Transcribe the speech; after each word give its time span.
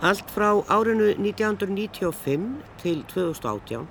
Allt 0.00 0.30
frá 0.32 0.56
árinu 0.72 1.10
1995 1.12 2.64
til 2.80 3.02
2018 3.08 3.88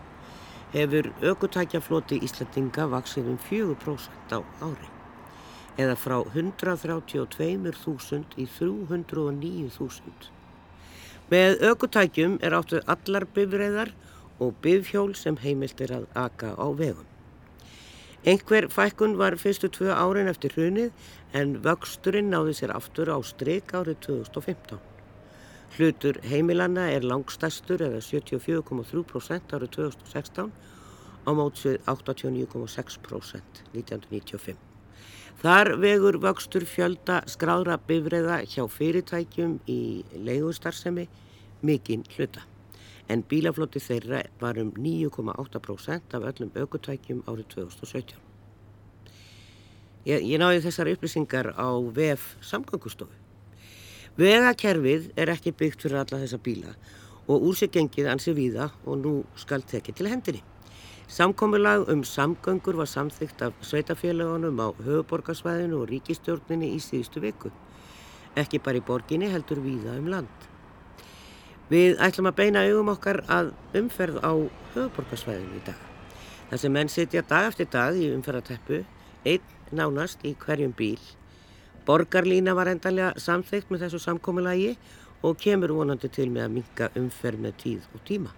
hefur 0.74 1.10
aukutækjafloti 1.22 2.18
Íslandinga 2.26 2.88
vaksið 2.90 3.30
um 3.30 3.38
4% 3.46 4.34
á 4.34 4.42
ári 4.66 4.90
eða 5.78 5.94
frá 6.02 6.18
132.000 6.34 8.42
í 8.42 8.50
309.000. 8.56 10.34
Með 11.30 11.62
aukutækjum 11.70 12.42
er 12.42 12.58
áttuð 12.58 12.82
allar 12.90 13.30
bifræðar 13.38 13.94
og 14.42 14.58
bifhjól 14.66 15.14
sem 15.14 15.38
heimilt 15.46 15.78
er 15.86 15.94
að 16.02 16.10
aka 16.26 16.58
á 16.58 16.74
vegum. 16.74 17.06
Einhver 18.26 18.66
fækkun 18.74 19.14
var 19.22 19.38
fyrstu 19.38 19.70
tvö 19.70 19.94
árin 19.94 20.34
eftir 20.34 20.58
hrunið 20.58 20.90
en 21.38 21.62
vöxturinn 21.62 22.34
náði 22.34 22.58
sér 22.58 22.74
aftur 22.74 23.14
á 23.14 23.22
stryk 23.22 23.78
árið 23.78 24.02
2015. 24.10 24.89
Hlutur 25.78 26.18
heimilanna 26.26 26.88
er 26.92 27.06
langstæstur 27.06 27.84
eða 27.86 28.00
74,3% 28.02 29.54
árið 29.56 29.70
2016 29.76 30.50
á 30.50 31.30
mótsvið 31.38 31.78
89,6% 31.86 33.62
1995. 33.76 34.58
Þar 35.40 35.70
vegur 35.80 36.18
vöxtur 36.20 36.66
fjölda 36.68 37.22
skráðra 37.32 37.78
bifræða 37.88 38.42
hjá 38.50 38.66
fyrirtækjum 38.68 39.60
í 39.72 40.04
leigustarsemi 40.18 41.06
mikinn 41.64 42.04
hluta. 42.16 42.44
En 43.10 43.24
bílafloti 43.24 43.80
þeirra 43.80 44.26
var 44.42 44.60
um 44.60 44.74
9,8% 44.76 46.18
af 46.18 46.28
öllum 46.34 46.52
aukutækjum 46.58 47.24
árið 47.30 47.48
2017. 47.56 48.20
Ég, 50.10 50.26
ég 50.26 50.38
náði 50.42 50.66
þessar 50.66 50.92
upplýsingar 50.92 51.54
á 51.56 51.70
VF 51.96 52.36
samgangustofu. 52.42 53.29
Vegakerfið 54.20 55.14
er 55.16 55.30
ekki 55.32 55.54
byggt 55.56 55.86
fyrir 55.86 56.02
alla 56.02 56.18
þessa 56.20 56.38
bíla 56.44 56.74
og 57.32 57.44
úr 57.48 57.56
sig 57.56 57.70
gengið 57.72 58.10
ansi 58.12 58.34
víða 58.36 58.66
og 58.84 58.98
nú 59.00 59.12
skal 59.40 59.62
tekið 59.64 59.96
til 59.96 60.10
hendinni. 60.12 60.42
Samkomiðlag 61.08 61.86
um 61.94 62.02
samgöngur 62.04 62.76
var 62.82 62.90
samþygt 62.92 63.46
af 63.48 63.54
sveitafélagunum 63.64 64.60
á 64.60 64.76
höfuborgarsvæðinu 64.76 65.80
og 65.80 65.88
ríkistjórninni 65.94 66.68
í 66.76 66.82
síðustu 66.84 67.24
viku. 67.24 67.52
Ekki 68.36 68.60
bara 68.60 68.82
í 68.82 68.84
borginni 68.90 69.30
heldur 69.32 69.62
víða 69.64 69.96
um 70.02 70.12
land. 70.12 70.50
Við 71.72 71.96
ætlum 72.04 72.28
að 72.28 72.40
beina 72.42 72.66
augum 72.68 72.92
okkar 72.92 73.22
að 73.30 73.54
umferð 73.80 74.20
á 74.20 74.36
höfuborgarsvæðinu 74.74 75.62
í 75.62 75.64
dag. 75.70 75.80
Það 76.50 76.66
sem 76.66 76.76
menn 76.76 76.92
sitja 76.92 77.24
dag 77.24 77.54
eftir 77.54 77.72
dag 77.72 77.96
í 77.96 78.12
umferðarteppu, 78.18 78.84
einn 79.24 79.56
nánast 79.72 80.28
í 80.28 80.36
hverjum 80.44 80.76
bíl 80.76 81.00
Borgarlína 81.86 82.56
var 82.58 82.72
endalega 82.72 83.14
samþygt 83.20 83.72
með 83.72 83.86
þessu 83.86 84.04
samkómulagi 84.04 84.76
og 85.24 85.40
kemur 85.40 85.74
vonandi 85.76 86.10
til 86.12 86.30
með 86.32 86.46
að 86.46 86.54
minka 86.58 86.92
umferð 87.00 87.44
með 87.46 87.58
tíð 87.64 87.90
og 87.94 88.06
tíma. 88.08 88.36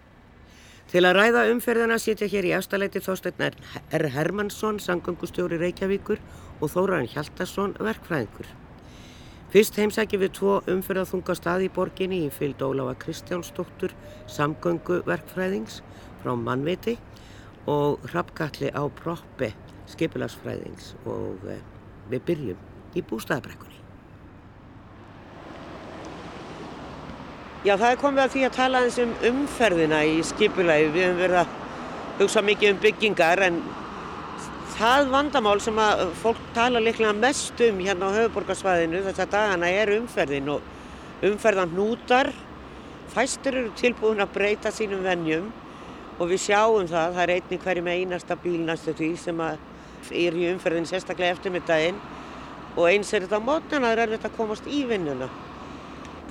Til 0.92 1.06
að 1.08 1.16
ræða 1.16 1.44
umferðina 1.54 1.96
sitja 2.04 2.28
hér 2.28 2.50
í 2.50 2.56
afstaleiti 2.58 3.00
þósteinn 3.00 3.54
R. 3.96 4.08
Hermansson, 4.12 4.80
sangangustjóri 4.84 5.60
Reykjavíkur 5.62 6.20
og 6.60 6.74
Þóran 6.74 7.08
Hjaltarsson, 7.08 7.78
verkfræðingur. 7.80 8.50
Fyrst 9.52 9.76
heimsækjum 9.80 10.22
við 10.24 10.34
tvo 10.36 10.58
umferðaþunga 10.72 11.36
stað 11.36 11.66
í 11.66 11.70
borginni 11.76 12.22
í 12.26 12.32
fylgd 12.32 12.64
Óláfa 12.64 12.98
Kristjánsdóttur, 13.06 13.96
samgöngu 14.28 15.02
verkfræðings 15.08 15.82
frá 16.24 16.34
Mannviti 16.40 16.98
og 17.72 18.04
Hrapkalli 18.10 18.72
á 18.72 18.84
Proppi, 19.04 19.52
skipilagsfræðings 19.92 20.94
og 21.04 21.48
eh, 21.52 21.64
við 22.12 22.28
byrjum 22.32 22.71
í 22.96 23.04
bústæðabrekkunni. 23.08 23.78
Já, 27.62 27.76
það 27.78 27.92
er 27.92 28.00
komið 28.02 28.24
að 28.24 28.32
því 28.34 28.44
að 28.48 28.56
tala 28.56 28.80
eins 28.82 28.96
um 29.04 29.12
umferðina 29.30 30.00
í 30.10 30.14
skipulagi. 30.26 30.88
Við 30.96 31.04
hefum 31.06 31.20
verið 31.22 31.42
að 31.44 31.52
hugsa 32.22 32.42
mikið 32.46 32.72
um 32.74 32.80
byggingar 32.82 33.42
en 33.46 33.60
það 34.80 35.12
vandamál 35.14 35.60
sem 35.62 35.78
að 35.78 36.08
fólk 36.24 36.40
tala 36.56 36.82
líklega 36.82 37.14
mest 37.14 37.62
um 37.68 37.82
hérna 37.86 38.10
á 38.10 38.18
höfuborgarsvæðinu 38.18 39.04
þess 39.06 39.22
að 39.22 39.36
dagana 39.36 39.70
er 39.78 39.92
umferðin 40.00 40.50
og 40.56 41.28
umferðan 41.30 41.76
hnútar. 41.76 42.32
Fæstur 43.14 43.60
eru 43.60 43.76
tilbúin 43.78 44.24
að 44.24 44.34
breyta 44.40 44.72
sínum 44.74 45.06
vennjum 45.06 45.52
og 46.18 46.32
við 46.32 46.42
sjáum 46.48 46.90
það, 46.90 47.14
það 47.14 47.24
er 47.24 47.36
einni 47.36 47.62
hverju 47.62 47.86
með 47.86 48.02
einasta 48.02 48.40
bíl 48.42 48.58
næstu 48.66 48.96
því 48.98 49.12
sem 49.22 49.46
er 49.46 50.42
í 50.42 50.50
umferðin 50.50 50.90
sérstaklega 50.90 51.36
eftirmiddaginn 51.36 52.02
og 52.76 52.86
eins 52.88 53.12
er 53.14 53.26
þetta 53.26 53.42
á 53.42 53.48
mótnana, 53.48 53.90
það 53.90 53.94
er 53.94 54.04
erfitt 54.06 54.28
að 54.30 54.38
komast 54.38 54.70
í 54.72 54.84
vinnuna. 54.88 55.28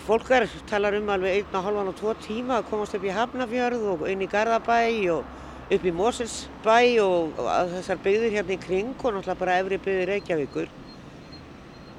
Fólk 0.06 0.30
er, 0.32 0.46
talar 0.70 0.96
um 0.96 1.10
alveg 1.12 1.40
einna, 1.40 1.60
halvan 1.62 1.90
og 1.92 1.98
tvo 1.98 2.14
tíma 2.24 2.60
að 2.60 2.70
komast 2.70 2.96
upp 2.96 3.04
í 3.04 3.12
Hafnafjörð 3.14 3.86
og 3.92 4.06
inn 4.08 4.24
í 4.24 4.28
Garðabæ 4.30 4.80
og 5.12 5.36
upp 5.70 5.84
í 5.86 5.92
Moselsbæ 5.94 6.78
og 7.04 7.36
þessar 7.76 8.00
byggðir 8.02 8.36
hérna 8.38 8.56
í 8.56 8.62
kring 8.62 8.94
og 8.96 9.14
náttúrulega 9.14 9.40
bara 9.42 9.58
efri 9.60 9.78
byggðir 9.84 10.12
Reykjavíkur. 10.14 10.72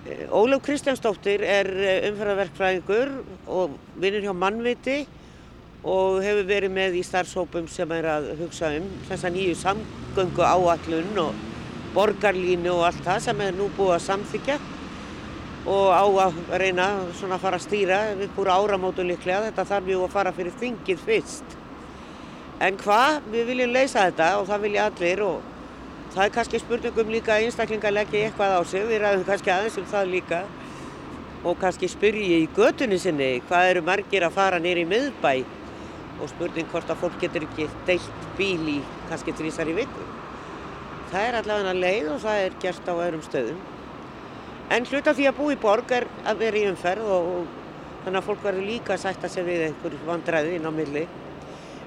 Eh, 0.09 0.25
Ólaf 0.33 0.63
Kristjánsdóttir 0.65 1.45
er 1.45 1.69
eh, 1.77 2.09
umferðarverkfræðingur 2.09 3.13
og 3.47 3.77
vinnur 4.01 4.25
hjá 4.25 4.33
Mannviti 4.33 4.97
og 5.81 6.19
hefur 6.25 6.49
verið 6.49 6.73
með 6.73 6.97
í 6.99 7.05
starfsópum 7.05 7.69
sem 7.69 7.93
er 7.93 8.09
að 8.17 8.31
hugsa 8.41 8.73
um 8.79 8.89
þessa 9.07 9.31
nýju 9.33 9.55
samgöngu 9.61 10.43
áallun 10.45 11.21
og 11.21 11.47
borgarlínu 11.95 12.71
og 12.73 12.85
allt 12.87 13.03
það 13.05 13.19
sem 13.25 13.41
er 13.43 13.57
nú 13.57 13.67
búið 13.77 13.95
að 13.97 14.05
samþykja 14.05 14.57
og 15.71 15.87
á 15.93 16.03
að 16.25 16.37
reyna 16.57 16.87
svona 17.19 17.37
að 17.37 17.43
fara 17.43 17.59
að 17.59 17.65
stýra 17.67 17.99
búið 18.35 18.49
áramótu 18.55 19.05
líklega, 19.05 19.43
þetta 19.49 19.67
þarf 19.69 19.91
jú 19.91 20.03
að 20.05 20.15
fara 20.15 20.33
fyrir 20.33 20.55
þingið 20.57 21.03
fyrst. 21.05 21.57
En 22.61 22.77
hvað, 22.81 23.21
við 23.33 23.51
viljum 23.51 23.75
leysa 23.75 24.07
þetta 24.07 24.29
og 24.39 24.47
það 24.49 24.65
vilja 24.65 24.87
allir 24.89 25.23
og 25.25 25.51
það 26.15 26.23
er 26.25 26.33
kannski 26.37 26.61
spurningum 26.61 27.13
líka 27.13 27.35
að 27.35 27.45
einstaklingar 27.47 27.93
leggja 27.93 28.25
eitthvað 28.27 28.57
á 28.57 28.61
sig, 28.65 28.87
við 28.89 29.01
ræðum 29.03 29.27
kannski 29.29 29.53
aðeins 29.53 29.79
um 29.81 29.89
það 29.91 30.11
líka 30.15 30.41
og 31.41 31.57
kannski 31.61 31.89
spyrji 31.89 32.41
í 32.43 32.49
götunni 32.55 32.99
sinni 33.01 33.31
hvað 33.49 33.69
eru 33.73 33.85
margir 33.85 34.25
að 34.25 34.37
fara 34.37 34.61
í 34.81 34.85
miðbæ? 34.85 35.33
Og 36.21 36.29
spurning 36.29 36.67
hvort 36.69 36.89
að 36.89 36.99
fólk 37.01 37.21
getur 37.21 37.47
ekki 37.47 37.65
deilt 37.87 38.25
bíl 38.37 38.75
í 38.77 38.81
kannski 39.09 39.33
trísar 39.33 39.69
í 39.71 39.77
viku 39.79 40.20
Það 41.11 41.25
er 41.27 41.37
allavega 41.41 41.71
leið 41.75 42.09
og 42.13 42.19
það 42.23 42.41
er 42.41 42.53
gert 42.63 42.85
á 42.87 42.93
öðrum 42.93 43.23
stöðum. 43.25 43.63
En 44.71 44.85
hluta 44.87 45.11
því 45.11 45.25
að 45.27 45.39
bú 45.41 45.47
í 45.51 45.57
borg 45.59 45.89
er 45.91 46.05
að 46.23 46.43
vera 46.45 46.59
í 46.61 46.67
umferð 46.69 47.09
og, 47.11 47.25
og 47.31 48.03
þannig 48.05 48.19
að 48.21 48.27
fólk 48.29 48.45
verður 48.45 48.69
líka 48.69 48.93
að 48.95 49.01
sætta 49.03 49.29
sig 49.33 49.43
við 49.43 49.65
einhver 49.65 49.97
vandræði 50.07 50.53
inn 50.55 50.69
á 50.69 50.71
milli. 50.71 51.03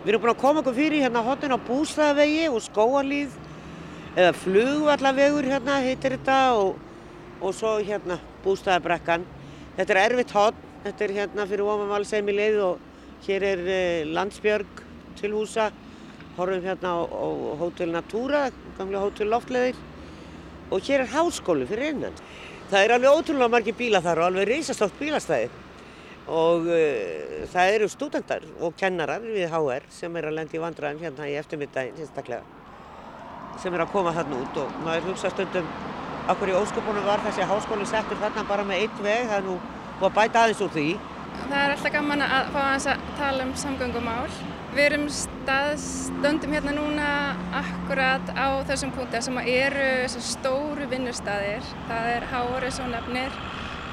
Við 0.04 0.10
erum 0.12 0.24
búin 0.26 0.32
að 0.34 0.42
koma 0.42 0.60
okkur 0.60 0.76
fyrir 0.76 1.00
hérna 1.06 1.22
hotin 1.24 1.56
á 1.56 1.58
bústæðavegi 1.64 2.42
og 2.52 2.60
skóalíð 2.66 3.38
eða 4.12 4.34
flugvallavegur 4.42 5.48
hérna 5.48 5.78
heitir 5.86 6.18
þetta 6.18 6.36
og, 6.58 6.76
og 7.40 7.56
svo 7.56 7.78
hérna 7.80 8.18
bústæðabrekkan. 8.44 9.24
Þetta 9.78 9.96
er 9.96 10.02
erfitt 10.02 10.36
hot, 10.36 10.60
þetta 10.84 11.06
er 11.08 11.16
hérna 11.22 11.48
fyrir 11.48 11.64
ofanvalsheimi 11.72 12.36
leið 12.36 12.60
og 12.66 12.84
hér 13.24 13.48
er 13.54 13.64
eh, 13.64 14.04
landsbjörg 14.04 14.84
til 15.16 15.32
húsa 15.32 15.70
horfum 16.36 16.62
hérna 16.68 16.92
á, 16.92 17.00
á 17.08 17.26
Hotel 17.58 17.94
Natura, 17.94 18.50
gamlega 18.78 19.02
Hotel 19.04 19.30
Loftleðir 19.32 19.78
og 20.72 20.80
hér 20.82 21.04
er 21.04 21.12
háskólu 21.12 21.66
fyrir 21.68 21.92
innan. 21.92 22.16
Það 22.70 22.80
er 22.80 22.94
alveg 22.96 23.18
ótrúlega 23.18 23.52
margir 23.52 23.76
bíla 23.78 24.00
þar 24.02 24.22
og 24.22 24.28
alveg 24.30 24.48
reysastótt 24.50 24.96
bílastæði. 24.98 25.50
Og 26.24 26.68
uh, 26.72 27.44
það 27.52 27.72
eru 27.76 27.88
stúdendar 27.92 28.46
og 28.64 28.76
kennarar 28.80 29.24
við 29.24 29.50
HR 29.52 29.88
sem 29.92 30.16
er 30.16 30.30
að 30.30 30.38
lendi 30.38 30.56
í 30.56 30.62
vandræðin 30.62 31.02
hérna 31.04 31.28
í 31.28 31.36
eftirmiddaginn 31.40 31.98
sérstaklega 32.00 32.42
sem 33.60 33.74
er 33.76 33.84
að 33.84 33.92
koma 33.92 34.14
þarna 34.16 34.40
út. 34.40 34.62
Og 34.64 34.78
maður 34.86 35.10
hugsa 35.12 35.30
stundum 35.30 35.68
okkur 36.32 36.50
í 36.50 36.56
ósköpunum 36.58 37.04
var 37.06 37.22
þessi 37.26 37.46
háskóli 37.48 37.86
settur 37.88 38.18
þarna 38.22 38.46
bara 38.48 38.64
með 38.66 38.86
eitt 38.86 39.04
veg, 39.04 39.28
það 39.28 39.36
er 39.36 39.46
nú 39.50 39.58
búið 40.00 40.08
að 40.08 40.16
bæta 40.18 40.42
aðeins 40.42 40.64
úr 40.64 40.74
því. 40.74 40.88
Það 41.44 41.60
er 41.60 41.74
alltaf 41.74 41.94
gaman 41.94 42.24
að 42.24 42.52
fá 42.54 42.60
að 42.64 43.06
tala 43.18 43.44
um 43.44 43.56
samgöngumál 43.60 44.28
Við 44.74 44.88
erum 44.88 45.04
staðstöndum 45.06 46.50
hérna 46.50 46.72
núna 46.74 47.08
akkurat 47.54 48.30
á 48.34 48.58
þessum 48.66 48.90
punkti 48.96 49.20
sem 49.22 49.36
eru 49.38 49.84
stóru 50.10 50.88
vinnustæðir. 50.90 51.62
Það 51.86 52.08
er 52.10 52.24
Háris 52.32 52.80
og 52.82 52.88
nefnir 52.90 53.36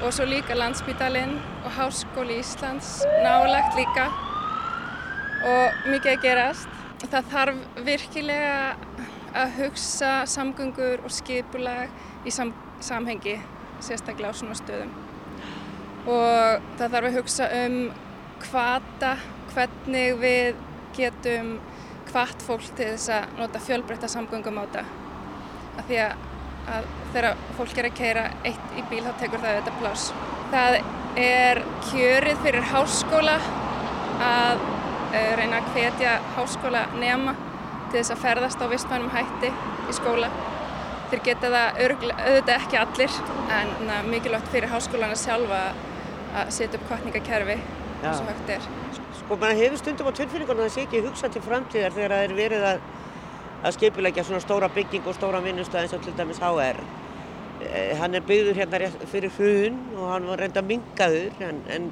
og 0.02 0.10
svo 0.10 0.26
líka 0.26 0.56
Landsbítalinn 0.58 1.36
og 1.62 1.76
Háskóli 1.76 2.40
Íslands 2.42 2.88
nálagt 3.22 3.78
líka 3.78 4.08
og 5.46 5.86
mikið 5.86 6.10
að 6.16 6.24
gerast. 6.24 6.74
Það 7.04 7.30
þarf 7.30 7.60
virkilega 7.86 8.56
að 9.38 9.54
hugsa 9.60 10.10
samgöngur 10.34 11.04
og 11.06 11.14
skipulag 11.14 12.26
í 12.26 12.34
sam 12.34 12.50
samhengi, 12.82 13.36
sérstaklega 13.78 14.34
á 14.34 14.38
svona 14.40 14.58
stöðum. 14.58 14.90
Og 16.10 16.66
það 16.80 16.88
þarf 16.96 17.06
að 17.12 17.16
hugsa 17.20 17.48
um 17.62 17.78
hvata, 18.48 19.12
hvernig 19.54 20.18
við 20.20 20.60
getum 20.96 21.54
hvart 22.12 22.44
fólk 22.44 22.66
til 22.76 22.90
þess 22.92 23.12
að 23.14 23.38
nota 23.40 23.62
fjölbreytta 23.62 24.10
samgöngum 24.10 24.60
á 24.60 24.64
þetta. 24.64 24.84
Því 25.88 25.98
að, 26.04 26.26
að 26.74 26.88
þegar 27.14 27.44
fólk 27.58 27.80
er 27.80 27.88
að 27.88 27.98
keira 28.00 28.24
eitt 28.48 28.76
í 28.76 28.84
bíl 28.90 29.02
þá 29.06 29.12
tekur 29.22 29.42
það 29.42 29.58
þetta 29.58 29.74
pláss. 29.80 30.06
Það 30.52 30.78
er 31.22 31.62
kjörið 31.88 32.42
fyrir 32.44 32.70
háskóla 32.72 33.36
að 34.22 34.62
uh, 34.62 35.32
reyna 35.40 35.60
að 35.60 35.70
hvetja 35.76 36.16
háskóla 36.36 36.86
nema 37.00 37.36
til 37.90 38.00
þess 38.00 38.14
að 38.14 38.24
ferðast 38.26 38.64
á 38.64 38.66
vistmænum 38.72 39.12
hætti 39.12 39.52
í 39.88 39.96
skóla. 39.96 40.32
Þeir 41.12 41.24
geta 41.28 41.52
það 41.52 41.80
auðvitað 41.84 42.54
ekki 42.56 42.80
allir 42.80 43.16
en 43.52 43.90
mikilvægt 44.08 44.52
fyrir 44.52 44.72
háskólana 44.72 45.16
sjálfa 45.20 45.64
að 46.32 46.52
setja 46.56 46.78
upp 46.78 46.86
kvartningakerfi 46.88 47.58
og 48.02 48.26
högt 48.30 48.50
er. 48.56 48.66
Sko 49.20 49.38
maður 49.38 49.60
hefur 49.62 49.80
stundum 49.80 50.10
á 50.10 50.12
tölfinningunum 50.18 50.64
að 50.64 50.68
það 50.68 50.74
sé 50.74 50.86
ekki 50.86 51.04
hugsa 51.06 51.30
til 51.32 51.42
framtíðar 51.44 51.94
þegar 51.96 52.14
það 52.16 52.24
er 52.26 52.34
verið 52.38 52.66
að, 52.70 52.82
að 53.62 53.76
skipilegja 53.76 54.24
svona 54.26 54.42
stóra 54.42 54.70
bygging 54.74 55.06
og 55.06 55.16
stóra 55.18 55.42
vinnustöð 55.44 55.84
eins 55.84 55.96
og 55.96 56.04
til 56.04 56.14
dæmis 56.18 56.42
HR. 56.42 56.82
Eh, 57.62 57.92
hann 58.00 58.18
er 58.18 58.24
byggður 58.26 58.58
hérna 58.58 58.90
fyrir 59.12 59.30
hrun 59.36 59.78
og 59.96 60.08
hann 60.10 60.26
var 60.32 60.42
reynda 60.42 60.64
mingaður 60.66 61.44
en, 61.46 61.62
en, 61.70 61.90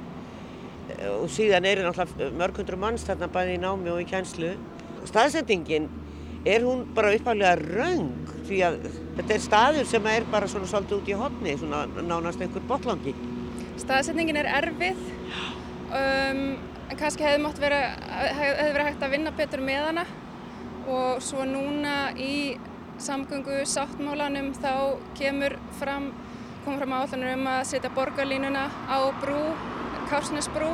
eh, 0.91 1.07
og 1.13 1.29
síðan 1.31 1.67
er 1.69 1.83
náttúrulega 1.85 2.31
mörg 2.41 2.59
hundru 2.59 2.79
manns 2.81 3.07
þarna 3.07 3.31
bæði 3.31 3.55
í 3.55 3.61
námi 3.63 3.93
og 3.93 4.01
í 4.03 4.07
kjænslu. 4.11 4.55
Staðsendingin 5.07 5.87
er 6.45 6.65
hún 6.65 6.83
bara 6.95 7.13
uppálega 7.15 7.55
raung 7.61 8.11
því 8.47 8.59
að 8.65 8.77
þetta 9.17 9.35
er 9.35 9.43
staður 9.45 9.89
sem 9.89 10.11
er 10.11 10.27
bara 10.31 10.49
svona 10.49 10.67
svolítið 10.69 10.97
út 10.97 11.09
í 11.09 11.17
hodni, 11.17 11.55
svona 11.57 11.85
nánast 12.01 12.41
einhver 12.41 12.65
botlangi. 12.67 13.13
Staðsendingin 13.81 14.39
er 14.41 14.49
erfið, 14.59 14.99
um, 15.91 16.41
en 16.91 16.99
kannski 16.99 17.25
hefði 17.25 17.43
mátt 17.45 17.61
vera, 17.61 17.81
hefði 18.09 18.73
verið 18.73 18.89
hægt 18.89 19.05
að 19.05 19.15
vinna 19.15 19.33
betur 19.35 19.63
með 19.63 19.87
hana 19.89 20.05
og 20.91 21.21
svo 21.23 21.45
núna 21.45 22.11
í 22.17 22.57
samgöngu 23.01 23.61
sáttmálanum 23.69 24.51
þá 24.57 24.97
kemur 25.17 25.55
fram, 25.79 26.11
kom 26.65 26.77
fram 26.77 26.95
áallanur 26.97 27.35
um 27.35 27.47
að 27.49 27.61
setja 27.71 27.93
borgarlínuna 27.95 28.67
á 28.89 28.99
brú, 29.21 29.41
Kársnesbrú 30.11 30.73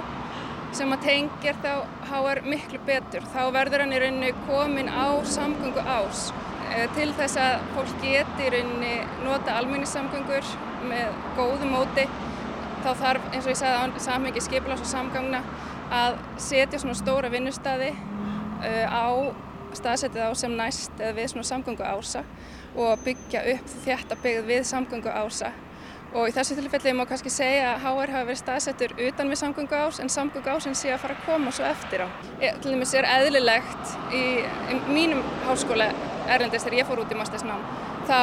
sem 0.76 0.92
að 0.92 1.04
tengir 1.06 1.58
þá 1.64 1.86
háar 2.10 2.42
miklu 2.46 2.80
betur. 2.88 3.26
Þá 3.34 3.42
verður 3.56 3.84
hann 3.84 3.96
í 3.96 4.02
rauninni 4.02 4.32
komin 4.48 4.90
á 4.92 5.16
samgöngu 5.30 5.84
ás 5.84 6.28
eh, 6.74 6.88
til 6.98 7.10
þess 7.18 7.40
að 7.42 7.68
fólk 7.76 7.94
geti 8.04 8.48
í 8.48 8.52
rauninni 8.56 8.96
nota 9.24 9.56
almenningssamgöngur 9.62 10.52
með 10.90 11.22
góðu 11.38 11.70
móti. 11.72 12.08
Þá 12.88 13.02
þarf, 13.02 13.26
eins 13.34 13.44
og 13.44 13.52
ég 13.52 13.58
sagði 13.60 14.00
á 14.00 14.00
samhengi 14.00 14.42
skipilás 14.46 14.80
og 14.80 14.88
samgangna, 14.88 15.42
að 15.92 16.22
setja 16.40 16.80
svona 16.80 16.96
stóra 16.96 17.28
vinnustadi 17.32 17.90
uh, 17.92 18.86
á 18.88 19.08
staðsetið 19.76 20.24
á 20.24 20.32
sem 20.40 20.54
næst 20.56 21.02
eða 21.02 21.18
við 21.18 21.32
svona 21.34 21.48
samgöngu 21.50 21.84
ása 21.84 22.24
og 22.80 23.02
byggja 23.04 23.42
upp 23.54 23.74
þetta 23.84 24.18
byggð 24.24 24.48
við 24.48 24.64
samgöngu 24.70 25.12
ása 25.12 25.52
og 26.16 26.30
í 26.30 26.34
þessu 26.36 26.56
tilfelli 26.56 26.94
má 26.96 27.04
kannski 27.10 27.32
segja 27.34 27.74
að 27.74 27.84
HR 27.84 28.14
hafa 28.16 28.28
verið 28.30 28.40
staðsettur 28.40 28.94
utan 29.10 29.34
við 29.34 29.42
samgöngu 29.42 29.82
ás 29.84 30.00
en 30.00 30.12
samgöngu 30.14 30.54
ásin 30.56 30.78
sé 30.80 30.94
að 30.96 31.04
fara 31.04 31.18
að 31.18 31.26
koma 31.28 31.52
svo 31.52 31.68
eftir 31.68 32.06
á. 32.08 32.08
Til 32.40 32.72
dæmis 32.72 32.96
er 32.96 33.10
eðlilegt 33.12 33.92
í, 34.16 34.24
í 34.72 34.80
mínum 34.88 35.20
háskóla 35.50 35.92
erlendist 36.32 36.70
þegar 36.70 36.80
ég 36.80 36.88
fór 36.88 37.04
út 37.04 37.12
í 37.12 37.20
mastersnám 37.20 37.68
þá 38.08 38.20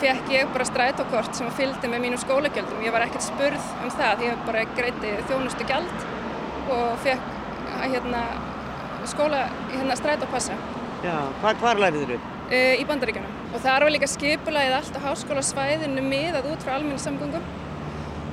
fekk 0.00 0.32
ég 0.32 0.52
bara 0.54 0.64
strætókort 0.68 1.36
sem 1.36 1.50
fylgdi 1.56 1.90
með 1.90 2.04
mínum 2.04 2.20
skólagjöldum. 2.20 2.80
Ég 2.84 2.94
var 2.94 3.04
ekkert 3.04 3.26
spurð 3.26 3.70
um 3.84 3.92
það, 3.92 4.24
ég 4.24 4.34
hef 4.34 4.42
bara 4.48 4.64
greiti 4.78 5.12
þjónustu 5.28 5.66
gjald 5.68 6.04
og 6.70 6.98
fekk 7.04 7.30
hérna, 7.82 8.24
skóla 9.10 9.46
hérna, 9.70 9.96
strætópassa. 9.98 10.58
Já, 11.04 11.16
hvað, 11.40 11.62
hvar 11.62 11.80
læriður 11.80 12.14
þau? 12.16 12.36
Uh, 12.50 12.74
í 12.80 12.84
bandaríkjunum 12.88 13.54
og 13.54 13.62
þar 13.62 13.86
var 13.86 13.92
líka 13.94 14.08
skipulagið 14.10 14.76
allt 14.80 14.96
á 14.98 15.04
háskólasvæðinu 15.04 16.02
miðað 16.02 16.48
út 16.50 16.64
frá 16.64 16.74
almenni 16.76 17.00
samgöngum. 17.00 17.44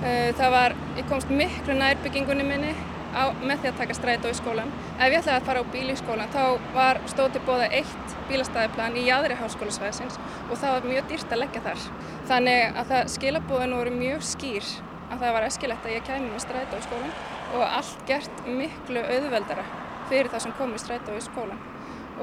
Uh, 0.01 0.29
það 0.39 0.53
var, 0.55 0.77
ég 0.97 1.09
komst 1.11 1.31
miklu 1.33 1.77
nærbyggingunni 1.77 2.47
minni 2.47 2.73
á, 3.13 3.23
með 3.41 3.61
því 3.61 3.71
að 3.71 3.79
taka 3.81 3.97
strætó 3.97 4.31
í 4.31 4.37
skólan. 4.39 4.73
Ef 4.97 5.07
ég 5.11 5.19
ætlaði 5.21 5.37
að 5.37 5.47
fara 5.49 5.63
á 5.63 5.71
bíl 5.75 5.85
í 5.91 5.97
skólan 5.99 6.33
þá 6.33 6.43
var 6.75 7.01
stóð 7.11 7.31
til 7.35 7.43
bóða 7.47 7.69
eitt 7.79 8.17
bílastæðiplan 8.27 8.99
í 8.99 9.07
jæðri 9.07 9.39
háskólasvæðsins 9.39 10.19
og 10.49 10.57
það 10.57 10.75
var 10.75 10.91
mjög 10.91 11.09
dýrt 11.13 11.33
að 11.33 11.43
leggja 11.43 11.63
þar. 11.69 11.87
Þannig 12.31 12.83
að 12.83 12.99
skilabóðinu 13.15 13.81
voru 13.81 13.95
mjög 13.95 14.27
skýr 14.33 14.75
að 15.07 15.23
það 15.23 15.33
var 15.37 15.47
eskilegt 15.47 15.87
að 15.87 15.95
ég 15.95 16.07
kæmi 16.07 16.29
með 16.31 16.43
strætó 16.43 16.79
í 16.79 16.85
skólan 16.85 17.17
og 17.55 17.63
allt 17.63 18.03
gert 18.09 18.43
miklu 18.47 19.03
auðveldara 19.03 19.65
fyrir 20.09 20.29
það 20.31 20.43
sem 20.45 20.55
kom 20.57 20.75
í 20.75 20.81
strætó 20.81 21.15
í 21.15 21.23
skólan 21.23 21.61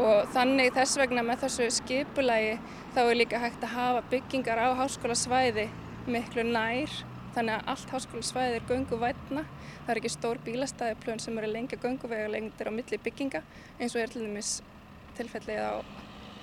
og 0.01 0.31
þannig 0.35 0.75
þess 0.75 0.99
vegna 0.99 1.23
með 1.25 1.45
þessu 1.45 1.71
skipulagi 1.79 2.55
þá 2.97 3.01
er 3.05 3.19
líka 3.19 3.41
hægt 3.41 3.65
að 3.65 3.77
hafa 3.79 4.05
byggingar 4.11 4.61
á 4.61 4.69
háskólasvæði 4.81 5.69
miklu 6.11 6.45
nær 6.49 6.93
þannig 7.37 7.55
að 7.57 7.71
allt 7.73 7.95
háskólasvæði 7.95 8.59
er 8.59 8.67
gönguvætna 8.69 9.47
það 9.85 9.93
er 9.95 10.01
ekki 10.01 10.13
stór 10.15 10.41
bílastæðiplön 10.47 11.23
sem 11.23 11.39
eru 11.39 11.51
lengja 11.53 11.79
gönguvega 11.83 12.31
lengtir 12.33 12.71
á 12.71 12.73
milli 12.75 12.99
bygginga 13.05 13.43
eins 13.79 13.95
og 13.95 14.03
er 14.03 14.13
til 14.13 14.25
dæmis 14.27 14.51
tilfellið 15.19 15.61
á 15.63 15.73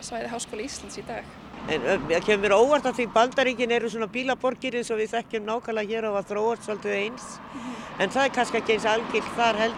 svæði 0.02 0.32
Háskóla 0.32 0.66
Íslands 0.66 1.00
í 1.02 1.06
dag 1.08 1.38
En 1.70 1.84
það 1.86 2.24
kemur 2.26 2.42
mér 2.42 2.56
óvart 2.58 2.88
að 2.90 2.96
því 2.98 3.06
Baldaríkin 3.14 3.72
eru 3.76 3.90
svona 3.90 4.08
bílaborgir 4.10 4.80
eins 4.80 4.90
og 4.90 4.98
við 4.98 5.12
þekkjum 5.12 5.46
nákvæmlega 5.46 5.92
hér 5.92 6.08
á 6.10 6.12
að 6.16 6.32
þróast 6.32 6.66
svolítið 6.66 6.96
eins 6.98 7.28
mm 7.38 7.60
-hmm. 7.60 8.02
en 8.04 8.10
það 8.10 8.24
er 8.24 8.36
kannski 8.38 8.58
ekki 8.58 8.74
eins 8.74 8.86
algilt 8.86 9.36
þar 9.38 9.62
held 9.64 9.78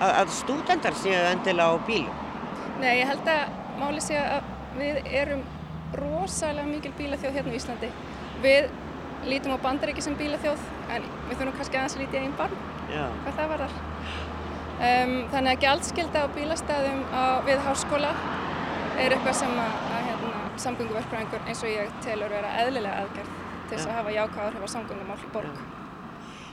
að, 0.00 0.10
að 0.20 0.28
stúdendar 0.40 0.94
séu 0.94 1.20
endilega 1.32 1.74
á 1.74 1.86
bílum 1.86 2.16
Nei, 2.78 3.00
ég 3.00 3.08
held 3.10 3.26
að 3.26 3.54
máli 3.80 4.00
sé 4.00 4.14
að 4.14 4.42
við 4.78 4.98
erum 5.10 5.40
rosalega 5.98 6.68
mikil 6.68 6.92
bílaþjóð 6.98 7.38
hérna 7.38 7.54
í 7.54 7.58
Íslandi. 7.58 7.88
Við 8.42 8.68
lítum 9.28 9.56
á 9.56 9.64
bandaríki 9.64 10.04
sem 10.04 10.16
bílaþjóð 10.18 10.60
en 10.94 11.06
við 11.28 11.40
þurfum 11.40 11.56
kannski 11.56 11.80
aðeins 11.80 11.96
að 11.96 12.04
lítið 12.04 12.20
einn 12.20 12.36
barn. 12.38 12.60
Hvað 12.88 13.38
það 13.38 13.52
var 13.52 13.64
þar. 13.64 13.78
Um, 14.78 15.14
þannig 15.32 15.52
að 15.52 15.64
gjaldskilda 15.64 16.22
á 16.22 16.26
bílastæðum 16.36 17.00
á, 17.10 17.22
við 17.46 17.64
háskóla 17.66 18.12
er 18.98 19.14
eitthvað 19.14 19.40
sem 19.40 19.56
að, 19.62 19.80
að 19.94 20.04
hérna, 20.10 20.44
samgönguverkfræðingur 20.66 21.48
eins 21.50 21.64
og 21.64 21.72
ég 21.72 21.96
telur 22.04 22.34
vera 22.34 22.52
eðlilega 22.62 23.02
aðgerð 23.04 23.32
til 23.68 23.74
þess 23.74 23.88
að 23.88 23.98
hafa 23.98 24.14
jákvæð 24.14 24.44
áhrif 24.46 24.66
á 24.66 24.68
samgöngumál 24.74 25.18
borg. 25.34 25.58
Já. 25.58 25.74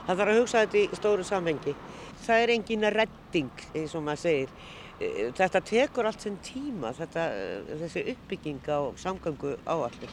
Það 0.06 0.18
þarf 0.20 0.32
að 0.32 0.40
hugsa 0.40 0.64
þetta 0.64 0.82
í 0.82 0.98
stóru 1.00 1.24
samhengi. 1.26 1.76
Það 2.26 2.42
er 2.42 2.52
engin 2.54 2.90
redding 2.94 3.64
eins 3.74 3.94
og 3.98 4.04
maður 4.06 4.22
segir 4.26 4.52
Eh, 4.96 5.28
þetta 5.36 5.60
tekur 5.60 6.08
allt 6.08 6.24
sem 6.24 6.36
tíma, 6.44 6.94
þetta, 6.96 7.26
þessi 7.82 8.02
uppbygging 8.14 8.62
á 8.64 8.80
samgöngu 8.96 9.56
áallir. 9.68 10.12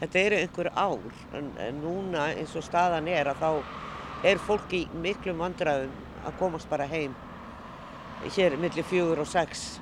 Þetta 0.00 0.20
eru 0.20 0.38
einhver 0.40 0.70
ár 0.72 1.18
en, 1.36 1.50
en 1.60 1.82
núna 1.82 2.30
eins 2.32 2.54
og 2.56 2.64
staðan 2.64 3.08
er 3.12 3.28
að 3.30 3.42
þá 3.42 3.50
er 4.24 4.40
fólk 4.40 4.72
í 4.72 4.84
miklum 5.04 5.42
vandræðum 5.44 5.94
að 6.24 6.36
komast 6.40 6.68
bara 6.70 6.88
heim 6.88 7.14
hér 8.36 8.56
millir 8.56 8.86
fjögur 8.88 9.20
og 9.20 9.28
sex 9.28 9.78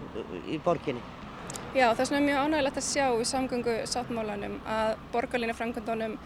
í 0.50 0.59
borginni. 0.62 1.02
Já, 1.73 1.93
það 1.97 2.17
er 2.17 2.25
mjög 2.26 2.45
ánægilegt 2.45 2.78
að 2.81 2.88
sjá 2.88 3.07
í 3.17 3.26
samgöngu 3.28 3.75
sáttmálanum 3.88 4.59
að 4.69 4.95
borgarlínu 5.14 5.55
framkvæmdunum 5.57 6.17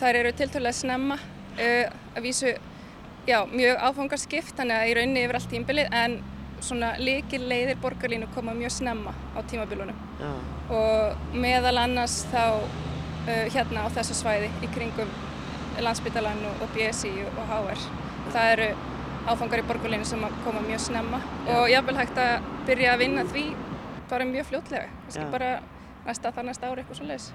þær 0.00 0.18
eru 0.20 0.32
tilturlega 0.36 0.76
snemma 0.76 1.16
uh, 1.16 1.92
að 2.16 2.26
vísu 2.26 2.52
já, 3.28 3.38
mjög 3.48 3.80
áfangarskipt, 3.88 4.54
þannig 4.58 4.76
að 4.76 4.90
í 4.90 4.96
rauninni 4.98 5.24
yfir 5.24 5.38
allt 5.38 5.52
tímbilið 5.52 5.98
en 6.02 6.18
svona 6.64 6.94
líkir 7.00 7.44
leiðir 7.44 7.80
borgarlínu 7.82 8.28
koma 8.34 8.54
mjög 8.56 8.74
snemma 8.78 9.14
á 9.36 9.40
tímabilunum 9.48 9.96
Já. 10.20 10.32
og 10.72 11.32
meðal 11.36 11.76
annars 11.82 12.22
þá 12.32 12.44
uh, 12.60 13.46
hérna 13.54 13.84
á 13.84 13.88
þessu 13.96 14.16
svæði 14.20 14.50
í 14.64 14.70
kringum 14.74 15.10
landsbytalan 15.82 16.42
og 16.50 16.66
BSI 16.74 17.12
og 17.26 17.40
HR. 17.50 17.86
Það 18.34 18.50
eru 18.54 18.68
áfangar 19.24 19.62
í 19.62 19.66
borgarlínu 19.68 20.06
sem 20.08 20.24
koma 20.44 20.60
mjög 20.64 20.82
snemma 20.84 21.20
Já. 21.46 21.56
og 21.56 21.68
ég 21.72 21.86
vel 21.86 21.96
hægt 21.96 22.18
að 22.20 22.48
byrja 22.68 22.92
að 22.94 23.02
vinna 23.04 23.24
því 23.24 23.44
bara 24.10 24.24
mjög 24.28 24.50
fljótlega, 24.50 24.88
kannski 25.04 25.24
bara 25.32 25.50
næsta 26.04 26.32
þar 26.32 26.48
næsta 26.50 26.68
ári 26.68 26.82
eitthvað 26.84 26.98
svo 26.98 27.08
leiðis. 27.08 27.30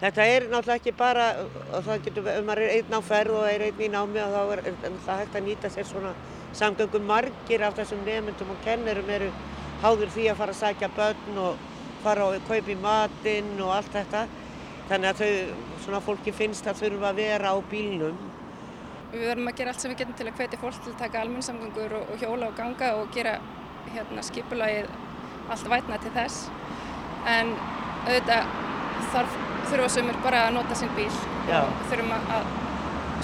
Þetta 0.00 0.24
er 0.28 0.44
náttúrulega 0.52 0.76
ekki 0.76 0.92
bara, 0.92 1.26
það 1.72 2.02
getur, 2.04 2.26
ef 2.28 2.42
maður 2.44 2.62
er 2.66 2.72
einn 2.76 2.94
á 2.94 3.00
ferð 3.00 3.38
og 3.40 3.46
er 3.48 3.62
einn 3.66 3.80
í 3.80 3.88
námi 3.88 4.20
og 4.22 4.34
þá 4.34 4.40
er 4.52 4.62
það 5.06 5.20
hægt 5.22 5.38
að 5.38 5.46
nýta 5.46 5.70
sér 5.72 5.88
svona 5.88 6.12
samgöngum 6.56 7.06
margir 7.08 7.64
af 7.64 7.78
þessum 7.78 8.02
nefndum 8.04 8.52
og 8.52 8.60
kennurum 8.64 9.08
eru 9.16 9.30
háður 9.82 10.12
því 10.12 10.28
að 10.30 10.38
fara 10.42 10.54
að 10.54 10.60
sækja 10.60 10.90
börn 10.96 11.40
og 11.40 11.64
fara 12.04 12.28
og 12.28 12.44
kaupa 12.48 12.72
í 12.72 12.76
matinn 12.80 13.54
og 13.60 13.72
allt 13.72 13.92
þetta. 13.96 14.26
Þannig 14.86 15.08
að 15.10 15.20
þau, 15.20 15.62
svona 15.84 16.00
fólki 16.04 16.32
finnst 16.34 16.66
að 16.70 16.82
þurfa 16.84 17.08
að 17.10 17.20
vera 17.22 17.50
á 17.50 17.56
bílnum. 17.70 18.18
Við 19.10 19.24
verðum 19.30 19.50
að 19.50 19.56
gera 19.58 19.72
allt 19.72 19.82
sem 19.82 19.90
við 19.90 19.98
getum 20.02 20.18
til 20.18 20.26
að 20.28 20.36
hvetja 20.38 20.60
fólk 20.60 20.78
til 20.82 20.92
að 20.92 21.00
taka 21.00 21.22
almennsamgöngur 21.24 21.96
og, 21.98 22.12
og 22.12 22.22
hjóla 22.22 22.50
og 22.50 22.56
ganga 22.58 22.92
og 23.00 23.10
gera 23.14 23.36
hérna, 23.90 24.22
skipulagið 24.26 24.90
allt 25.50 25.70
vætna 25.72 25.98
til 26.02 26.12
þess. 26.14 26.46
En 27.26 27.52
auðvitað 28.06 28.50
þarf, 29.14 29.36
þurfa 29.72 29.90
sömur 29.96 30.18
bara 30.22 30.44
að 30.46 30.56
nota 30.58 30.78
sinn 30.78 30.94
bíl 30.98 31.10
Já. 31.50 31.62
og 31.64 31.84
þurfum 31.90 32.14
að 32.16 32.50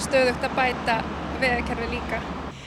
stöðugt 0.03 0.47
að 0.47 0.57
bæta 0.57 0.97
veðakerfi 1.39 1.89
líka. 1.93 2.19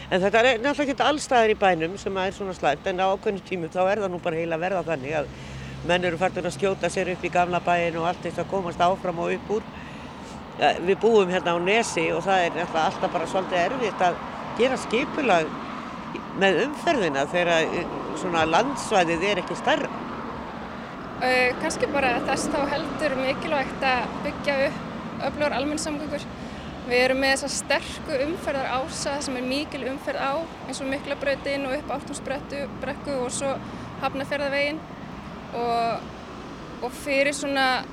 En 0.07 0.23
þetta 0.23 0.41
er 0.41 0.61
náttúrulega 0.62 0.95
ekki 0.95 1.05
allstaðir 1.11 1.53
í 1.53 1.59
bænum 1.59 1.97
sem 1.99 2.17
er 2.23 2.35
svona 2.35 2.55
slæmt 2.57 2.87
en 2.87 3.03
á 3.03 3.11
ákveðnum 3.11 3.45
tímum 3.49 3.73
þá 3.75 3.81
er 3.91 4.05
það 4.05 4.12
nú 4.12 4.21
bara 4.23 4.38
heila 4.38 4.61
verða 4.62 4.85
þannig 4.87 5.17
að 5.21 5.31
menn 5.85 6.04
eru 6.04 6.18
færtur 6.21 6.49
að 6.49 6.56
skjóta 6.56 6.90
sér 6.90 7.12
upp 7.12 7.25
í 7.25 7.33
gamla 7.33 7.61
bæin 7.61 7.99
og 8.00 8.09
allt 8.09 8.25
eitt 8.26 8.38
að 8.40 8.50
komast 8.50 8.80
áfram 8.80 9.21
og 9.23 9.35
upp 9.37 9.52
úr 9.59 9.68
við 10.56 10.97
búum 11.02 11.28
hérna 11.28 11.52
á 11.52 11.59
Nesi 11.61 12.06
og 12.16 12.25
það 12.25 12.47
er 12.47 12.59
alltaf 12.64 13.12
bara 13.12 13.28
svolítið 13.28 13.62
erfitt 13.66 14.04
að 14.06 14.18
gera 14.56 14.78
skipulag 14.80 15.50
með 16.40 16.62
umferðina 16.64 17.26
þegar 17.28 17.68
eh, 17.76 18.47
landsvæðið 18.52 19.25
er 19.30 19.40
ekki 19.42 19.56
starra? 19.59 19.90
Uh, 21.16 21.52
Kanski 21.62 21.88
bara 21.92 22.16
þess 22.26 22.50
þá 22.52 22.59
heldur 22.73 23.14
mikilvægt 23.21 23.85
að 23.85 24.09
byggja 24.25 24.56
upp 24.66 24.83
öflugur 25.28 25.54
almennsamgöngur. 25.56 26.26
Við 26.87 27.02
erum 27.02 27.23
með 27.25 27.33
þessa 27.35 27.49
sterku 27.54 28.18
umferðar 28.26 28.68
ása 28.78 29.16
sem 29.25 29.37
er 29.40 29.47
mikil 29.49 29.87
umferð 29.90 30.21
á 30.23 30.35
eins 30.68 30.80
og 30.85 30.90
Miklabröðin 30.90 31.64
og 31.66 31.78
upp 31.80 31.95
Áltúnsbrekku 31.97 33.16
og 33.16 33.33
svo 33.35 33.56
Hafnarferðavegin 34.04 34.78
og, 35.55 36.09
og 36.83 36.99
fyrir 37.05 37.35
svona 37.37 37.85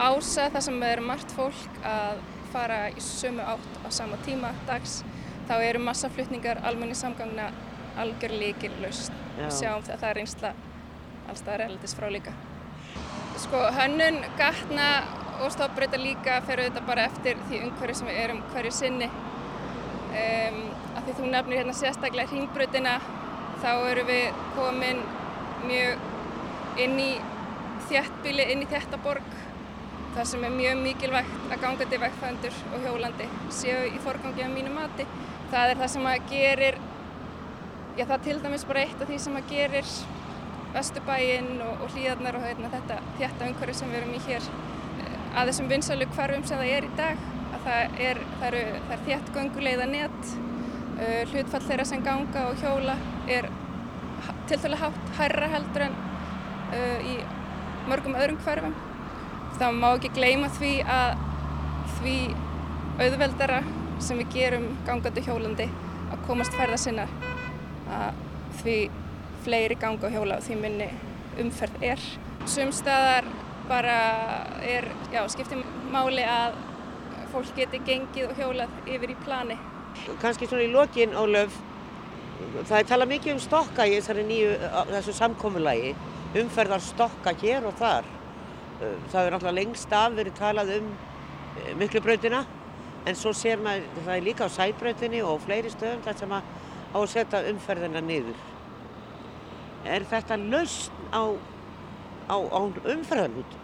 ása 0.00 0.48
þar 0.52 0.64
sem 0.64 0.82
er 0.88 1.02
margt 1.04 1.32
fólk 1.36 1.80
að 1.86 2.20
fara 2.50 2.82
í 2.90 3.02
sömu 3.04 3.44
átt 3.46 3.80
á 3.86 3.88
sama 3.94 4.18
tíma 4.26 4.52
dags 4.68 5.00
þá 5.48 5.56
eru 5.66 5.82
massaflutningar 5.84 6.62
almenni 6.66 6.96
samgangna 6.98 7.50
algjör 8.00 8.34
líkil 8.38 8.72
laust. 8.82 9.12
Sjáum 9.50 9.82
þegar 9.86 10.00
það 10.02 10.10
er 10.10 10.20
einsla 10.22 10.52
allstaðar 11.30 11.64
eldis 11.66 11.94
frá 11.96 12.08
líka. 12.12 12.34
Sko 13.40 13.62
hönnun, 13.74 14.20
gatna 14.38 14.88
og 15.40 15.52
stofbreyta 15.54 15.98
líka 16.00 16.40
fer 16.46 16.64
auðvitað 16.64 16.88
bara 16.88 17.06
eftir 17.08 17.40
því 17.48 17.62
umhverju 17.68 17.98
sem 17.98 18.10
við 18.10 18.20
erum 18.24 18.42
hverju 18.52 18.72
sinni. 18.76 19.08
Um, 20.10 20.60
að 20.98 21.06
því 21.06 21.16
þú 21.18 21.30
nefnir 21.32 21.60
hérna 21.60 21.74
sérstaklega 21.78 22.32
hringbröðina 22.32 22.96
þá 23.62 23.70
eru 23.92 24.04
við 24.08 24.40
komin 24.56 25.02
mjög 25.68 26.08
inn 26.78 26.98
í 27.00 27.10
þjættbíli, 27.88 28.46
inn 28.52 28.62
í 28.64 28.68
þjættaborg 28.70 29.34
það 30.14 30.30
sem 30.30 30.46
er 30.46 30.54
mjög 30.54 30.80
mikilvægt 30.84 31.50
að 31.50 31.60
gangandi 31.64 31.98
vegfændur 32.02 32.62
og 32.70 32.86
hjólandi 32.86 33.26
séu 33.54 33.82
í 33.90 33.98
forgangi 34.02 34.46
af 34.46 34.54
mínu 34.54 34.72
mati. 34.74 35.06
Það 35.50 35.72
er 35.74 35.82
það 35.82 35.92
sem 35.94 36.08
að 36.10 36.30
gerir, 36.30 36.80
já 37.98 38.04
það 38.04 38.16
er 38.16 38.24
til 38.26 38.40
dæmis 38.44 38.66
bara 38.66 38.82
eitt 38.86 39.02
af 39.02 39.10
því 39.10 39.20
sem 39.22 39.38
að 39.38 39.52
gerir 39.54 39.94
Östubæinn 40.80 41.56
og, 41.64 41.80
og 41.82 41.94
hlýðarnar 41.94 42.36
og 42.38 42.44
hérna, 42.46 42.70
þetta 42.70 43.00
þjætta 43.18 43.48
umhverju 43.50 43.78
sem 43.80 43.90
við 43.90 44.00
erum 44.00 44.12
í 44.14 44.20
hér 44.28 44.44
að 45.30 45.50
þessum 45.50 45.70
vinsælu 45.70 46.06
hverfum 46.14 46.44
sem 46.46 46.60
það 46.60 46.72
er 46.76 46.86
í 46.86 46.92
dag 46.98 47.24
að 47.50 47.64
það 47.66 47.98
er, 48.06 48.20
það 48.36 48.46
eru, 48.48 48.62
það 48.76 48.94
er 48.96 49.02
þjætt 49.08 49.32
gönguleiða 49.36 49.88
net 49.90 50.30
uh, 50.34 51.22
hlutfall 51.32 51.62
þeirra 51.66 51.86
sem 51.90 52.06
ganga 52.06 52.46
og 52.50 52.62
hjóla 52.62 52.96
er 53.30 53.50
til 54.50 54.78
hátt 54.78 55.12
hærra 55.18 55.50
heldur 55.54 55.86
en 55.86 55.98
uh, 56.70 56.98
í 57.04 57.18
mörgum 57.90 58.16
öðrum 58.18 58.40
hverfum. 58.44 58.74
Þá 59.60 59.66
má 59.76 59.90
ekki 59.92 60.12
gleyma 60.16 60.48
því 60.56 60.72
að 60.88 61.20
því 61.98 62.16
auðveldara 63.00 63.60
sem 64.00 64.20
við 64.20 64.34
gerum 64.34 64.66
gangandi 64.86 65.24
hjólandi 65.26 65.68
að 66.10 66.24
komast 66.26 66.56
ferða 66.56 66.78
sinna 66.80 67.06
að 67.90 68.20
því 68.60 68.76
fleiri 69.44 69.76
ganga 69.80 70.08
og 70.08 70.14
hjóla 70.14 70.38
og 70.40 70.44
því 70.46 70.58
minni 70.60 70.88
umferð 71.40 71.86
er. 71.92 72.02
Sumstaðar 72.48 73.28
bara 73.70 73.96
er, 74.66 74.88
já, 75.12 75.22
skiptir 75.30 75.62
máli 75.92 76.24
að 76.26 76.56
fólk 77.30 77.52
geti 77.56 77.80
gengið 77.86 78.30
og 78.30 78.40
hjólað 78.40 78.78
yfir 78.90 79.12
í 79.12 79.18
plani. 79.24 79.56
Kanski 80.22 80.48
svona 80.48 80.64
í 80.66 80.70
lokin, 80.72 81.14
Ólöf, 81.18 81.54
það 82.66 82.78
er 82.80 82.88
talað 82.90 83.12
mikið 83.14 83.36
um 83.36 83.42
stokka 83.44 83.86
í 83.86 83.96
þessari 83.98 84.24
nýju, 84.26 84.56
þessu 84.90 85.14
samkómulagi, 85.18 85.92
umferðar 86.38 86.82
stokka 86.84 87.34
hér 87.42 87.66
og 87.66 87.76
þar. 87.80 88.08
Það 89.12 89.26
er 89.26 89.36
alltaf 89.36 89.54
lengst 89.56 89.92
af 89.92 90.16
verið 90.16 90.36
talað 90.38 90.74
um 90.78 90.90
eh, 91.60 91.72
miklubrautina, 91.76 92.44
en 93.08 93.16
svo 93.16 93.32
sér 93.36 93.60
maður, 93.60 93.88
það 94.06 94.24
líka 94.24 94.46
á 94.48 94.50
sæbrautinni 94.54 95.22
og 95.26 95.40
fleiri 95.44 95.72
stöðum 95.72 96.04
þar 96.04 96.18
sem 96.20 96.34
að 96.36 96.52
á 96.90 96.98
að 96.98 97.08
setja 97.12 97.42
umferðina 97.50 98.02
niður. 98.04 98.38
Er 99.88 100.04
þetta 100.08 100.36
lausn 100.40 101.10
á, 101.12 101.22
á, 102.28 102.36
á 102.36 102.60
umferðarlút? 102.94 103.58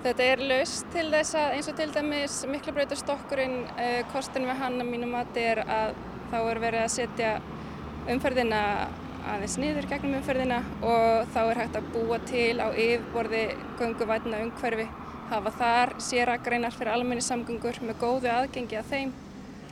Þetta 0.00 0.26
er 0.32 0.42
laust 0.48 0.86
til 0.94 1.06
þess 1.12 1.36
að 1.36 1.54
eins 1.56 1.68
og 1.68 1.76
til 1.76 1.90
dæmis 1.92 2.36
miklabrautarstokkurinn, 2.48 3.58
uh, 3.74 3.98
kostin 4.14 4.48
við 4.48 4.62
hann 4.62 4.80
að 4.80 4.88
mínum 4.88 5.12
mati 5.12 5.44
er 5.44 5.60
að 5.66 5.92
þá 6.30 6.38
er 6.40 6.62
verið 6.62 6.84
að 6.86 6.92
setja 6.94 7.32
umferðina 8.10 8.62
aðeins 9.28 9.56
niður 9.60 9.86
gegnum 9.90 10.16
umferðina 10.18 10.60
og 10.80 11.28
þá 11.34 11.40
er 11.42 11.60
hægt 11.60 11.78
að 11.78 11.88
búa 11.94 12.18
til 12.28 12.60
á 12.62 12.68
yfirborði 12.70 13.42
gunguvætna 13.78 14.40
umhverfi, 14.46 14.86
hafa 15.30 15.52
þar 15.58 15.92
sérakreinar 16.02 16.76
fyrir 16.76 16.92
almenni 16.94 17.24
samgöngur 17.24 17.80
með 17.84 18.00
góðu 18.00 18.30
aðgengi 18.32 18.78
að 18.80 18.90
þeim. 18.94 19.12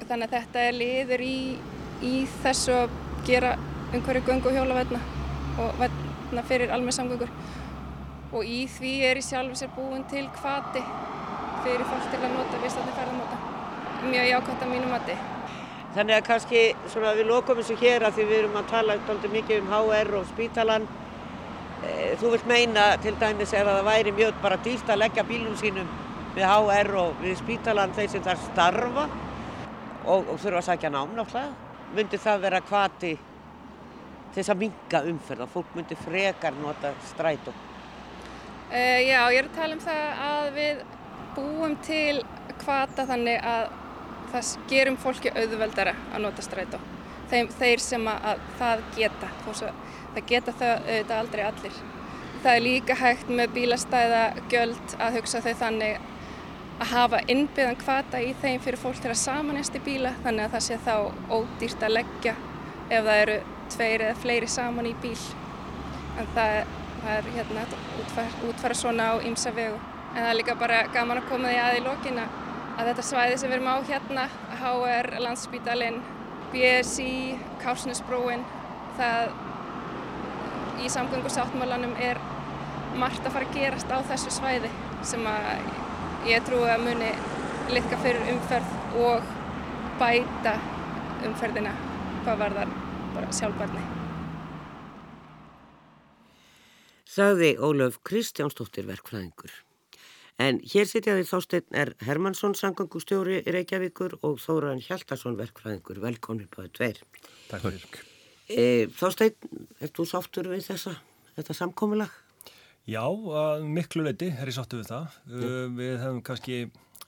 Þannig 0.03 0.27
að 0.29 0.35
þetta 0.37 0.67
er 0.67 0.79
liður 0.79 1.25
í, 1.25 1.39
í 2.05 2.15
þessu 2.43 2.77
að 2.77 2.99
gera 3.29 3.55
umhverfi 3.95 4.25
gungu 4.29 4.53
hjólavætna 4.55 5.01
og 5.65 5.81
vætna 5.81 6.45
fyrir 6.51 6.75
almenni 6.75 6.99
samgöngur 6.99 7.33
og 8.33 8.45
í 8.45 8.61
því 8.69 8.95
er 9.09 9.19
í 9.21 9.25
sjálfu 9.25 9.57
sér 9.59 9.73
búin 9.77 10.05
til 10.11 10.27
kvati 10.37 10.85
fyrir 11.65 11.89
fólk 11.89 12.13
til 12.13 12.23
að 12.23 12.37
nota 12.37 12.63
vistandi 12.63 12.95
ferðamóta. 13.01 13.43
Mjög 14.05 14.31
jákvæmt 14.31 14.63
að 14.63 14.73
mínum 14.77 14.95
mati. 14.95 15.17
Þannig 15.99 16.15
að 16.15 16.27
kannski 16.29 16.61
svona 16.93 17.11
við 17.19 17.27
lokum 17.27 17.59
þessu 17.59 17.75
hér 17.81 18.05
að 18.07 18.19
því 18.21 18.25
við 18.29 18.37
erum 18.39 18.59
að 18.61 18.67
tala 18.71 18.95
alltaf 18.95 19.33
mikið 19.33 19.65
um 19.65 19.71
HR 19.73 20.11
og 20.15 20.27
spítalan. 20.29 20.85
E, 21.83 21.95
þú 22.21 22.29
vilt 22.37 22.45
meina 22.47 22.85
til 23.03 23.17
dæmis 23.19 23.51
ef 23.51 23.67
það 23.67 23.81
væri 23.89 24.13
mjög 24.15 24.37
bara 24.45 24.59
dýrt 24.63 24.93
að 24.95 25.01
leggja 25.01 25.25
bílum 25.27 25.57
sínum 25.59 25.89
við 26.37 26.47
HR 26.47 26.93
og 27.01 27.17
við 27.25 27.35
spítalan 27.41 27.97
þeir 27.97 28.13
sem 28.13 28.23
þar 28.29 28.39
starfa 28.45 29.09
og, 29.09 30.23
og 30.23 30.39
þurfa 30.39 30.61
að 30.61 30.69
sækja 30.69 30.93
nám 30.95 31.19
náttúrulega. 31.19 31.67
Myndi 31.99 32.23
það 32.29 32.47
vera 32.47 32.63
kvati 32.69 33.13
til 33.19 34.39
þess 34.39 34.55
að 34.55 34.63
minga 34.63 35.03
umferð 35.11 35.45
og 35.49 35.53
fólk 35.57 35.75
myndi 35.81 35.99
frekar 35.99 36.55
nota 36.63 36.95
strætó? 37.11 37.57
Uh, 38.71 39.03
já, 39.03 39.19
ég 39.35 39.43
er 39.43 39.51
að 39.51 39.59
tala 39.59 39.75
um 39.75 39.83
það 39.83 40.25
að 40.31 40.49
við 40.63 40.87
búum 41.35 41.77
til 41.91 42.23
kvata 42.63 43.11
þannig 43.11 43.43
að 43.43 43.71
það 44.33 44.51
gerum 44.71 44.99
fólki 45.01 45.33
auðveldara 45.35 45.95
að 46.13 46.25
nota 46.25 46.45
strætó. 46.45 46.81
Þeim, 47.29 47.51
þeir 47.59 47.83
sem 47.85 48.09
að, 48.09 48.27
að 48.31 48.45
það 48.61 48.85
geta, 48.97 49.31
það 49.47 50.23
geta 50.31 50.55
það 50.61 50.75
auðvitað 50.77 51.17
aldrei 51.19 51.43
allir. 51.45 51.81
Það 52.39 52.53
er 52.55 52.65
líka 52.65 52.97
hægt 52.97 53.33
með 53.41 53.55
bílastæða 53.57 54.23
göld 54.53 54.97
að 55.03 55.19
hugsa 55.19 55.43
þau 55.45 55.53
þannig 55.63 56.01
að 56.79 56.93
hafa 56.93 57.21
innbyggðan 57.27 57.81
kvata 57.81 58.21
í 58.23 58.33
þeim 58.43 58.61
fyrir 58.63 58.81
fólk 58.81 59.01
til 59.03 59.11
að 59.11 59.21
samanjast 59.21 59.75
í 59.75 59.83
bíla 59.85 60.15
þannig 60.23 60.47
að 60.47 60.55
það 60.55 60.67
sé 60.69 60.81
þá 60.87 60.95
ódýrt 61.35 61.83
að 61.83 61.97
leggja 61.97 62.35
ef 62.89 63.01
það 63.03 63.23
eru 63.25 63.39
tveir 63.75 64.05
eða 64.07 64.21
fleiri 64.23 64.51
saman 64.53 64.89
í 64.89 64.95
bíl. 65.03 65.17
En 66.19 66.31
það 66.37 66.61
er 66.61 66.77
það 67.03 67.17
er 67.17 67.31
hérna 67.37 67.65
útfæra, 68.01 68.29
útfæra 68.49 68.75
svona 68.75 69.13
á 69.13 69.15
ýmsa 69.23 69.53
vegu. 69.55 69.79
En 70.15 70.23
það 70.23 70.31
er 70.31 70.39
líka 70.39 70.55
bara 70.59 70.83
gaman 70.93 71.21
að 71.21 71.29
koma 71.31 71.53
því 71.53 71.59
að 71.63 71.79
í 71.79 71.83
lokin 71.87 72.21
að 72.79 72.93
þetta 72.93 73.05
svæði 73.09 73.37
sem 73.41 73.51
við 73.51 73.57
erum 73.59 73.71
á 73.75 73.77
hérna, 73.89 74.25
HR, 74.61 75.11
Landsbítalinn, 75.25 75.99
BSI, 76.53 77.11
Kársnesbrúin, 77.63 78.45
það 78.99 79.35
í 80.79 80.91
samgöngusáttmálanum 80.95 81.97
er 81.99 82.21
margt 82.99 83.27
að 83.27 83.35
fara 83.35 83.51
að 83.51 83.59
gerast 83.59 83.91
á 83.91 83.99
þessu 84.09 84.33
svæði 84.39 84.71
sem 85.07 85.27
að 85.29 86.31
ég 86.31 86.47
trú 86.47 86.63
að 86.67 86.87
muni 86.87 87.13
litka 87.75 87.99
fyrir 88.03 88.33
umferð 88.33 88.99
og 89.05 89.31
bæta 90.01 90.57
umferðina 91.27 91.75
hvað 92.25 92.45
varðar 92.47 92.77
bara 93.15 93.33
sjálfbarni. 93.35 93.87
sagði 97.09 97.57
Ólöf 97.59 97.99
Kristjánsdóttir 98.07 98.87
verkfræðingur. 98.87 99.51
En 100.39 100.61
hér 100.63 100.87
sitjaði 100.87 101.25
Þásteinn 101.27 101.75
R. 101.75 101.91
Hermansson, 102.07 102.55
sangangustjóri 102.55 103.41
í 103.41 103.55
Reykjavíkur 103.57 104.21
og 104.23 104.37
Þóran 104.39 104.79
Hjaldarsson, 104.85 105.35
verkfræðingur. 105.39 105.99
Velkonir 106.05 106.47
báðu 106.53 106.71
tveir. 106.79 107.01
Takk 107.49 107.65
fyrir. 107.65 108.05
E, 108.47 108.67
Þásteinn, 108.95 109.51
er 109.83 109.91
þú 109.97 110.07
sáttur 110.07 110.51
við 110.53 110.63
þessa, 110.69 110.95
þetta 111.35 111.57
samkómulag? 111.59 112.15
Já, 112.89 113.03
miklu 113.67 114.07
leiti 114.07 114.31
er 114.31 114.49
ég 114.49 114.57
sáttur 114.57 114.85
við 114.85 114.93
það. 114.93 115.19
Uh, 115.27 115.65
við 115.75 115.99
hefum 116.05 116.23
kannski, 116.31 116.61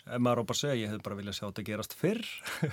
ef 0.02 0.20
maður 0.26 0.42
á 0.42 0.48
bara 0.50 0.60
segja, 0.64 0.80
ég 0.82 0.90
hef 0.90 1.06
bara 1.06 1.20
viljað 1.20 1.38
sjá 1.38 1.46
þetta 1.46 1.66
gerast 1.70 1.96
fyrr 2.02 2.26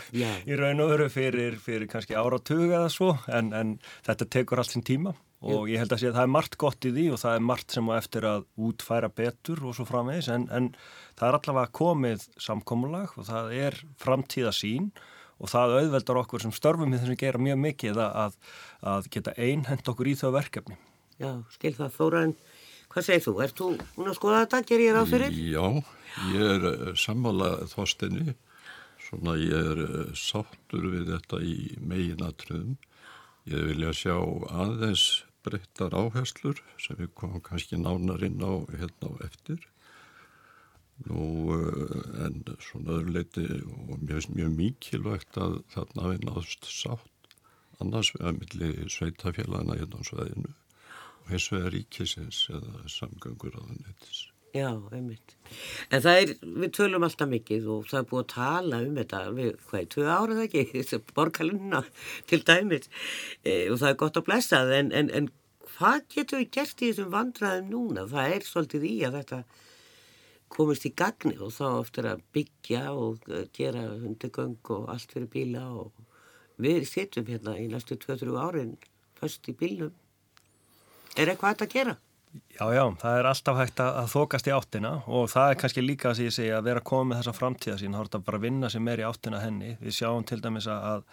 í 0.49 0.57
raun 0.57 0.83
og 0.83 0.91
veru 0.95 1.07
fyrir, 1.13 1.61
fyrir 1.61 1.87
kannski 1.91 2.17
áratuga 2.17 2.81
eða 2.81 2.91
svo, 2.91 3.13
en, 3.29 3.53
en 3.55 3.77
þetta 4.09 4.27
tekur 4.39 4.63
allt 4.63 4.73
sín 4.73 4.83
tíma 4.89 5.13
og 5.45 5.67
ég 5.69 5.81
held 5.81 5.93
að 5.93 6.01
sé 6.01 6.09
að 6.09 6.17
það 6.17 6.25
er 6.25 6.33
margt 6.33 6.57
gott 6.61 6.87
í 6.87 6.93
því 6.95 7.05
og 7.13 7.21
það 7.21 7.35
er 7.37 7.43
margt 7.45 7.75
sem 7.75 7.89
á 7.89 7.93
eftir 7.97 8.25
að 8.25 8.47
útfæra 8.67 9.09
betur 9.13 9.61
og 9.67 9.75
svo 9.77 9.85
framvegis 9.85 10.31
en, 10.33 10.47
en 10.49 10.71
það 11.19 11.27
er 11.27 11.37
allavega 11.39 11.73
komið 11.77 12.25
samkómulag 12.41 13.13
og 13.17 13.27
það 13.29 13.53
er 13.59 13.79
framtíða 14.01 14.53
sín 14.55 14.89
og 15.37 15.51
það 15.53 15.75
auðveldar 15.81 16.21
okkur 16.23 16.45
sem 16.45 16.55
störfum 16.55 16.95
í 16.95 16.97
þessum 16.97 17.19
gera 17.21 17.41
mjög 17.41 17.59
mikið 17.67 18.01
að, 18.01 18.39
að 18.81 19.11
geta 19.13 19.35
einhend 19.37 19.91
okkur 19.91 20.09
í 20.09 20.15
þau 20.17 20.31
verkefni. 20.33 20.79
Já, 21.21 21.29
skil 21.53 21.75
það 21.77 21.93
Þóraðin, 21.97 22.33
Hvað 22.87 23.05
segir 23.05 23.23
þú? 23.25 23.31
Er 23.43 23.51
þú 23.53 23.65
hún 23.97 24.09
að 24.09 24.15
skoða 24.17 24.41
þetta? 24.43 24.59
Ger 24.69 24.81
ég 24.81 24.93
ráð 24.95 25.09
fyrir? 25.11 25.35
Já, 25.37 25.65
ég 26.33 26.51
er 26.55 26.67
eh, 26.71 26.91
sammálað 26.97 27.65
þóstinni. 27.73 28.35
Svona 29.07 29.35
ég 29.37 29.71
er 29.73 29.81
eh, 29.83 30.13
sáttur 30.17 30.87
við 30.93 31.11
þetta 31.11 31.41
í 31.43 31.57
meginatröðum. 31.77 32.77
Ég 33.47 33.67
vilja 33.69 33.93
sjá 33.95 34.15
aðeins 34.63 35.03
breyttar 35.45 35.95
áherslur 35.97 36.61
sem 36.81 36.97
við 36.99 37.11
komum 37.19 37.43
kannski 37.43 37.79
nánar 37.79 38.23
inn 38.27 38.41
á 38.41 38.53
hérna 38.73 39.11
á 39.11 39.13
eftir. 39.27 39.59
Nú, 41.05 41.53
eh, 41.53 42.25
en 42.25 42.41
svona 42.63 42.97
öðru 42.97 43.13
leiti 43.13 43.45
og 43.61 43.99
mér 44.01 44.17
finnst 44.17 44.33
mjög 44.33 44.55
mikilvægt 44.61 45.37
að 45.37 45.59
þarna 45.75 46.13
við 46.13 46.25
náðust 46.25 46.65
sátt 46.65 47.35
annars 47.83 48.13
við 48.15 48.25
að 48.25 48.39
milli 48.39 48.89
sveitafélagana 48.89 49.77
hérna 49.77 50.01
á 50.01 50.07
sveðinu 50.09 50.55
og 51.21 51.29
hins 51.33 51.51
vegar 51.53 51.75
ríkisins 51.75 52.47
eða 52.49 52.87
samgöngur 52.89 53.59
á 53.59 53.61
það 53.61 53.77
nettis. 53.83 54.23
Já, 54.57 54.69
einmitt. 54.95 55.35
En 55.93 56.01
það 56.03 56.21
er, 56.21 56.31
við 56.63 56.71
tölum 56.77 57.05
alltaf 57.05 57.29
mikið 57.29 57.67
og 57.73 57.89
það 57.89 57.99
er 57.99 58.07
búið 58.09 58.23
að 58.23 58.29
tala 58.33 58.79
um 58.85 58.95
þetta 58.97 59.19
við, 59.37 59.51
hvað 59.67 59.81
er, 59.81 59.89
tvö 59.93 60.07
árið 60.13 60.41
ekki, 60.45 60.63
borgarlunna 61.17 61.81
til 62.29 62.39
dæmis 62.47 62.89
e, 63.43 63.67
og 63.67 63.77
það 63.81 63.91
er 63.91 63.99
gott 64.01 64.19
að 64.19 64.27
blessa 64.29 64.63
það 64.63 64.73
en, 64.79 64.91
en, 65.01 65.11
en 65.19 65.29
hvað 65.75 66.07
getur 66.15 66.41
við 66.41 66.51
gert 66.57 66.81
í 66.81 66.89
þessum 66.89 67.13
vandraðum 67.13 67.71
núna? 67.73 68.07
Það 68.09 68.35
er 68.35 68.47
svolítið 68.47 68.87
í 68.89 68.95
að 69.07 69.19
þetta 69.19 69.41
komist 70.57 70.87
í 70.87 70.93
gagni 70.95 71.35
og 71.43 71.53
þá 71.53 71.67
eftir 71.69 72.09
að 72.09 72.25
byggja 72.35 72.83
og 72.95 73.29
eh, 73.29 73.45
gera 73.55 73.83
hundegöng 73.91 74.73
og 74.77 74.89
allt 74.93 75.13
fyrir 75.13 75.29
bíla 75.31 75.67
og 75.83 75.91
við 76.63 76.85
sittum 76.89 77.27
hérna 77.27 77.57
í 77.59 77.67
næstu 77.69 77.99
2-3 77.99 78.37
árin 78.41 78.75
först 79.19 79.49
í 79.51 79.55
bílnum. 79.57 79.93
Er 81.17 81.31
eitthvað 81.31 81.65
að 81.65 81.73
gera? 81.73 81.97
Já, 82.57 82.65
já, 82.73 82.83
það 83.01 83.17
er 83.19 83.29
alltaf 83.29 83.59
hægt 83.61 83.81
að 83.83 84.11
þokast 84.13 84.47
í 84.49 84.53
áttina 84.55 84.93
og 85.05 85.27
það 85.31 85.51
er 85.51 85.59
kannski 85.61 85.83
líka 85.83 86.11
að 86.11 86.21
segja 86.33 86.59
að 86.59 86.69
vera 86.69 86.81
að 86.83 86.87
koma 86.89 87.11
með 87.11 87.19
þessa 87.21 87.37
framtíða 87.37 87.79
sín, 87.81 87.93
þá 87.93 87.99
er 88.01 88.09
þetta 88.09 88.23
bara 88.29 88.39
að 88.39 88.47
vinna 88.47 88.71
sem 88.73 88.87
er 88.93 89.03
í 89.03 89.05
áttina 89.07 89.41
henni. 89.43 89.75
Við 89.81 89.97
sjáum 89.99 90.25
til 90.27 90.39
dæmis 90.43 90.69
að 90.71 91.03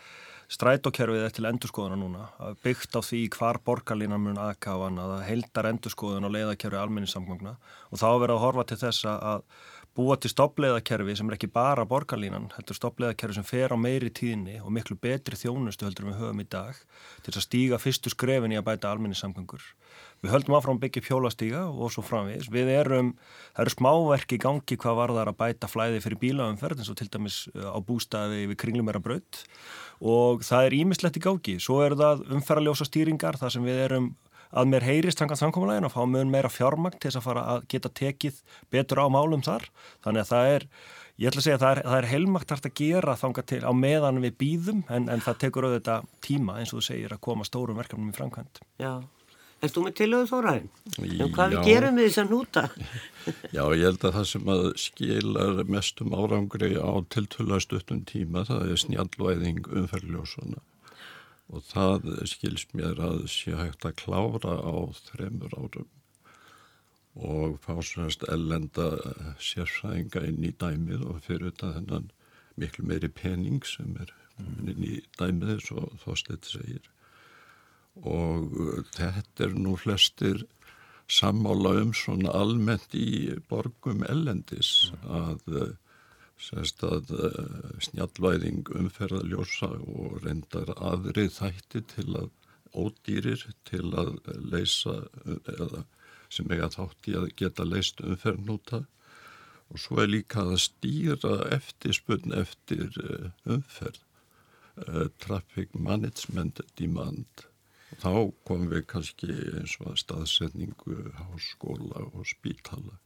strætókerfið 0.54 1.24
er 1.24 1.34
til 1.34 1.46
endurskoðuna 1.48 1.98
núna, 1.98 2.24
byggt 2.64 2.96
á 2.96 3.00
því 3.02 3.20
hvar 3.34 3.58
borgarlínan 3.64 4.22
mun 4.22 4.40
aðkáðan, 4.40 5.00
að 5.00 5.14
heildar 5.28 5.70
endurskoðun 5.70 6.28
og 6.28 6.34
leiðakerfi 6.34 6.80
alminnisamgangna 6.80 7.56
og 7.90 8.00
þá 8.00 8.08
verður 8.10 8.34
að 8.36 8.44
horfa 8.44 8.66
til 8.68 8.80
þess 8.84 9.08
að 9.08 9.46
búa 9.94 10.16
til 10.18 10.30
stoppleiðakerfi 10.32 11.14
sem 11.18 11.28
er 11.30 11.36
ekki 11.36 11.48
bara 11.54 11.84
borgarlínan, 11.86 12.48
er 12.58 12.76
stoppleiðakerfi 12.76 13.36
sem 13.36 13.46
fer 13.46 13.70
á 13.70 13.78
meiri 13.78 14.10
tíðinni 14.10 14.56
og 14.62 14.72
miklu 14.74 14.96
betri 14.98 15.38
þjónustu 15.38 15.86
heldur 15.86 16.08
við 16.08 16.18
höfum 16.18 16.42
í 16.42 16.46
dag 16.50 16.80
til 17.22 17.34
að 17.34 17.44
stíga 17.46 17.78
fyrstu 17.78 18.10
skrefin 18.10 18.54
í 18.54 18.58
að 18.58 18.66
bæta 18.66 18.90
alminnisamgangur. 18.90 19.62
Við 20.24 20.32
höldum 20.34 20.56
áfram 20.58 20.80
byggja 20.82 21.04
pjólastíga 21.04 21.62
og 21.68 21.92
svo 21.94 22.02
framvís. 22.02 22.50
Við 22.50 22.72
erum, 22.74 23.12
það 23.54 23.64
eru 23.66 23.74
smáverki 23.76 24.38
í 24.38 24.42
gangi 24.42 24.78
hvað 24.82 24.98
var 24.98 25.14
þar 25.14 25.30
að 25.30 25.40
bæta 25.44 25.70
flæði 25.70 26.02
fyrir 26.02 26.22
bílaumferð 26.22 26.82
eins 26.82 26.90
og 26.90 26.98
til 26.98 27.10
dæmis 27.12 27.38
á 27.54 27.78
bústaði 27.84 28.48
við 28.50 28.58
kringlumera 28.64 29.02
braut 29.04 29.44
og 30.02 30.42
það 30.42 30.70
er 30.70 30.78
ímislegt 30.80 31.20
í 31.20 31.22
gági. 31.22 31.58
Svo 31.62 31.82
eru 31.84 32.00
það 32.00 32.26
umferðarljósa 32.34 32.88
stýringar 32.88 33.38
þar 33.38 33.54
sem 33.54 33.68
við 33.68 33.84
erum 33.86 34.14
að 34.54 34.68
mér 34.70 34.86
heyrist 34.86 35.18
tangan 35.20 35.40
samkominlegin 35.40 35.88
og 35.88 35.94
fá 35.94 36.02
mjög 36.08 36.28
meira 36.30 36.50
fjármagn 36.52 36.98
til 36.98 37.10
þess 37.10 37.20
að 37.20 37.26
fara 37.26 37.46
að 37.54 37.64
geta 37.72 37.90
tekið 38.00 38.42
betur 38.72 39.02
á 39.02 39.06
málum 39.10 39.42
þar. 39.44 39.66
Þannig 40.06 40.22
að 40.22 40.30
það 40.30 40.50
er, 40.52 40.66
ég 41.18 41.30
ætla 41.30 41.42
að 41.42 41.46
segja 41.48 41.58
að 41.58 41.64
það 41.64 41.74
er, 41.74 41.82
það 41.88 41.98
er 41.98 42.10
heilmagt 42.12 42.54
hægt 42.54 42.68
að 42.70 42.76
gera 42.80 43.16
þanga 43.24 43.44
til 43.50 43.62
á 43.66 43.72
meðan 43.74 44.22
við 44.22 44.38
býðum 44.44 44.84
en, 44.88 45.10
en 45.10 45.24
það 45.24 45.40
tekur 45.46 45.68
auðvitað 45.68 46.06
tíma 46.24 46.60
eins 46.60 46.72
og 46.72 46.80
þú 46.80 46.86
segir 46.90 47.16
að 47.16 47.24
koma 47.26 47.48
stórum 47.48 47.82
verkefnum 47.82 48.14
í 48.14 48.16
framkvæmt. 48.16 48.62
Já. 48.82 48.94
Erst 49.64 49.78
þú 49.78 49.86
með 49.86 49.94
tilöðu 49.96 50.26
þóraðin? 50.28 50.66
Um 51.00 51.30
hvað 51.32 51.54
við 51.54 51.68
gerum 51.70 51.98
við 51.98 52.08
þess 52.10 52.20
að 52.20 52.32
núta? 52.34 52.64
Já, 53.54 53.62
ég 53.72 53.86
held 53.86 54.02
að 54.04 54.16
það 54.18 54.26
sem 54.28 54.50
að 54.52 54.64
skilar 54.82 55.62
mestum 55.72 56.12
árangri 56.12 56.74
á 56.76 56.92
tiltölaðstuttum 57.14 58.02
tíma 58.10 58.44
það 58.44 58.74
er 58.74 58.82
snjallvæðing 58.82 59.62
umferðljósuna 59.80 60.60
og 61.52 61.64
það 61.68 62.08
skils 62.30 62.66
mér 62.72 63.00
að 63.02 63.26
sé 63.32 63.54
hægt 63.58 63.84
að 63.84 63.98
klára 64.00 64.56
á 64.60 64.74
þremur 65.10 65.56
árum. 65.58 65.90
Og 67.14 67.58
fá 67.62 67.76
svonast 67.78 68.24
ellenda 68.32 68.88
sérfræðinga 69.38 70.24
inn 70.28 70.42
í 70.48 70.54
dæmið 70.58 71.04
og 71.10 71.20
fyrir 71.26 71.52
þetta 71.52 71.74
þennan 71.76 72.10
miklu 72.58 72.86
meiri 72.88 73.10
pening 73.10 73.62
sem 73.66 73.94
er 74.02 74.10
inn 74.40 74.82
í 74.82 74.98
dæmið 75.18 75.54
eins 75.54 75.70
og 75.76 75.94
þósteit 76.02 76.48
segir. 76.48 76.90
Og 78.02 78.56
uh, 78.58 78.80
þetta 78.96 79.46
er 79.46 79.54
nú 79.54 79.76
flestir 79.78 80.42
sammála 81.10 81.76
um 81.82 81.92
svona 81.94 82.32
almennt 82.34 82.94
í 82.96 83.34
borgum 83.50 84.02
ellendis 84.08 84.90
að, 85.04 85.44
uh, 86.34 86.62
að 86.88 87.12
uh, 87.14 87.74
snjallvæðing 87.88 88.70
umferðaljósa 88.80 89.70
og 89.80 90.18
reyndar 90.24 90.72
aðrið 90.76 91.30
þætti 91.38 91.84
til 91.94 92.08
að 92.22 92.30
ódýrir 92.74 93.44
til 93.68 93.86
að 93.94 94.16
leysa 94.50 94.96
eða 95.24 95.84
sem 96.34 96.50
eiga 96.50 96.72
þátt 96.74 97.08
í 97.10 97.14
að 97.20 97.28
geta 97.38 97.66
leist 97.68 98.02
umferðnúta 98.02 98.82
og 99.70 99.78
svo 99.78 100.00
er 100.02 100.10
líka 100.10 100.42
að 100.42 100.58
stýra 100.64 101.36
eftirspunn 101.54 102.34
eftir 102.34 102.90
umferð 103.46 104.02
traffic 105.22 105.70
management 105.78 106.58
demand. 106.74 107.46
Þá 108.02 108.34
komum 108.42 108.72
við 108.72 108.88
kannski 108.90 109.30
eins 109.30 109.76
og 109.78 109.92
að 109.92 110.00
staðsetningu 110.02 110.96
háskóla 111.14 112.08
og 112.10 112.26
spítala 112.26 112.98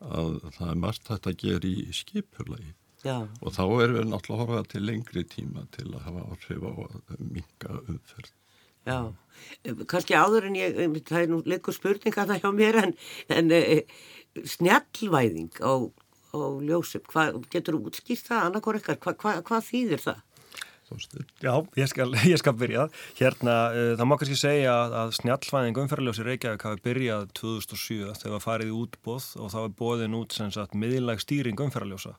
að 0.00 0.40
það 0.56 0.70
er 0.70 0.80
margt 0.82 1.08
þetta 1.08 1.32
að 1.32 1.38
gera 1.42 1.70
í 1.70 1.86
skipurlegi 1.96 2.72
Já. 3.04 3.16
og 3.40 3.54
þá 3.54 3.62
erum 3.66 3.98
við 3.98 4.08
náttúrulega 4.10 4.34
að 4.36 4.42
horfa 4.42 4.72
til 4.72 4.82
lengri 4.84 5.22
tíma 5.30 5.66
til 5.76 5.86
að 5.92 6.02
hafa 6.08 6.24
áhrif 6.32 6.66
á 6.66 6.72
að 6.72 7.22
minga 7.22 7.78
umferð. 7.86 8.32
Já, 8.86 8.98
kannski 9.90 10.14
áður 10.14 10.46
en 10.46 10.58
ég, 10.58 10.76
það 11.06 11.22
er 11.22 11.30
nú 11.32 11.40
leikur 11.46 11.74
spurninga 11.74 12.26
það 12.28 12.42
hjá 12.44 12.50
mér 12.54 12.80
en, 12.84 12.92
en 13.34 13.54
e, 13.54 13.62
snjallvæðing 14.46 15.58
á, 15.58 15.74
á 15.90 16.38
ljósum, 16.62 17.02
hvað 17.10 17.40
getur 17.50 17.78
þú 17.78 17.90
útskýrt 17.90 18.30
það 18.30 18.44
annarkor 18.44 18.78
ekkert, 18.78 19.02
hvað 19.02 19.18
hva, 19.22 19.34
hva 19.48 19.60
þýðir 19.64 20.04
það? 20.04 20.22
Já, 21.42 21.52
ég 21.78 21.90
skal, 21.90 22.14
ég 22.32 22.40
skal 22.40 22.56
byrja. 22.58 22.86
Hérna, 23.18 23.56
uh, 23.72 23.92
það 23.98 24.08
má 24.10 24.16
kannski 24.20 24.38
segja 24.40 24.74
að, 24.74 24.96
að 25.02 25.14
snjallfæðing 25.20 25.80
umferðarljósi 25.82 26.26
Reykjavík 26.26 26.66
hafi 26.68 26.82
byrjað 26.86 27.26
2007 27.40 28.14
þegar 28.22 28.44
farið 28.44 28.70
í 28.70 28.76
útbóð 28.76 29.30
og 29.42 29.52
þá 29.54 29.58
er 29.64 29.74
bóðin 29.80 30.18
út 30.20 30.36
sem 30.36 30.52
sagt 30.54 30.78
miðlag 30.78 31.22
stýring 31.24 31.66
umferðarljósa 31.66 32.16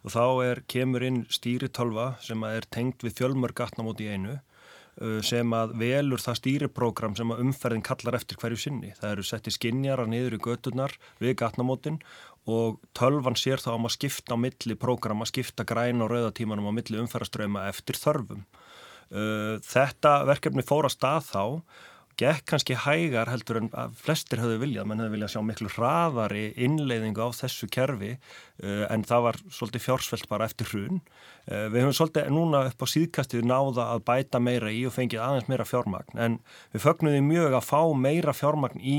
og 0.00 0.14
þá 0.14 0.24
er, 0.46 0.62
kemur 0.70 1.04
inn 1.04 1.24
stýritölva 1.32 2.14
sem 2.24 2.44
er 2.48 2.68
tengt 2.72 3.04
við 3.04 3.18
fjölmörg 3.18 3.56
gatnamóti 3.60 4.06
í 4.08 4.14
einu 4.14 4.36
uh, 4.36 5.20
sem 5.26 5.56
að 5.56 5.74
velur 5.80 6.22
það 6.22 6.38
stýriprógram 6.40 7.16
sem 7.18 7.32
að 7.32 7.44
umferðin 7.44 7.84
kallar 7.86 8.18
eftir 8.18 8.40
hverju 8.40 8.60
sinni. 8.64 8.94
Það 8.98 9.14
eru 9.14 9.26
settið 9.28 9.56
skinjar 9.56 10.04
að 10.04 10.12
niður 10.14 10.36
í 10.38 10.42
göturnar 10.46 10.96
við 11.22 11.36
gatnamótin 11.42 12.00
og 12.48 12.80
tölvan 12.96 13.36
sér 13.36 13.60
þá 13.60 13.74
um 13.74 13.88
að 13.88 13.96
skipta 13.98 14.36
á 14.36 14.38
milli 14.40 14.76
prógram 14.80 15.24
að 15.24 15.32
skipta 15.34 15.66
græn 15.68 16.00
og 16.04 16.12
rauðatímanum 16.12 16.70
á 16.70 16.76
milli 16.76 17.00
umferðaströyma 17.02 17.66
eftir 17.68 17.98
þörfum. 18.00 18.44
Uh, 19.10 19.58
þetta 19.66 20.20
verkefni 20.28 20.64
fór 20.64 20.86
að 20.86 20.94
stað 20.94 21.24
þá 21.32 21.44
gekk 22.20 22.46
kannski 22.52 22.76
hægar 22.84 23.30
heldur 23.32 23.60
en 23.60 23.70
flestir 23.96 24.40
höfðu 24.42 24.60
viljað, 24.62 24.88
menn 24.88 25.02
höfðu 25.02 25.14
viljað 25.16 25.32
sjá 25.34 25.42
miklu 25.46 25.70
hraðari 25.72 26.44
innleiðingu 26.66 27.24
á 27.24 27.28
þessu 27.40 27.68
kerfi 27.72 28.12
uh, 28.14 28.86
en 28.92 29.04
það 29.08 29.26
var 29.26 29.40
svolítið 29.48 29.84
fjársvelt 29.86 30.28
bara 30.30 30.48
eftir 30.50 30.70
hrun. 30.70 31.02
Uh, 31.48 31.66
við 31.72 31.84
höfum 31.84 31.96
svolítið 32.00 32.32
núna 32.36 32.64
upp 32.70 32.84
á 32.84 32.86
síðkastið 32.94 33.46
náða 33.50 33.90
að 33.96 34.04
bæta 34.12 34.42
meira 34.42 34.72
í 34.72 34.82
og 34.88 34.96
fengið 34.96 35.24
aðeins 35.24 35.50
meira 35.50 35.68
fjármagn 35.68 36.24
en 36.26 36.40
við 36.74 36.86
fögnuðum 36.86 37.30
mjög 37.32 37.60
að 37.60 37.68
fá 37.70 37.80
meira 38.06 38.36
fjármagn 38.36 38.80
í 38.80 38.98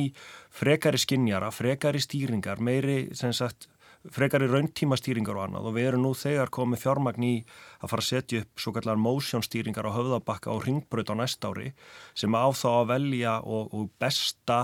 frekari 0.51 0.99
skinnjara, 1.01 1.53
frekari 1.55 2.01
stýringar, 2.03 2.59
meiri 2.59 3.03
sagt 3.15 3.70
frekar 4.09 4.45
í 4.45 4.49
rauntímastýringar 4.49 5.37
og 5.37 5.45
annað 5.45 5.69
og 5.69 5.75
við 5.77 5.87
erum 5.91 6.05
nú 6.07 6.13
þegar 6.17 6.49
komið 6.53 6.81
fjármagn 6.81 7.27
í 7.27 7.35
að 7.81 7.91
fara 7.91 8.01
að 8.01 8.09
setja 8.09 8.41
upp 8.41 8.63
svo 8.63 8.73
kallar 8.75 9.01
motionstýringar 9.01 9.85
á 9.85 9.97
höfðabakka 9.97 10.55
og 10.55 10.65
ringbröð 10.65 11.13
á 11.13 11.15
næst 11.21 11.45
ári 11.45 11.71
sem 12.17 12.33
á 12.33 12.49
þá 12.49 12.69
að 12.71 12.89
velja 12.95 13.37
og, 13.45 13.69
og 13.69 13.91
besta 14.01 14.61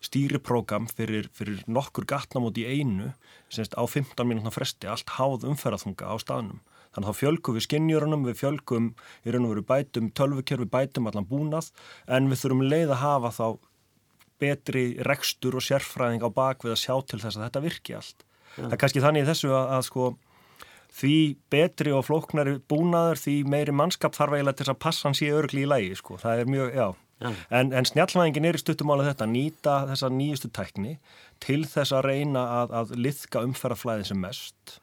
stýriprógram 0.00 0.88
fyrir, 0.88 1.28
fyrir 1.36 1.60
nokkur 1.68 2.06
gatnamót 2.08 2.58
í 2.60 2.64
einu 2.64 3.12
semst 3.52 3.76
á 3.76 3.84
15 3.84 4.24
minútna 4.24 4.52
fresti 4.54 4.88
allt 4.88 5.12
háð 5.18 5.44
umferðathunga 5.50 6.08
á 6.08 6.16
staðnum. 6.22 6.62
Þannig 6.90 7.06
að 7.06 7.12
þá 7.12 7.20
fjölgum 7.20 7.56
við 7.56 7.66
skinnjörunum, 7.66 8.24
við 8.26 8.38
fjölgum 8.40 8.86
í 9.22 9.34
raun 9.34 9.44
og 9.46 9.52
veru 9.52 9.66
bætum 9.68 10.08
tölvukerfi, 10.16 10.66
bætum 10.66 11.10
allan 11.10 11.28
búnað 11.28 11.68
en 12.08 12.30
við 12.32 12.40
þurfum 12.40 12.64
leið 12.66 12.94
að 12.96 13.02
hafa 13.04 13.34
þá 13.36 13.46
betri 14.40 14.84
rekstur 15.06 15.58
og 15.60 15.66
sérfræðing 15.66 16.24
á 16.24 16.28
bakvið 16.32 16.74
að 16.74 16.82
sjá 16.82 16.94
til 17.04 17.20
þess 17.20 17.36
að 17.36 17.44
þetta 17.46 17.64
virki 17.66 17.96
allt. 17.98 18.24
Já. 18.56 18.64
Það 18.64 18.72
er 18.72 18.82
kannski 18.82 19.04
þannig 19.04 19.24
í 19.24 19.30
þessu 19.30 19.52
að, 19.54 19.68
að 19.76 19.84
sko 19.90 20.08
því 21.00 21.16
betri 21.52 21.92
og 21.94 22.06
flóknari 22.08 22.56
búnaður 22.70 23.20
því 23.22 23.36
meiri 23.52 23.74
mannskap 23.76 24.16
þarf 24.16 24.36
eiginlega 24.36 24.58
til 24.58 24.72
að 24.72 24.82
passa 24.82 25.08
hans 25.08 25.22
í 25.22 25.30
örgli 25.30 25.62
í 25.62 25.70
lægi 25.70 26.00
sko. 26.00 26.18
Það 26.20 26.42
er 26.42 26.50
mjög, 26.50 26.74
já, 26.74 26.88
En, 27.20 27.68
en 27.76 27.84
snjallvæðingin 27.84 28.46
er 28.48 28.56
í 28.56 28.60
stuttumála 28.62 29.04
þetta 29.10 29.26
að 29.26 29.32
nýta 29.34 29.74
þessa 29.90 30.08
nýjustu 30.14 30.48
tækni 30.56 30.94
til 31.44 31.66
þess 31.68 31.92
að 31.92 32.06
reyna 32.06 32.44
að, 32.62 32.72
að 32.78 32.94
liðka 32.96 33.42
umferðarflæðin 33.44 34.08
sem 34.08 34.22
mest 34.22 34.78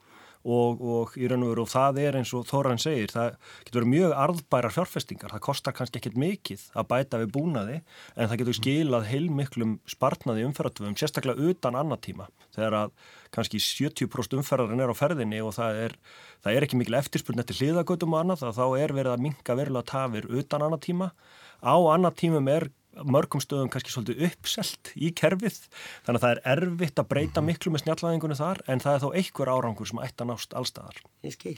og, 0.47 0.79
og 0.81 1.15
í 1.19 1.27
raun 1.27 1.43
og 1.45 1.51
veru 1.51 1.65
og 1.65 1.71
það 1.71 1.99
er 2.05 2.17
eins 2.19 2.31
og 2.37 2.45
Þóran 2.47 2.79
segir, 2.81 3.11
það 3.11 3.35
getur 3.67 3.81
verið 3.81 3.91
mjög 3.93 4.15
arðbæra 4.23 4.71
fjárfestingar, 4.73 5.33
það 5.35 5.43
kostar 5.47 5.75
kannski 5.75 5.99
ekkit 5.99 6.17
mikið 6.21 6.63
að 6.77 6.87
bæta 6.93 7.21
við 7.21 7.33
búnaði 7.35 7.77
en 8.15 8.31
það 8.31 8.41
getur 8.41 8.59
skilað 8.61 9.09
heilmiklum 9.11 9.75
spartnaði 9.89 10.47
umferðartöfum, 10.47 10.95
sérstaklega 10.99 11.51
utan 11.51 11.79
annatíma 11.79 12.29
þegar 12.55 12.79
að 12.81 12.95
kannski 13.35 13.61
70% 13.61 14.39
umferðarinn 14.39 14.85
er 14.85 14.93
á 14.93 14.95
ferðinni 14.97 15.43
og 15.43 15.53
það 15.57 15.83
er, 15.83 15.97
það 16.45 16.55
er 16.55 16.67
ekki 16.67 16.79
mikil 16.79 16.99
eftirspurn 17.01 17.43
eftir 17.43 17.59
hliðagötum 17.61 18.15
og 18.15 18.23
annað, 18.23 18.47
þá 18.55 18.65
er 18.79 18.95
verið 18.95 19.13
að 19.13 19.25
minga 19.27 19.59
verulega 19.59 19.91
tafir 19.91 20.29
utan 20.31 20.63
annatíma 20.67 21.11
á 21.59 21.75
annatímum 21.75 22.47
er 22.53 22.69
mörgum 23.05 23.43
stöðum 23.43 23.69
kannski 23.73 23.93
svolítið 23.93 24.23
uppselt 24.29 24.91
í 24.95 25.11
kerfið 25.17 25.59
þannig 26.05 26.17
að 26.17 26.23
það 26.23 26.31
er 26.33 26.41
erfitt 26.53 27.01
að 27.01 27.09
breyta 27.11 27.41
mhm. 27.41 27.51
miklu 27.51 27.73
með 27.73 27.83
snjallvæðingunni 27.85 28.39
þar 28.39 28.63
en 28.67 28.83
það 28.83 28.97
er 28.97 29.03
þó 29.03 29.09
einhver 29.21 29.53
árangur 29.53 29.91
sem 29.91 30.01
ætti 30.03 30.25
að 30.25 30.31
nást 30.31 30.57
allstaðar. 30.57 31.01
Ég 31.27 31.37
skil. 31.37 31.57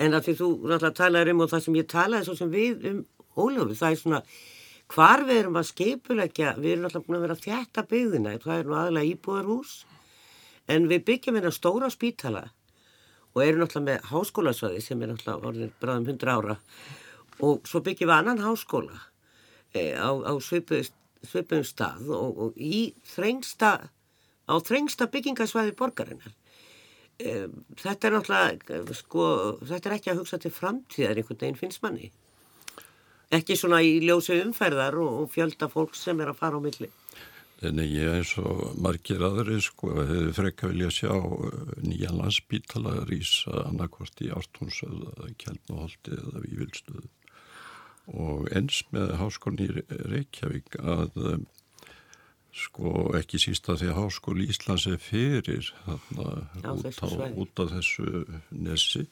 En 0.00 0.16
að 0.16 0.28
því 0.28 0.36
þú 0.38 0.50
náttúrulega 0.64 0.96
talaður 0.96 1.32
um 1.34 1.42
og 1.44 1.50
það 1.52 1.66
sem 1.66 1.80
ég 1.80 1.90
talaði 1.90 2.28
svo 2.28 2.36
sem 2.38 2.52
við 2.52 2.86
um 2.90 3.00
Ólafur, 3.40 3.76
það 3.78 3.92
er 3.92 3.98
svona 4.00 4.20
hvar 4.90 5.22
við 5.22 5.36
erum 5.38 5.58
að 5.60 5.68
skeipulegja, 5.68 6.54
við 6.58 6.72
erum 6.72 6.86
náttúrulega 6.86 7.06
búin 7.06 7.18
að 7.18 7.24
vera 7.24 7.36
að 7.36 7.44
þjætta 7.44 7.84
byggðina, 7.92 8.32
það 8.42 8.56
er 8.56 8.66
nú 8.66 8.74
aðalega 8.74 9.10
íbúðarhús 9.12 9.74
en 10.70 10.88
við 10.90 11.04
byggjum 11.10 11.38
hérna 11.38 11.52
stóra 11.54 11.90
spítala 11.94 12.42
og 13.30 13.44
erum 13.44 13.62
náttúrulega 13.62 13.86
með 13.86 14.08
háskólasvæði 14.10 14.82
sem 14.82 15.04
er 15.04 15.12
náttúrulega 15.12 15.52
orðin 15.52 15.72
bráðum 15.82 16.08
100 16.10 16.34
ára 16.34 16.58
og 17.46 17.70
svo 17.70 17.82
byggjum 17.86 18.10
við 18.10 18.16
annan 18.16 18.42
háskóla 18.42 18.98
á, 19.76 20.10
á 20.10 20.32
svipum 20.40 21.64
stað 21.66 22.10
og, 22.10 22.38
og 22.44 22.60
í 22.60 22.90
þrengsta, 23.14 23.72
á 24.50 24.54
þrengsta 24.66 25.10
byggingasvæði 25.12 25.76
borgarinnar. 25.78 26.34
E, 27.20 27.46
þetta 27.78 28.08
er 28.08 28.16
náttúrulega, 28.16 28.96
sko, 28.96 29.26
þetta 29.68 29.90
er 29.90 29.96
ekki 29.98 30.12
að 30.14 30.22
hugsa 30.22 30.40
til 30.40 30.54
framtíðar 30.54 31.20
einhvern 31.20 31.42
veginn 31.42 31.60
finnst 31.60 31.84
manni. 31.84 32.10
Ekki 33.30 33.54
svona 33.54 33.82
í 33.86 34.00
ljósi 34.02 34.40
umferðar 34.42 34.96
og, 34.98 35.20
og 35.22 35.30
fjölda 35.30 35.70
fólk 35.70 35.94
sem 35.94 36.18
er 36.20 36.32
að 36.32 36.40
fara 36.40 36.58
á 36.58 36.64
milli. 36.64 36.90
Þannig 37.60 37.90
ég 37.92 38.14
eins 38.16 38.30
og 38.40 38.60
margir 38.80 39.20
aðri 39.20 39.58
sko 39.60 39.92
hefur 39.92 40.30
frekka 40.38 40.70
vilja 40.70 40.88
sjá 40.96 41.12
uh, 41.12 41.74
nýja 41.84 42.08
landsbítala 42.16 43.02
rýsa 43.04 43.66
annarkvort 43.66 44.24
í 44.24 44.30
Ártónsöðu, 44.32 45.12
Kjellnaholti 45.36 46.16
eða 46.16 46.40
Vívilstöðu 46.46 47.10
og 48.10 48.50
eins 48.56 48.82
með 48.94 49.14
háskólinni 49.20 49.84
Reykjavík 50.10 50.76
að 50.80 51.16
um, 51.20 51.46
sko 52.50 53.10
ekki 53.18 53.38
sísta 53.38 53.76
því 53.78 53.92
að 53.92 53.98
háskóli 54.00 54.48
Íslands 54.50 54.86
er 54.90 54.98
fyrir 55.02 55.70
þarna 55.84 56.74
út, 56.74 57.02
út 57.44 57.62
af 57.62 57.74
þessu 57.76 58.24
nesi 58.50 59.06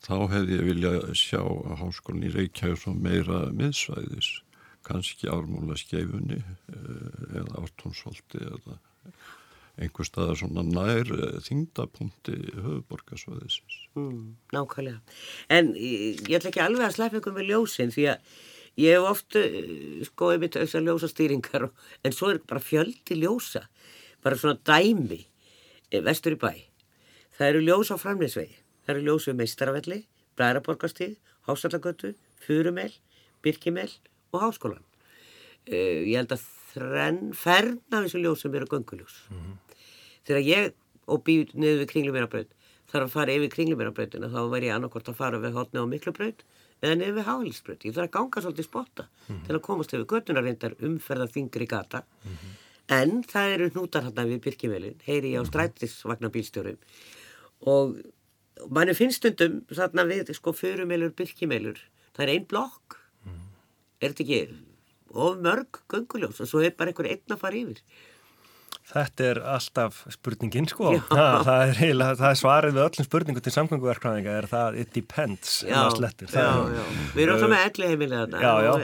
þá 0.00 0.14
hefði 0.32 0.56
ég 0.56 0.68
vilja 0.70 0.94
sjá 1.18 1.42
háskólinni 1.82 2.32
Reykjavík 2.36 2.80
som 2.84 3.02
meira 3.04 3.42
miðsvæðis 3.52 4.38
kannski 4.86 5.28
ármúla 5.28 5.76
skeifunni 5.76 6.40
eh, 6.40 7.36
eða 7.42 7.60
ártónsholti 7.64 8.40
eða 8.46 8.78
einhver 9.80 10.06
staðar 10.06 10.38
svona 10.38 10.64
nær 10.66 11.08
eh, 11.14 11.36
þingdapunkti 11.44 12.36
höfuborgarsvæðisins. 12.52 13.76
Mm, 13.96 14.36
nákvæmlega. 14.54 15.00
En 15.52 15.72
ég 15.76 16.36
ætla 16.36 16.52
ekki 16.52 16.62
alveg 16.64 16.86
að 16.88 16.96
sleppa 16.98 17.20
ykkur 17.20 17.36
með 17.36 17.52
ljósin 17.52 17.94
því 17.94 18.06
að 18.12 18.34
ég 18.80 18.96
hef 18.96 19.08
ofta 19.08 19.44
eh, 19.46 20.02
sko 20.08 20.32
einmitt 20.34 20.58
þessar 20.58 20.84
ljósastýringar 20.86 21.68
en 21.70 22.16
svo 22.16 22.32
er 22.34 22.42
bara 22.44 22.64
fjöldi 22.64 23.18
ljósa 23.22 23.64
bara 24.24 24.38
svona 24.40 24.60
dæmi 24.68 25.22
eh, 25.22 26.02
vestur 26.04 26.36
í 26.36 26.40
bæ. 26.40 26.52
Það 27.38 27.48
eru 27.54 27.64
ljós 27.64 27.92
á 27.92 27.96
framleysvegi. 27.96 28.58
Það 28.84 28.94
eru 28.94 29.06
ljós 29.06 29.28
við 29.30 29.40
meistarafelli, 29.40 29.98
Bræðaraborgastíð, 30.36 31.16
Hásallagötu, 31.48 32.12
Furumel, 32.44 32.92
Birkimel 33.44 33.88
og 34.34 34.42
Háskólan. 34.44 34.84
Uh, 35.68 36.04
ég 36.08 36.16
held 36.16 36.32
að 36.34 36.44
þrenn, 36.72 37.20
fern 37.36 37.78
af 37.92 38.06
þessu 38.06 38.20
ljós 38.22 38.44
sem 38.44 38.54
eru 38.56 38.68
gönguljós. 38.68 39.16
Mm 39.30 39.40
-hmm 39.40 39.69
þegar 40.30 40.46
ég 40.46 40.72
og 41.10 41.22
býð 41.26 41.54
niður 41.58 41.82
við 41.82 41.90
kringlumirabraut 41.92 42.56
þarf 42.90 43.06
að 43.06 43.14
fara 43.14 43.36
yfir 43.36 43.52
kringlumirabrautina 43.54 44.30
þá 44.32 44.40
væri 44.50 44.70
ég 44.70 44.76
annarkort 44.76 45.10
að 45.10 45.18
fara 45.18 45.40
við 45.42 45.56
hotni 45.58 45.82
á 45.82 45.86
miklubraut 45.90 46.42
eða 46.80 46.96
niður 46.98 47.16
við 47.18 47.28
háhilsbraut 47.28 47.86
ég 47.86 47.96
þarf 47.96 48.08
að 48.08 48.14
ganga 48.16 48.42
svolítið 48.44 48.66
spotta 48.66 49.04
mm 49.06 49.34
-hmm. 49.34 49.44
til 49.46 49.54
að 49.54 49.66
komast 49.66 49.94
yfir 49.94 50.06
göttunarrindar 50.12 50.76
umferða 50.88 51.26
þingri 51.34 51.66
gata 51.66 52.02
mm 52.02 52.32
-hmm. 52.32 52.56
en 53.00 53.22
það 53.22 53.54
eru 53.54 53.70
hnútar 53.70 54.02
hann 54.02 54.30
við 54.32 54.40
Birkivelin 54.46 54.96
heyri 55.04 55.34
ég 55.34 55.40
á 55.40 55.42
mhm. 55.42 55.50
strætisvagnabílstjórum 55.50 56.78
og 57.60 57.96
manni 58.70 58.94
finnst 58.94 59.18
stundum 59.18 59.62
þarna 59.68 60.04
við 60.04 60.34
sko 60.34 60.52
fyrumelur 60.52 61.12
Birkimelur 61.12 61.78
það 62.14 62.22
er 62.24 62.32
einn 62.34 62.46
blokk 62.46 62.98
mm 63.24 63.32
-hmm. 63.32 63.48
er 64.00 64.08
þetta 64.10 64.22
ekki 64.22 64.70
of 65.14 65.38
mörg 65.38 65.82
gunguljós 65.88 66.40
og 66.40 66.48
svo 66.48 66.62
er 66.62 66.74
bara 66.76 66.90
einhver 66.90 67.10
einn 67.10 67.34
að 67.34 67.42
fara 67.42 67.56
yfir 67.56 67.82
Þetta 68.90 69.26
er 69.28 69.38
alltaf 69.52 70.00
spurningin 70.10 70.66
sko, 70.70 70.90
ha, 71.12 71.26
það, 71.46 71.60
er 71.68 71.76
heila, 71.78 72.08
það 72.18 72.32
er 72.32 72.38
svarið 72.40 72.72
við 72.74 72.84
öllum 72.86 73.06
spurningu 73.06 73.42
til 73.44 73.52
samgönguverkvæðinga 73.54 74.32
er 74.40 74.48
það 74.50 74.78
it 74.82 74.90
depends 74.96 75.52
já, 75.62 75.84
já, 75.94 76.48
já. 76.74 76.82
Við 77.14 77.22
erum 77.22 77.36
alltaf 77.36 77.52
með 77.52 77.62
elli 77.68 77.90
heimilega 77.92 78.40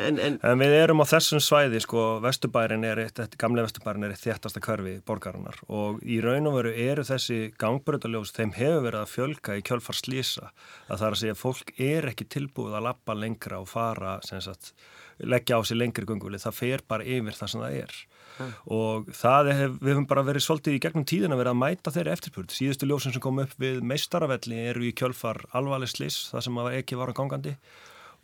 en, 0.07 0.21
en, 0.29 0.39
en 0.47 0.63
við 0.63 0.75
erum 0.79 1.03
á 1.03 1.07
þessum 1.11 1.43
svæði 1.43 1.83
sko, 1.83 2.05
Vesturbærin 2.23 2.87
er 2.87 3.03
eitt, 3.03 3.19
gamlega 3.41 3.67
Vesturbærin 3.67 4.07
er 4.07 4.15
þéttasta 4.21 4.63
körfi 4.63 4.97
borgarinnar. 5.07 5.59
Og 5.67 5.99
í 6.07 6.21
raun 6.23 6.47
og 6.53 6.59
veru 6.61 6.75
eru 6.87 7.07
þessi 7.07 7.41
gangbröðaljós, 7.59 8.35
þeim 8.37 8.55
hefur 8.57 8.85
verið 8.87 9.03
að 9.03 9.15
fjölka 9.17 9.59
í 9.59 9.65
kjölfar 9.67 9.99
slísa 9.99 10.53
að 10.87 11.01
það 11.01 11.09
er 11.09 11.17
að 11.17 11.23
segja 11.25 11.41
fólk 11.41 11.75
er 11.83 12.11
ekki 12.13 12.29
tilbúið 12.37 12.79
að 12.79 12.87
lappa 12.93 13.19
lengra 13.19 13.59
og 13.65 13.71
fara, 13.73 14.21
sagt, 14.23 14.77
leggja 15.19 15.59
á 15.59 15.61
sig 15.67 15.81
lengri 15.81 16.07
gunguli, 16.07 16.39
það 16.39 16.61
fer 16.61 16.87
bara 16.87 17.07
yfir 17.07 17.35
það 17.35 17.53
sem 17.53 17.67
það 17.67 17.81
er 17.83 17.99
mm. 18.37 18.53
og 18.77 19.11
það 19.17 19.53
hef, 19.53 19.75
við 19.81 19.93
hefum 19.95 20.09
bara 20.13 20.27
verið 20.27 20.47
svolítið 20.47 20.79
í 20.79 20.85
gegnum 20.87 21.09
tíðin 21.09 21.37
að 21.37 21.43
vera 21.43 21.57
að 21.57 21.61
mæta 21.63 21.95
þeirri 21.95 22.15
eftirspurt. 22.15 22.55
Síðustu 22.55 22.89
ljósin 22.91 23.17
sem 23.17 23.25
kom 23.25 23.43
upp 23.43 23.59
við 23.61 23.83
meistaravelli 23.87 24.63
eru 24.71 24.87
í 24.87 24.95
kjölfar 24.97 25.45
alvarleg 25.57 25.93
slis, 25.93 26.27
það 26.33 26.49
sem 26.49 26.65
ekki 26.77 27.01
var 27.01 27.15
á 27.15 27.19
gangandi 27.19 27.57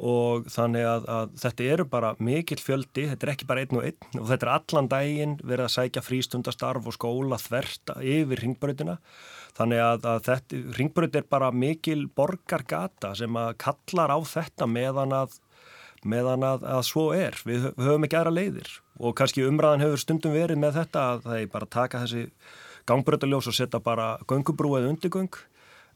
og 0.02 0.48
þannig 0.50 0.86
að, 0.88 1.04
að 1.10 1.34
þetta 1.42 1.66
eru 1.74 1.84
bara 1.90 2.12
mikill 2.22 2.58
fjöldi, 2.62 3.04
þetta 3.10 3.26
er 3.26 3.32
ekki 3.34 3.48
bara 3.48 3.62
einn 3.62 3.78
og 3.78 3.86
einn 3.86 4.20
og 4.22 4.26
þetta 4.30 4.46
er 4.46 4.52
allan 4.54 4.90
daginn 4.90 5.36
verið 5.42 5.66
að 5.66 5.74
sækja 5.76 6.04
frístundastarf 6.06 6.88
og 6.88 6.96
skóla 6.96 7.38
þverta 7.40 7.98
yfir 8.00 8.42
ringbröðina 8.42 8.96
þannig 9.58 9.84
að, 9.84 10.08
að 10.14 10.26
þetta, 10.28 10.60
ringbröð 10.78 11.20
er 11.20 11.28
bara 11.30 11.52
mikil 11.54 12.06
borgargata 12.16 13.12
sem 13.18 13.36
að 13.36 13.54
kallar 13.62 14.14
á 14.16 14.18
þetta 14.32 14.68
meðan 14.70 15.16
að 15.22 15.38
meðan 16.08 16.46
að, 16.46 16.66
að 16.66 16.82
svo 16.88 17.06
er. 17.16 17.38
Við, 17.46 17.70
höfum 17.78 18.08
ekki 18.08 18.18
aðra 18.18 18.34
leiðir 18.34 18.74
og 19.02 19.16
kannski 19.18 19.46
umræðan 19.46 19.84
hefur 19.84 20.02
stundum 20.02 20.34
verið 20.36 20.60
með 20.62 20.76
þetta 20.80 21.06
að 21.12 21.24
það 21.26 21.38
er 21.38 21.48
bara 21.54 21.68
að 21.68 21.74
taka 21.78 22.02
þessi 22.04 22.26
gangbröðaljós 22.90 23.48
og 23.50 23.56
setja 23.56 23.80
bara 23.82 24.12
gangubrú 24.30 24.76
eða 24.78 24.92
undirgöng 24.92 25.40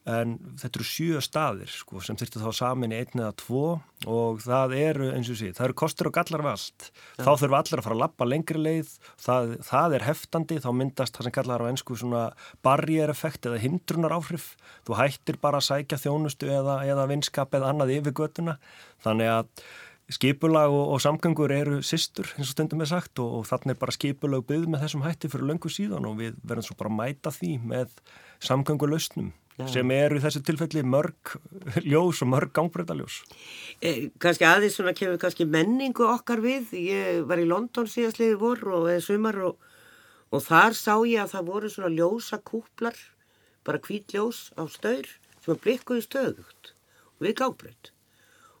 en 0.07 0.35
þetta 0.55 0.79
eru 0.79 0.85
sjö 0.87 1.21
staðir 1.23 1.71
sko, 1.71 1.99
sem 2.03 2.15
þurftu 2.17 2.39
þá 2.39 2.51
samin 2.55 2.93
í 2.95 2.99
einn 3.01 3.19
eða 3.19 3.33
tvo 3.41 3.63
og 4.07 4.39
það 4.43 4.75
eru 4.77 5.09
eins 5.11 5.31
og 5.33 5.39
sé, 5.39 5.49
það 5.55 5.65
eru 5.65 5.77
kostur 5.81 6.09
og 6.09 6.15
gallar 6.15 6.45
allt. 6.53 6.87
Ja. 7.17 7.25
Þá 7.25 7.31
þurfum 7.41 7.57
allir 7.59 7.81
að 7.81 7.87
fara 7.87 7.97
að 7.97 8.03
lappa 8.05 8.27
lengri 8.27 8.61
leið, 8.61 8.93
það, 9.25 9.55
það 9.67 9.97
er 9.97 10.05
heftandi, 10.07 10.59
þá 10.63 10.69
myndast 10.79 11.17
það 11.17 11.27
sem 11.27 11.35
kallar 11.35 11.65
á 11.67 11.69
ennsku 11.71 11.97
svona 11.99 12.21
barriéreffekt 12.65 13.49
eða 13.49 13.59
hindrunar 13.65 14.15
áhrif. 14.15 14.53
Þú 14.87 14.99
hættir 15.01 15.41
bara 15.43 15.59
að 15.59 15.67
sækja 15.67 15.99
þjónustu 16.05 16.53
eða, 16.55 16.79
eða 16.87 17.09
vinskap 17.11 17.59
eða 17.59 17.73
annað 17.73 17.97
yfir 17.97 18.15
göttuna, 18.21 18.55
þannig 19.03 19.33
að 19.33 19.67
Skipulag 20.07 20.71
og, 20.71 20.93
og 20.95 21.01
samgöngur 21.03 21.51
eru 21.51 21.81
sýstur 21.83 22.29
eins 22.37 22.47
og 22.47 22.53
stundum 22.53 22.83
er 22.85 22.87
sagt 22.87 23.19
og, 23.19 23.41
og 23.41 23.47
þannig 23.49 23.73
er 23.73 23.79
bara 23.81 23.95
skipulag 23.95 24.45
byggð 24.47 24.69
með 24.71 24.85
þessum 24.85 25.03
hætti 25.03 25.31
fyrir 25.33 25.49
löngu 25.49 25.71
síðan 25.73 26.07
og 26.07 26.21
við 26.21 26.37
verðum 26.47 26.67
svo 26.69 26.77
bara 26.79 26.93
að 26.93 26.99
mæta 27.01 27.33
því 27.35 27.49
með 27.73 27.97
samgöngulausnum 28.47 29.33
ja. 29.57 29.67
sem 29.73 29.91
eru 29.91 30.19
í 30.19 30.23
þessu 30.23 30.41
tilfelli 30.47 30.83
mörg 30.87 31.33
ljós 31.83 32.21
og 32.23 32.31
mörg 32.31 32.53
gangbreytaljós. 32.55 33.19
Eh, 33.81 34.07
kannski 34.23 34.47
aðeins 34.47 34.77
svona 34.79 34.95
kemur 34.95 35.19
kannski 35.21 35.47
menningu 35.49 36.07
okkar 36.07 36.39
við. 36.45 36.71
Ég 36.77 37.27
var 37.27 37.41
í 37.43 37.49
London 37.49 37.89
síðastliði 37.91 38.39
vor 38.39 38.63
og 38.77 38.87
eða 38.93 39.03
sumar 39.09 39.41
og, 39.49 39.59
og 40.31 40.45
þar 40.45 40.77
sá 40.77 40.93
ég 41.03 41.19
að 41.25 41.35
það 41.35 41.51
voru 41.51 41.73
svona 41.73 41.91
ljósa 41.97 42.39
kúplar, 42.39 42.95
bara 43.67 43.83
hvít 43.83 44.15
ljós 44.15 44.47
á 44.55 44.63
staur 44.71 45.11
sem 45.43 45.61
blikkuði 45.63 46.07
stöðugt 46.07 46.73
og 47.17 47.27
við 47.27 47.39
gangbreyt 47.43 47.91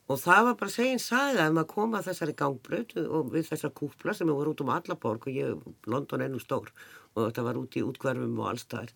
og 0.07 0.19
það 0.21 0.43
var 0.47 0.57
bara 0.61 0.73
segin 0.73 1.01
saga 1.03 1.47
um 1.51 1.59
að 1.61 1.69
koma 1.73 2.03
þessari 2.05 2.35
gangbröð 2.39 2.97
og 3.03 3.31
við 3.33 3.49
þessar 3.51 3.73
kúpla 3.75 4.15
sem 4.15 4.31
voru 4.31 4.53
út 4.53 4.63
um 4.63 4.71
allaborg 4.71 5.27
og 5.27 5.35
ég, 5.35 5.65
London 5.85 6.23
er 6.23 6.31
nú 6.31 6.39
stór 6.43 6.71
og 7.15 7.25
þetta 7.25 7.47
var 7.47 7.59
út 7.59 7.75
í 7.75 7.83
útkverfum 7.83 8.39
og 8.39 8.51
allstaðar 8.53 8.93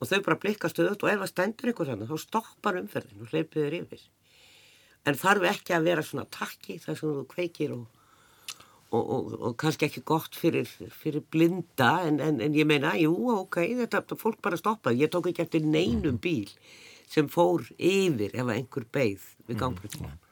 og 0.00 0.10
þau 0.10 0.20
bara 0.26 0.40
blikkast 0.42 0.80
auðvitað 0.80 1.08
og 1.08 1.12
ef 1.14 1.22
það 1.22 1.32
stendur 1.32 1.70
eitthvað 1.70 1.90
svona 1.90 2.10
þá 2.10 2.16
stoppar 2.26 2.80
umferðin 2.82 3.24
og 3.24 3.32
hleypið 3.32 3.66
þér 3.66 3.78
yfir 3.80 4.06
en 5.04 5.20
þarf 5.20 5.50
ekki 5.54 5.76
að 5.76 5.90
vera 5.90 6.04
svona 6.04 6.26
takki 6.32 6.80
þar 6.82 7.00
sem 7.00 7.14
þú 7.14 7.28
kveikir 7.34 7.76
og 7.78 7.84
og, 8.94 9.10
og, 9.10 9.32
og 9.48 9.54
kannski 9.58 9.88
ekki 9.88 10.04
gott 10.06 10.36
fyrir, 10.38 10.68
fyrir 10.94 11.24
blinda 11.32 11.96
en, 12.06 12.20
en, 12.22 12.40
en 12.44 12.56
ég 12.56 12.66
meina, 12.68 12.94
jú, 13.00 13.14
ok, 13.34 13.60
þetta 13.84 14.18
fólk 14.20 14.42
bara 14.44 14.58
stoppaði, 14.60 15.02
ég 15.04 15.12
tók 15.12 15.30
ekki 15.30 15.44
eftir 15.46 15.66
neinum 15.66 16.20
bíl 16.22 16.52
sem 17.10 17.28
fór 17.30 17.66
yfir 17.74 18.34
ef 18.34 18.52
einhver 18.54 18.86
beigð 18.94 19.26
við 19.48 19.60
gangbröndina. 19.60 20.12
Mm. 20.14 20.23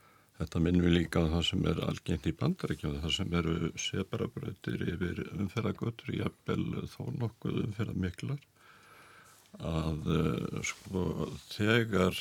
Þetta 0.42 0.61
minnum 0.64 0.87
við 0.88 0.94
líka 0.96 1.22
á 1.22 1.31
það 1.37 1.42
sem 1.46 1.66
er 1.70 1.81
algengt 1.87 2.24
í 2.26 2.35
bandarækjum, 2.35 2.94
það 3.02 3.12
sem 3.14 3.35
eru 3.38 3.57
sebarabröðir 3.78 4.81
yfir 4.90 5.20
umferðagötur, 5.37 6.14
jafnvel 6.18 6.88
þó 6.90 7.02
nokkuð 7.20 7.61
umferðamiklar, 7.68 8.40
að 9.62 10.09
uh, 10.11 10.57
sko 10.66 11.05
þegar 11.52 12.18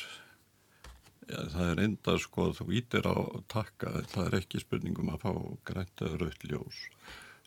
ja, 1.26 1.42
það 1.56 1.66
er 1.72 1.82
enda 1.88 2.14
sko 2.22 2.46
þú 2.60 2.68
ítir 2.78 3.10
á 3.10 3.16
takka, 3.50 4.04
það 4.14 4.28
er 4.28 4.38
ekki 4.38 4.62
spurningum 4.62 5.10
að 5.10 5.26
fá 5.26 5.32
grænt 5.72 6.06
eða 6.06 6.22
raut 6.22 6.46
ljós 6.46 6.86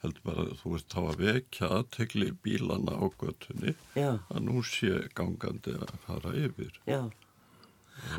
heldur 0.05 0.25
bara 0.25 0.45
að 0.45 0.55
þú 0.61 0.71
veist 0.73 0.93
þá 0.93 0.99
að 1.01 1.21
vekja 1.23 1.69
aðtegli 1.79 2.31
bílana 2.45 2.97
á 2.99 3.05
göttunni 3.21 3.75
Já. 3.95 4.09
að 4.29 4.41
nú 4.47 4.63
sé 4.67 5.05
gangandi 5.17 5.75
að 5.79 5.93
fara 6.05 6.33
yfir. 6.37 6.81
Já. 6.89 6.99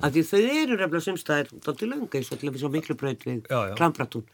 Af 0.00 0.12
því 0.14 0.24
þau 0.30 0.40
eru 0.40 0.78
refnilega 0.80 1.04
sumstaðir 1.04 1.52
þáttu 1.64 1.90
langa 1.90 2.18
eins 2.18 2.32
og 2.32 2.40
til 2.40 2.48
að 2.48 2.56
við 2.56 2.64
svo 2.64 2.72
miklu 2.72 2.96
bröð 2.98 3.28
við 3.28 3.46
klambratún. 3.76 4.26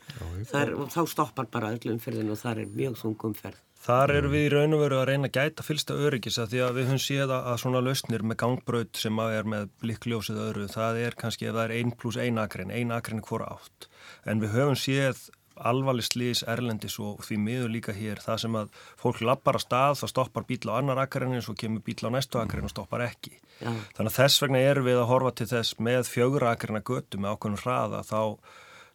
Þá 0.48 1.02
stoppar 1.10 1.50
bara 1.52 1.74
öllum 1.74 1.98
umferðinu 1.98 2.34
og 2.34 2.40
það 2.42 2.64
er 2.64 2.72
mjög 2.78 2.98
þungum 3.02 3.32
umferð. 3.32 3.60
Þar 3.82 4.12
eru 4.14 4.28
við 4.30 4.44
í 4.46 4.50
raun 4.52 4.76
og 4.76 4.80
veru 4.84 4.98
að 5.00 5.08
reyna 5.08 5.26
að 5.26 5.36
gæta 5.40 5.64
fylsta 5.66 5.94
öryggis 5.98 6.36
að 6.38 6.52
því 6.52 6.60
að 6.62 6.76
við 6.76 6.84
höfum 6.86 7.00
séð 7.02 7.32
að 7.34 7.56
svona 7.58 7.80
lausnir 7.82 8.22
með 8.22 8.38
gangbröð 8.38 9.00
sem 9.00 9.16
er 9.24 9.48
með 9.50 9.72
blikkljósið 9.82 10.38
öðru, 10.38 10.66
það 10.70 11.00
er 11.02 11.16
kannski 11.18 11.48
ef 11.50 11.56
það 11.56 11.64
er 11.64 11.74
1 11.80 11.96
pluss 11.98 12.18
1 12.22 12.38
akrin, 12.38 12.70
1 12.70 12.94
akrin 12.94 13.24
hvora 13.26 13.48
átt. 13.56 13.88
En 14.22 14.38
við 14.38 14.54
höfum 14.54 14.78
séð 14.78 15.24
alvarleg 15.68 16.06
slís 16.06 16.42
erlendis 16.48 16.98
og 17.02 17.22
því 17.26 17.38
miður 17.46 17.72
líka 17.76 17.94
hér. 17.96 18.20
Það 18.22 18.42
sem 18.44 18.58
að 18.62 18.74
fólk 19.00 19.22
lappar 19.24 19.58
að 19.58 19.66
stað 19.66 20.00
þá 20.02 20.06
stoppar 20.12 20.48
bíl 20.48 20.62
á 20.68 20.78
annar 20.78 21.02
akkarinn 21.04 21.38
og 21.40 21.58
kemur 21.58 21.84
bíl 21.86 21.98
á 22.06 22.10
næstu 22.14 22.40
akkarinn 22.42 22.68
og 22.68 22.74
stoppar 22.74 23.06
ekki. 23.06 23.38
Já. 23.62 23.70
þannig 23.94 24.10
að 24.10 24.18
þess 24.18 24.42
vegna 24.42 24.64
erum 24.66 24.88
við 24.88 24.98
að 24.98 25.08
horfa 25.12 25.32
til 25.38 25.48
þess 25.52 25.78
með 25.78 26.10
fjögur 26.10 26.50
akkarinn 26.50 26.80
að 26.80 26.88
götu 26.88 27.20
með 27.22 27.36
ákveðnum 27.36 27.60
hraða 27.62 28.00
þá, 28.08 28.20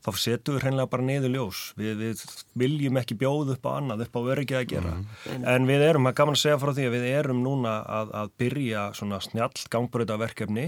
þá 0.04 0.10
setum 0.20 0.58
við 0.58 0.66
hreinlega 0.66 0.92
bara 0.92 1.06
niður 1.08 1.34
ljós. 1.36 1.62
Við, 1.80 2.02
við 2.02 2.24
viljum 2.60 3.00
ekki 3.00 3.18
bjóð 3.22 3.54
upp 3.56 3.70
á 3.70 3.72
annað 3.78 4.04
upp 4.08 4.20
á 4.20 4.22
örgið 4.36 4.60
að 4.60 4.70
gera. 4.74 4.94
Mm. 4.98 5.48
en 5.54 5.70
við 5.70 5.86
erum, 5.88 6.10
það 6.10 6.14
er 6.14 6.20
gaman 6.20 6.40
að 6.40 6.44
segja 6.44 6.62
frá 6.64 6.74
því 6.74 6.88
að 6.90 6.96
við 6.98 7.08
erum 7.14 7.44
núna 7.46 7.76
að, 8.00 8.14
að 8.22 8.34
byrja 8.44 8.86
svona 9.00 9.22
snjall 9.24 9.68
gangbröðaverkefni 9.72 10.68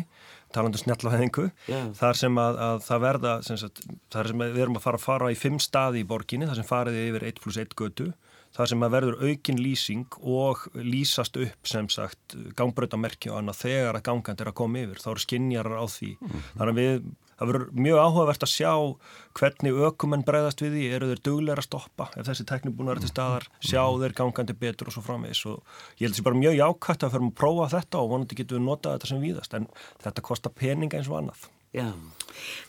talandu 0.55 0.79
um 0.79 0.83
snjallafæðingu 0.83 1.45
yeah. 1.69 1.91
þar 1.97 2.19
sem 2.21 2.41
að, 2.41 2.59
að 2.65 2.81
það 2.87 3.03
verða 3.05 3.35
sagt, 3.45 3.83
þar 4.13 4.31
sem 4.31 4.43
við 4.45 4.63
erum 4.63 4.79
að 4.79 4.85
fara 4.87 4.99
að 4.99 5.05
fara 5.05 5.31
í 5.33 5.37
fimm 5.37 5.61
staði 5.61 6.03
í 6.03 6.09
borginni 6.09 6.49
þar 6.49 6.59
sem 6.61 6.69
fariði 6.69 7.05
yfir 7.11 7.27
1 7.29 7.41
pluss 7.43 7.61
1 7.61 7.77
götu 7.79 8.09
þar 8.55 8.71
sem 8.71 8.85
að 8.85 8.93
verður 8.95 9.23
aukin 9.29 9.61
lýsing 9.61 10.19
og 10.25 10.65
lýsast 10.73 11.37
upp 11.37 11.69
sem 11.69 11.89
sagt 11.93 12.37
gangbröðamerki 12.57 13.29
og 13.29 13.41
annað 13.41 13.61
þegar 13.63 13.99
að 13.99 14.05
gangand 14.09 14.41
er 14.41 14.51
að 14.51 14.57
koma 14.57 14.83
yfir 14.83 15.01
þá 15.03 15.09
eru 15.13 15.25
skinnjarar 15.25 15.77
á 15.77 15.85
því 15.85 16.11
mm 16.15 16.29
-hmm. 16.29 16.47
þannig 16.57 16.73
að 16.73 16.81
við 16.81 17.09
það 17.39 17.51
verður 17.51 17.67
mjög 17.85 17.99
áhugavert 18.03 18.45
að 18.45 18.51
sjá 18.51 18.71
hvernig 19.39 19.77
ökumenn 19.87 20.25
bregðast 20.27 20.63
við 20.63 20.75
því, 20.75 20.87
eru 20.97 21.11
þeir 21.11 21.21
dugleira 21.27 21.63
að 21.63 21.67
stoppa 21.69 22.09
ef 22.19 22.27
þessi 22.27 22.45
teknik 22.49 22.75
búin 22.75 22.89
að 22.89 22.95
vera 22.95 23.05
til 23.05 23.11
staðar, 23.13 23.47
sjá 23.63 23.83
þeir 24.01 24.15
gangandi 24.17 24.55
betur 24.59 24.89
og 24.89 24.95
svo 24.95 25.03
framvegs 25.05 25.45
og 25.47 25.61
ég 25.99 26.07
held 26.07 26.17
þessi 26.17 26.25
bara 26.27 26.41
mjög 26.41 26.57
jákvæmt 26.59 27.05
að 27.05 27.15
fyrir 27.15 27.29
að 27.29 27.37
prófa 27.39 27.69
þetta 27.75 28.01
og 28.01 28.11
vonandi 28.13 28.39
getum 28.39 28.59
við 28.59 28.67
notað 28.67 28.97
þetta 28.97 29.11
sem 29.11 29.23
víðast. 29.23 29.55
En 29.55 29.69
þetta 30.03 30.25
kostar 30.29 30.55
peninga 30.55 30.99
eins 30.99 31.09
og 31.11 31.19
annað. 31.21 31.47
Já, 31.69 31.87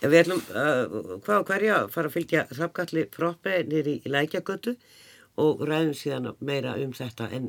en 0.04 0.12
við 0.12 0.18
ætlum 0.20 0.42
uh, 0.52 0.96
hvað 1.24 1.37
og 1.38 1.46
hverja 1.48 1.76
fara 1.92 2.11
að 2.11 2.16
fylgja 2.18 2.46
Hrafgalli 2.50 3.06
Froppi 3.14 3.62
nýri 3.70 3.96
í 4.04 4.12
Lækjagötu 4.12 4.76
og 5.40 5.62
ræðum 5.64 5.94
síðan 5.96 6.35
meira 6.44 6.76
um 6.76 6.92
þetta. 6.92 7.30
En 7.33 7.48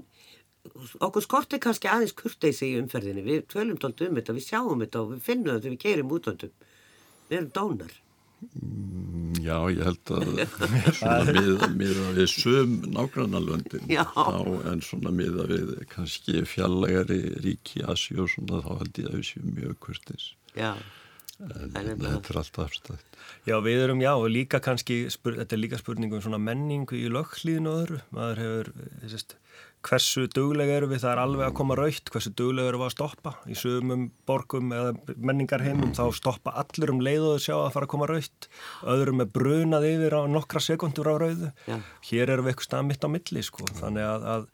okkur 1.04 1.26
skortir 1.26 1.60
kannski 1.60 1.90
aðeins 1.92 2.16
kurteysi 2.16 2.72
í 2.72 2.80
umferðinni, 2.80 3.26
við 3.26 3.48
tölum 3.52 3.80
tólt 3.82 4.04
um 4.06 4.16
þetta, 4.16 4.38
við 4.38 4.48
sjáum 4.48 4.84
þetta 4.86 5.02
og 5.02 5.16
við 5.16 5.26
finnum 5.26 5.58
þetta 5.58 5.74
við 5.74 5.82
keirum 5.84 6.14
útöndum 6.16 6.54
við 7.32 7.38
erum 7.40 7.52
dónar 7.58 7.98
mm, 8.52 9.42
Já, 9.42 9.58
ég 9.72 9.84
held 9.88 10.14
að 10.14 10.32
svona 11.00 11.34
miða, 11.40 11.70
miða 11.80 12.08
við 12.20 12.32
sum 12.36 12.78
nágrannalöndin 12.94 13.92
en 13.96 14.84
svona 14.86 15.14
miða 15.16 15.48
við 15.50 15.76
kannski 15.92 16.44
fjallegari 16.50 17.22
ríki 17.42 17.86
Asi 17.88 18.20
og 18.20 18.30
svona 18.36 18.62
þá 18.66 18.74
held 18.84 19.02
ég 19.02 19.10
að 19.10 19.22
við 19.22 19.30
séum 19.32 19.54
mjög 19.58 19.78
kurtis 19.88 20.34
Já. 20.52 20.74
En 21.42 21.72
þetta 21.74 22.34
er 22.34 22.38
alltaf 22.38 22.68
afstætt. 22.68 23.16
Já, 23.50 23.56
við 23.66 23.80
erum, 23.88 24.02
já, 24.04 24.12
og 24.14 24.28
líka 24.30 24.60
kannski 24.62 25.08
þetta 25.10 25.56
er 25.56 25.62
líka 25.62 25.80
spurning 25.82 26.14
um 26.14 26.22
svona 26.22 26.38
menningu 26.42 27.00
í 27.00 27.08
lögklíðinu 27.10 27.72
öðru, 27.80 28.02
maður 28.14 28.42
hefur 28.44 28.70
þessist 29.02 29.38
hversu 29.86 30.28
duglega 30.32 30.78
eru 30.80 30.90
við, 30.92 31.02
það 31.04 31.12
er 31.12 31.22
alveg 31.24 31.46
að 31.48 31.56
koma 31.58 31.78
raukt, 31.80 32.12
hversu 32.14 32.32
duglega 32.38 32.72
eru 32.72 32.82
við 32.82 32.88
að 32.88 32.94
stoppa. 32.96 33.34
Í 33.50 33.58
sögumum 33.58 34.08
borgum 34.30 34.74
eða 34.76 35.16
menningarheimum 35.16 35.96
þá 35.98 36.04
stoppa 36.18 36.54
allur 36.62 36.94
um 36.94 37.02
leiðuðu 37.04 37.42
sjá 37.46 37.56
að 37.58 37.72
fara 37.76 37.90
að 37.90 37.94
koma 37.96 38.10
raukt, 38.12 38.50
öðrum 38.94 39.24
er 39.26 39.32
brunað 39.38 39.88
yfir 39.90 40.18
á 40.18 40.22
nokkra 40.32 40.64
sekundur 40.64 41.12
á 41.12 41.16
rauðu. 41.26 41.52
Já. 41.68 41.80
hér 42.12 42.36
eru 42.36 42.46
við 42.46 42.54
eitthvað 42.54 42.70
stað 42.70 42.88
mitt 42.92 43.08
á 43.08 43.10
milli 43.16 43.46
sko, 43.48 43.68
þannig 43.82 44.08
að, 44.08 44.28
að 44.36 44.48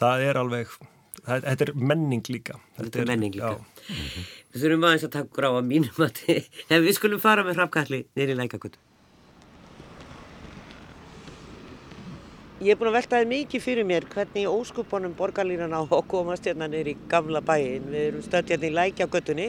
það 0.00 0.26
er 0.28 0.40
alveg 0.40 0.76
það, 0.76 1.48
þetta 1.48 1.66
er 1.66 1.74
menning 1.92 2.30
líka. 2.32 2.60
Þetta 2.80 3.02
er 3.04 3.10
menning 3.14 3.36
líka. 3.36 3.56
Við 4.50 4.62
þurfum 4.64 4.86
aðeins 4.88 5.08
að 5.08 5.16
taka 5.18 5.34
gráða 5.40 5.64
mínum 5.66 6.06
að 6.06 6.22
við 6.86 6.94
skulum 6.96 7.22
fara 7.22 7.44
með 7.46 7.60
hrafkalli 7.60 8.06
neyri 8.18 8.38
lækakutu 8.38 8.80
Ég 12.60 12.74
er 12.74 12.76
búin 12.76 12.90
að 12.90 12.98
veltaði 12.98 13.24
mikið 13.24 13.62
fyrir 13.64 13.86
mér 13.88 14.04
hvernig 14.12 14.44
óskupunum 14.52 15.14
borgarlínan 15.16 15.72
á 15.72 15.80
að 15.80 16.02
komast 16.12 16.44
hérna 16.44 16.66
neyri 16.68 16.92
í 16.92 16.98
gamla 17.08 17.40
bæin. 17.40 17.86
Við 17.88 18.02
erum 18.10 18.24
stönd 18.26 18.50
hérna 18.52 18.66
í 18.68 18.74
lækjagötunni 18.76 19.46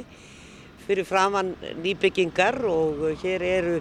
fyrir 0.86 1.04
framann 1.10 1.50
nýbyggingar 1.84 2.62
og 2.72 3.02
hér 3.20 3.44
eru 3.44 3.74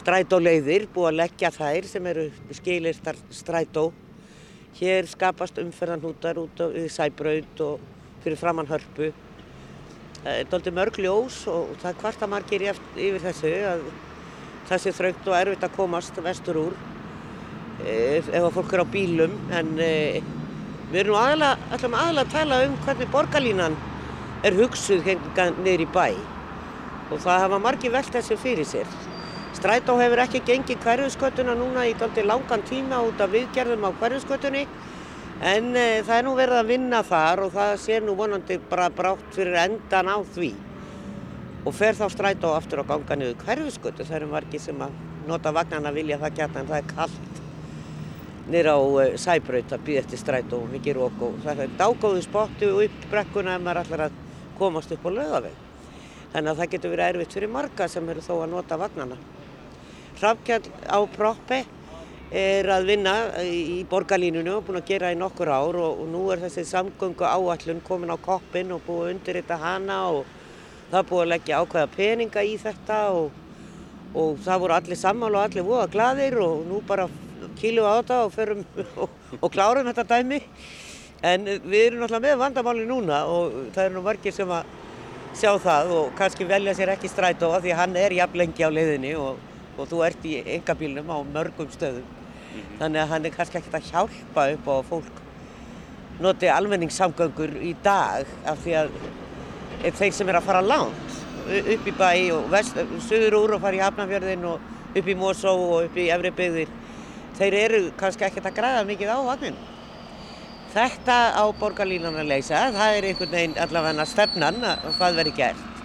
strætóleiðir, 0.00 0.86
búið 0.94 1.10
að 1.10 1.18
leggja 1.18 1.50
þær 1.52 1.88
sem 1.90 2.08
eru 2.14 2.24
skilistar 2.56 3.18
strætó. 3.28 3.90
Hér 4.78 5.10
skapast 5.12 5.60
umferðanhútar 5.60 6.40
út 6.40 6.62
á 6.64 6.72
Sæbraud 6.96 7.60
og 7.66 7.82
fyrir 8.24 8.40
framann 8.40 8.70
hörpu. 8.72 9.10
Það 10.22 10.38
er 10.38 10.48
doldið 10.54 10.78
mörgljós 10.78 11.42
og 11.52 11.76
það 11.84 12.00
kvarta 12.00 12.30
margir 12.38 12.64
yfir 12.70 13.20
þessu 13.20 13.52
að 13.74 13.84
það 14.72 14.82
sé 14.86 14.94
þröngt 14.96 15.28
og 15.28 15.38
erfitt 15.42 15.68
að 15.68 15.76
komast 15.76 16.22
vestur 16.24 16.62
úr. 16.64 16.80
Eh, 17.80 18.18
ef 18.20 18.44
að 18.44 18.52
fólk 18.58 18.74
er 18.76 18.82
á 18.84 18.92
bílum 18.92 19.36
en 19.56 19.70
e, 19.80 20.20
við 20.90 20.98
erum 21.04 21.16
aðalega, 21.16 21.78
aðalega 21.78 22.26
að 22.26 22.34
tala 22.34 22.58
um 22.66 22.74
hvernig 22.84 23.08
borgarlínan 23.14 23.76
er 24.44 24.56
hugsuð 24.58 25.06
hérna 25.06 25.46
niður 25.62 25.86
í 25.86 25.88
bæ 25.94 26.04
og 27.10 27.22
það 27.24 27.40
hafa 27.46 27.60
margi 27.64 27.92
velt 27.92 28.12
þessu 28.12 28.36
fyrir 28.42 28.68
sér. 28.68 28.92
Strætó 29.56 29.96
hefur 29.98 30.20
ekki 30.26 30.42
gengið 30.44 30.84
hverjuskötuna 30.84 31.56
núna 31.56 31.86
í 31.88 31.96
daldi 31.96 32.26
langan 32.26 32.66
tíma 32.68 33.00
út 33.06 33.22
af 33.24 33.32
viðgerðum 33.32 33.88
á 33.88 33.90
hverjuskötunni 33.96 34.66
en 35.40 35.72
e, 35.72 35.88
það 36.04 36.16
er 36.18 36.28
nú 36.28 36.36
verið 36.36 36.60
að 36.60 36.72
vinna 36.74 37.04
þar 37.06 37.46
og 37.46 37.54
það 37.56 37.76
sé 37.80 38.00
nú 38.04 38.16
vonandi 38.18 38.60
bara 38.68 38.92
brátt 38.92 39.28
fyrir 39.32 39.56
endan 39.64 40.12
á 40.12 40.20
því 40.20 40.52
og 41.64 41.72
fer 41.76 41.96
þá 41.96 42.10
strætó 42.12 42.52
aftur 42.58 42.84
á 42.84 42.90
ganga 42.92 43.16
niður 43.16 43.40
hverjuskötu. 43.46 44.04
Það 44.04 44.20
eru 44.20 44.34
margi 44.36 44.60
sem 44.60 44.84
að 44.84 45.00
nota 45.30 45.52
vagnarna 45.54 45.96
vilja 45.96 46.20
það 46.20 46.42
geta 46.42 46.60
en 46.60 46.68
það 46.68 46.82
er 46.82 46.92
kallt 46.92 47.40
nýra 48.48 48.76
á 48.76 48.80
uh, 48.80 49.16
sæbraut 49.20 49.74
að 49.74 49.84
býða 49.86 50.04
eftir 50.04 50.20
stræt 50.22 50.54
og 50.56 50.68
mikið 50.72 50.96
rók 50.96 51.24
og 51.26 51.40
það 51.44 51.64
er 51.66 51.74
dágóðu 51.80 52.22
spotti 52.24 52.70
og 52.70 52.84
upp 52.86 53.10
brekkuna 53.10 53.58
ef 53.58 53.66
maður 53.66 53.82
ætlar 53.82 54.04
að 54.06 54.22
komast 54.60 54.94
upp 54.96 55.04
á 55.04 55.10
lögaveg. 55.18 55.58
Þannig 56.30 56.52
að 56.52 56.62
það 56.62 56.72
getur 56.72 56.94
verið 56.94 57.10
erfitt 57.10 57.36
fyrir 57.36 57.52
marga 57.52 57.90
sem 57.90 58.08
eru 58.08 58.24
þó 58.24 58.32
að 58.38 58.50
nota 58.54 58.80
vagnana. 58.80 59.20
Hrafkjall 60.20 60.72
á 60.86 60.98
proppi 61.10 61.60
er 62.30 62.68
að 62.70 62.86
vinna 62.86 63.14
í 63.42 63.80
borgarlínunu 63.90 64.52
og 64.58 64.66
búin 64.68 64.78
að 64.78 64.90
gera 64.92 65.10
í 65.10 65.18
nokkur 65.18 65.50
ár 65.50 65.78
og, 65.80 66.02
og 66.04 66.10
nú 66.12 66.26
er 66.30 66.42
þessi 66.44 66.62
samgöngu 66.68 67.26
áallun 67.26 67.80
komin 67.82 68.12
á 68.14 68.18
koppin 68.22 68.70
og 68.70 68.84
búið 68.86 69.16
undir 69.16 69.40
þetta 69.40 69.58
hana 69.58 69.96
og 70.12 70.28
það 70.92 71.08
búið 71.08 71.24
að 71.24 71.32
leggja 71.32 71.62
ákveða 71.64 71.90
peninga 71.96 72.44
í 72.46 72.54
þetta 72.62 73.00
og, 73.16 73.32
og 74.14 74.38
það 74.44 74.62
voru 74.62 74.76
allir 74.76 75.00
sammál 75.00 75.32
og 75.34 75.42
allir 75.42 75.66
voða 75.66 75.90
gladir 75.90 76.38
og 76.44 76.62
nú 76.68 76.78
bara 76.86 77.08
kílu 77.60 77.84
á 77.86 78.00
þetta 78.00 78.18
og, 78.24 78.32
förum, 78.34 78.64
og, 78.96 79.08
og 79.40 79.52
klárum 79.52 79.88
þetta 79.90 80.06
dæmi 80.16 80.40
en 81.22 81.44
við 81.44 81.86
erum 81.86 82.02
náttúrulega 82.02 82.26
með 82.26 82.40
vandamáli 82.40 82.86
núna 82.88 83.24
og 83.28 83.56
það 83.74 83.84
er 83.84 83.94
nú 83.94 84.04
margir 84.04 84.34
sem 84.34 84.50
að 84.56 84.76
sjá 85.36 85.52
það 85.62 85.92
og 85.94 86.12
kannski 86.18 86.48
velja 86.48 86.74
sér 86.74 86.94
ekki 86.94 87.10
strætóa 87.10 87.60
því 87.62 87.76
hann 87.78 87.96
er 88.00 88.16
jafn 88.16 88.40
lengi 88.40 88.66
á 88.66 88.70
leiðinni 88.72 89.14
og, 89.20 89.38
og 89.76 89.90
þú 89.90 90.02
ert 90.08 90.26
í 90.26 90.38
engabílnum 90.56 91.12
á 91.12 91.18
mörgum 91.22 91.70
stöðum 91.70 92.04
mm 92.04 92.60
-hmm. 92.60 92.78
þannig 92.80 93.02
að 93.02 93.08
hann 93.08 93.26
er 93.26 93.36
kannski 93.36 93.58
ekkert 93.58 93.74
að 93.74 93.90
hjálpa 93.90 94.52
upp 94.54 94.66
á 94.68 94.76
fólk 94.90 95.16
noti 96.20 96.48
almenningssamgöngur 96.48 97.56
í 97.62 97.74
dag 97.84 98.26
af 98.44 98.58
því 98.64 98.74
að 98.82 98.90
þeir 99.96 100.12
sem 100.12 100.28
er 100.28 100.36
að 100.36 100.48
fara 100.48 100.60
langt 100.60 101.10
upp 101.48 101.86
í 101.86 101.94
bæ 101.96 102.32
og 102.34 102.50
vest, 102.50 102.76
söður 103.08 103.34
úr 103.34 103.54
og 103.56 103.60
fara 103.60 103.76
í 103.76 103.80
Hafnarfjörðin 103.80 104.44
og 104.44 104.60
upp 104.96 105.08
í 105.08 105.14
Mosó 105.14 105.54
og 105.54 105.84
upp 105.84 105.96
í 105.96 106.10
Efri 106.12 106.30
byggðir 106.30 106.68
þeir 107.40 107.56
eru 107.64 107.82
kannski 108.00 108.26
ekkert 108.28 108.50
að 108.50 108.56
græða 108.58 108.86
mikið 108.88 109.12
á 109.16 109.18
vagninu. 109.24 109.68
Þetta 110.70 111.16
á 111.34 111.44
borgarlínan 111.58 112.18
að 112.20 112.30
leysa, 112.30 112.68
það 112.76 112.96
er 112.96 113.06
einhvern 113.08 113.32
veginn 113.34 113.56
allavega 113.58 114.06
stefnan 114.06 114.60
að 114.62 114.90
það 115.00 115.16
veri 115.18 115.32
gert. 115.34 115.80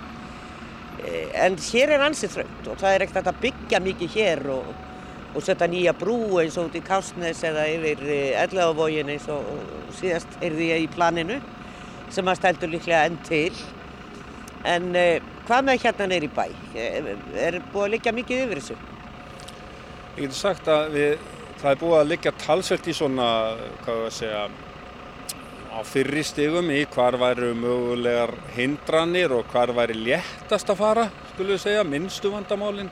Eh, 1.05 1.31
en 1.45 1.55
hér 1.71 1.95
er 1.95 2.03
ansið 2.05 2.35
þröngt 2.35 2.67
og 2.69 2.81
það 2.81 2.97
er 2.97 3.05
ekkert 3.05 3.29
að 3.31 3.39
byggja 3.47 3.81
mikið 3.81 4.17
hér 4.19 4.43
og, 4.53 4.69
og 5.33 5.45
setja 5.45 5.67
nýja 5.71 5.95
brú 5.97 6.19
eins 6.41 6.57
og 6.59 6.69
út 6.69 6.77
í 6.77 6.83
Kásnes 6.85 7.41
eða 7.47 7.65
yfir 7.71 8.03
Ellavógin 8.45 9.09
eins 9.15 9.25
og 9.31 9.47
síðast 9.97 10.37
heyrði 10.43 10.69
ég 10.69 10.85
í 10.85 10.91
planinu 10.93 11.39
sem 12.13 12.27
að 12.29 12.39
stældur 12.39 12.73
líklega 12.75 13.05
enn 13.09 13.17
til. 13.25 13.53
En 14.65 14.91
eh, 14.97 15.21
hvað 15.47 15.69
með 15.69 15.85
hérna 15.85 16.09
neyri 16.11 16.29
bæ? 16.29 16.45
Er 16.75 17.61
búið 17.71 17.87
að 17.87 17.93
liggja 17.95 18.13
mikið 18.15 18.45
yfir 18.45 18.61
þessu? 18.61 18.77
Ég 20.15 20.23
geti 20.23 20.37
sagt 20.37 20.69
að 20.71 20.93
við, 20.95 21.25
það 21.61 21.71
er 21.71 21.81
búið 21.81 21.99
að 21.99 22.09
liggja 22.13 22.33
talsvelt 22.45 22.87
í 22.87 22.95
svona, 22.95 23.27
hvað 23.83 24.01
við 24.01 24.07
að 24.09 24.17
segja, 24.19 24.47
á 25.75 25.79
fyrri 25.83 26.23
stigum 26.23 26.69
í 26.71 26.81
hvar 26.93 27.17
væru 27.19 27.51
mögulegar 27.59 28.31
hindranir 28.55 29.33
og 29.35 29.49
hvar 29.51 29.73
væri 29.75 29.97
léttast 29.99 30.69
að 30.71 30.79
fara, 30.79 31.07
skulle 31.33 31.55
við 31.55 31.65
segja, 31.65 31.87
minnstu 31.87 32.31
vandamálinn 32.31 32.91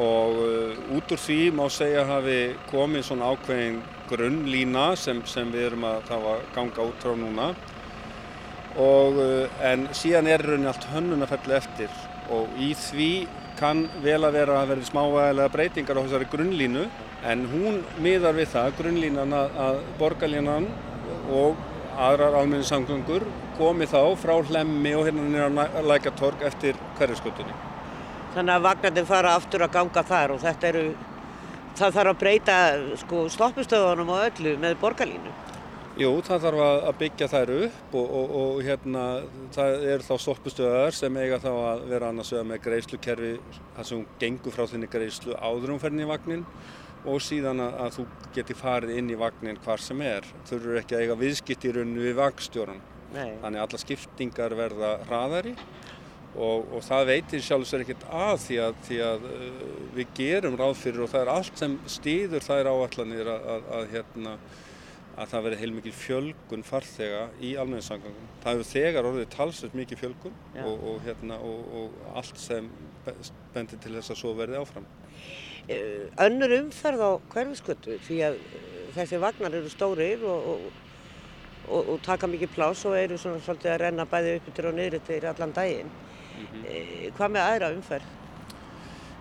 og 0.00 0.38
uh, 0.40 0.94
út 0.96 1.12
úr 1.12 1.20
því 1.20 1.50
má 1.52 1.66
segja 1.68 2.06
hafi 2.08 2.54
komið 2.70 3.04
svona 3.04 3.28
ákveðin 3.34 3.82
grunnlína 4.08 4.86
sem, 4.96 5.20
sem 5.28 5.50
við 5.52 5.66
erum 5.70 5.84
að, 5.88 6.08
að 6.16 6.46
ganga 6.54 6.86
út 6.88 7.04
frá 7.04 7.12
núna. 7.18 7.50
Og 8.80 9.20
uh, 9.20 9.60
en 9.68 9.84
síðan 9.96 10.30
er 10.32 10.44
raunin 10.46 10.70
allt 10.70 10.88
hönnunarfelli 10.94 11.58
eftir. 11.58 11.92
Og 12.32 12.48
í 12.56 12.72
því 12.78 13.12
kann 13.58 13.84
vel 14.04 14.20
að 14.22 14.36
vera 14.38 14.60
að 14.60 14.72
verði 14.72 14.88
smávægilega 14.88 15.52
breytingar 15.52 16.00
á 16.00 16.04
þessari 16.04 16.30
grunnlínu 16.32 16.86
en 17.32 17.44
hún 17.52 17.82
miðar 18.02 18.34
við 18.36 18.48
það, 18.54 18.72
grunnlínan 18.80 19.36
að, 19.36 19.60
að 19.66 19.82
borgarlínan 20.00 20.66
og 21.30 21.60
aðrar 22.00 22.38
almenningssamgöngur 22.40 23.26
komi 23.58 23.86
þá 23.86 24.00
frá 24.18 24.34
hlemmi 24.48 24.94
og 24.96 25.06
hérna 25.06 25.28
nýra 25.28 25.84
lækatorg 25.86 26.42
eftir 26.48 26.78
hverjaskötunni. 26.98 27.54
Þannig 28.32 28.54
að 28.54 28.66
vagnarnir 28.66 29.08
fara 29.08 29.34
aftur 29.36 29.66
að 29.66 29.74
ganga 29.76 30.04
þar 30.08 30.34
og 30.34 30.42
þetta 30.42 30.68
eru, 30.70 30.84
það 31.76 31.96
þarf 31.98 32.12
að 32.14 32.20
breyta 32.22 32.58
sko, 33.02 33.26
stoppustöðunum 33.34 34.14
og 34.14 34.28
öllu 34.30 34.54
með 34.62 34.78
borgarlínu. 34.80 35.34
Jú, 36.00 36.08
það 36.24 36.44
þarf 36.46 36.60
að 36.64 36.94
byggja 37.02 37.26
þær 37.28 37.50
upp 37.52 37.96
og, 38.00 38.12
og, 38.16 38.30
og 38.40 38.60
hérna 38.64 39.02
það 39.52 39.82
eru 39.92 40.06
þá 40.06 40.12
stoppustöðar 40.24 40.96
sem 40.96 41.18
eiga 41.20 41.36
þá 41.42 41.50
að 41.52 41.82
vera 41.90 42.08
annars 42.08 42.30
vegar 42.32 42.46
með 42.48 42.62
greiðslukerfi 42.64 43.32
þar 43.74 43.88
sem 43.88 43.98
hún 43.98 44.06
gengur 44.22 44.56
frá 44.56 44.64
þinni 44.70 44.88
greiðslu 44.94 45.36
áður 45.36 45.74
um 45.74 45.82
ferðin 45.82 46.06
í 46.06 46.08
vagnin 46.08 46.46
og 47.02 47.20
síðan 47.20 47.60
að, 47.60 47.76
að 47.84 47.92
þú 47.98 48.06
geti 48.38 48.56
farið 48.56 48.94
inn 49.02 49.12
í 49.12 49.20
vagnin 49.20 49.60
hvar 49.66 49.84
sem 49.84 50.00
er. 50.06 50.32
Þau 50.48 50.56
eru 50.62 50.80
ekki 50.80 50.96
að 50.96 51.04
eiga 51.04 51.18
viðskipt 51.26 51.68
í 51.68 51.76
rauninu 51.76 52.08
við 52.08 52.18
vagstjóran. 52.22 52.82
Þannig 53.12 53.52
að 53.52 53.62
alla 53.66 53.84
skiptingar 53.84 54.56
verða 54.56 54.96
hraðari 55.04 55.56
og, 56.32 56.72
og 56.72 56.82
það 56.88 57.08
veitir 57.12 57.44
sjálfsvegar 57.44 57.84
ekkert 57.84 58.06
að 58.08 58.34
því 58.46 58.60
að, 58.64 58.82
því 58.88 59.04
að 59.10 59.26
uh, 59.28 59.48
við 59.98 60.12
gerum 60.16 60.56
ráð 60.56 60.76
fyrir 60.80 61.04
og 61.04 61.12
það 61.12 61.26
er 61.26 61.36
allt 61.36 61.60
sem 61.60 61.80
stýður 62.00 62.46
þær 62.48 62.70
áallanir 62.72 63.34
að, 63.36 63.66
að 63.76 63.90
hérna 63.92 64.38
að 65.12 65.32
það 65.32 65.44
verði 65.46 65.60
heilmikið 65.60 65.96
fjölgun 65.98 66.64
farþega 66.64 67.22
í 67.44 67.52
almenningssangangum. 67.60 68.28
Það 68.42 68.54
hefur 68.56 68.68
þegar 68.70 69.08
orðið 69.10 69.26
talsveit 69.34 69.74
mikið 69.76 70.00
fjölgun 70.00 70.38
og, 70.62 70.86
og, 70.90 71.00
hérna, 71.04 71.38
og, 71.44 71.74
og 71.80 72.14
allt 72.16 72.40
sem 72.40 72.70
bendir 73.52 73.80
til 73.82 73.92
þess 73.98 74.14
að 74.14 74.20
svo 74.22 74.32
verði 74.38 74.60
áfram. 74.62 74.86
Eh, 75.70 76.08
önnur 76.24 76.56
umferð 76.56 77.04
á 77.04 77.10
hverfiskötu 77.34 77.98
því 78.06 78.22
að 78.30 78.40
eh, 78.40 78.80
þessi 78.96 79.20
vagnar 79.22 79.58
eru 79.60 79.70
stórir 79.70 80.24
og, 80.26 80.48
og, 81.68 81.92
og 81.92 82.00
taka 82.02 82.30
mikið 82.30 82.56
plás 82.56 82.82
og 82.88 82.96
eru 82.98 83.20
svona 83.20 83.42
svolítið 83.44 83.74
að 83.76 83.84
renna 83.84 84.08
bæði 84.08 84.34
uppbyttir 84.40 84.72
og 84.72 84.76
niðrittir 84.80 85.28
allan 85.30 85.54
daginn. 85.54 85.92
Mm 86.32 86.46
-hmm. 86.48 87.14
Hvað 87.18 87.30
með 87.36 87.46
aðra 87.52 87.72
umferð? 87.76 88.10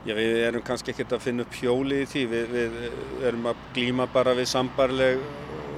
Já, 0.02 0.16
við 0.18 0.40
erum 0.48 0.64
kannski 0.66 0.92
ekkert 0.92 1.12
að 1.12 1.22
finna 1.22 1.44
upp 1.44 1.54
hjóli 1.54 2.02
í 2.02 2.06
því. 2.10 2.26
Við, 2.26 2.48
við 2.56 3.26
erum 3.28 3.46
að 3.46 3.56
glýma 3.76 4.08
bara 4.14 4.34
við 4.34 4.48
sambarleg 4.50 5.20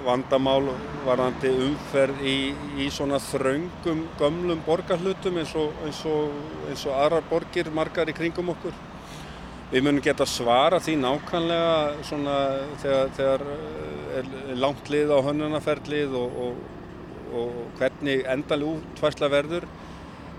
vandamál 0.05 0.71
varðandi 1.03 1.51
umferð 1.65 2.23
í, 2.27 2.37
í 2.79 2.87
svona 2.93 3.19
þraungum, 3.23 4.05
gömlum 4.19 4.63
borgarhlutum 4.65 5.39
eins 5.41 5.53
og, 5.59 5.73
eins 5.85 6.01
og, 6.09 6.33
eins 6.69 6.85
og 6.87 6.97
aðrar 6.97 7.25
borgir 7.29 7.71
margar 7.73 8.11
í 8.11 8.15
kringum 8.17 8.51
okkur. 8.53 8.75
Við 9.73 9.85
munum 9.87 10.03
geta 10.05 10.25
svara 10.29 10.77
því 10.83 10.99
nákvæmlega 11.01 11.77
svona 12.05 12.35
þegar, 12.83 13.13
þegar 13.17 13.45
eh, 13.55 14.17
er 14.19 14.59
langt 14.61 14.91
lið 14.93 15.13
á 15.15 15.17
hönnunarferðlið 15.25 16.17
og, 16.19 16.35
og, 16.43 17.55
hvernig 17.79 18.27
endalega 18.29 18.77
útværsla 18.77 19.31
verður 19.33 19.65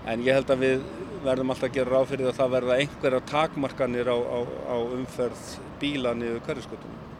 en 0.07 0.23
ég 0.23 0.37
held 0.37 0.53
að 0.53 0.63
við 0.63 0.85
verðum 1.25 1.51
alltaf 1.51 1.67
að 1.67 1.75
gera 1.75 1.91
ráð 1.97 2.07
fyrir 2.13 2.29
að 2.29 2.39
það 2.39 2.55
verða 2.55 2.79
einhverja 2.79 3.25
takmarkanir 3.33 4.13
á, 4.13 4.17
á, 4.17 4.39
á 4.71 4.77
umferð 4.95 5.43
bíla 5.81 6.15
niður 6.15 6.45
hverjaskötunum. 6.45 7.14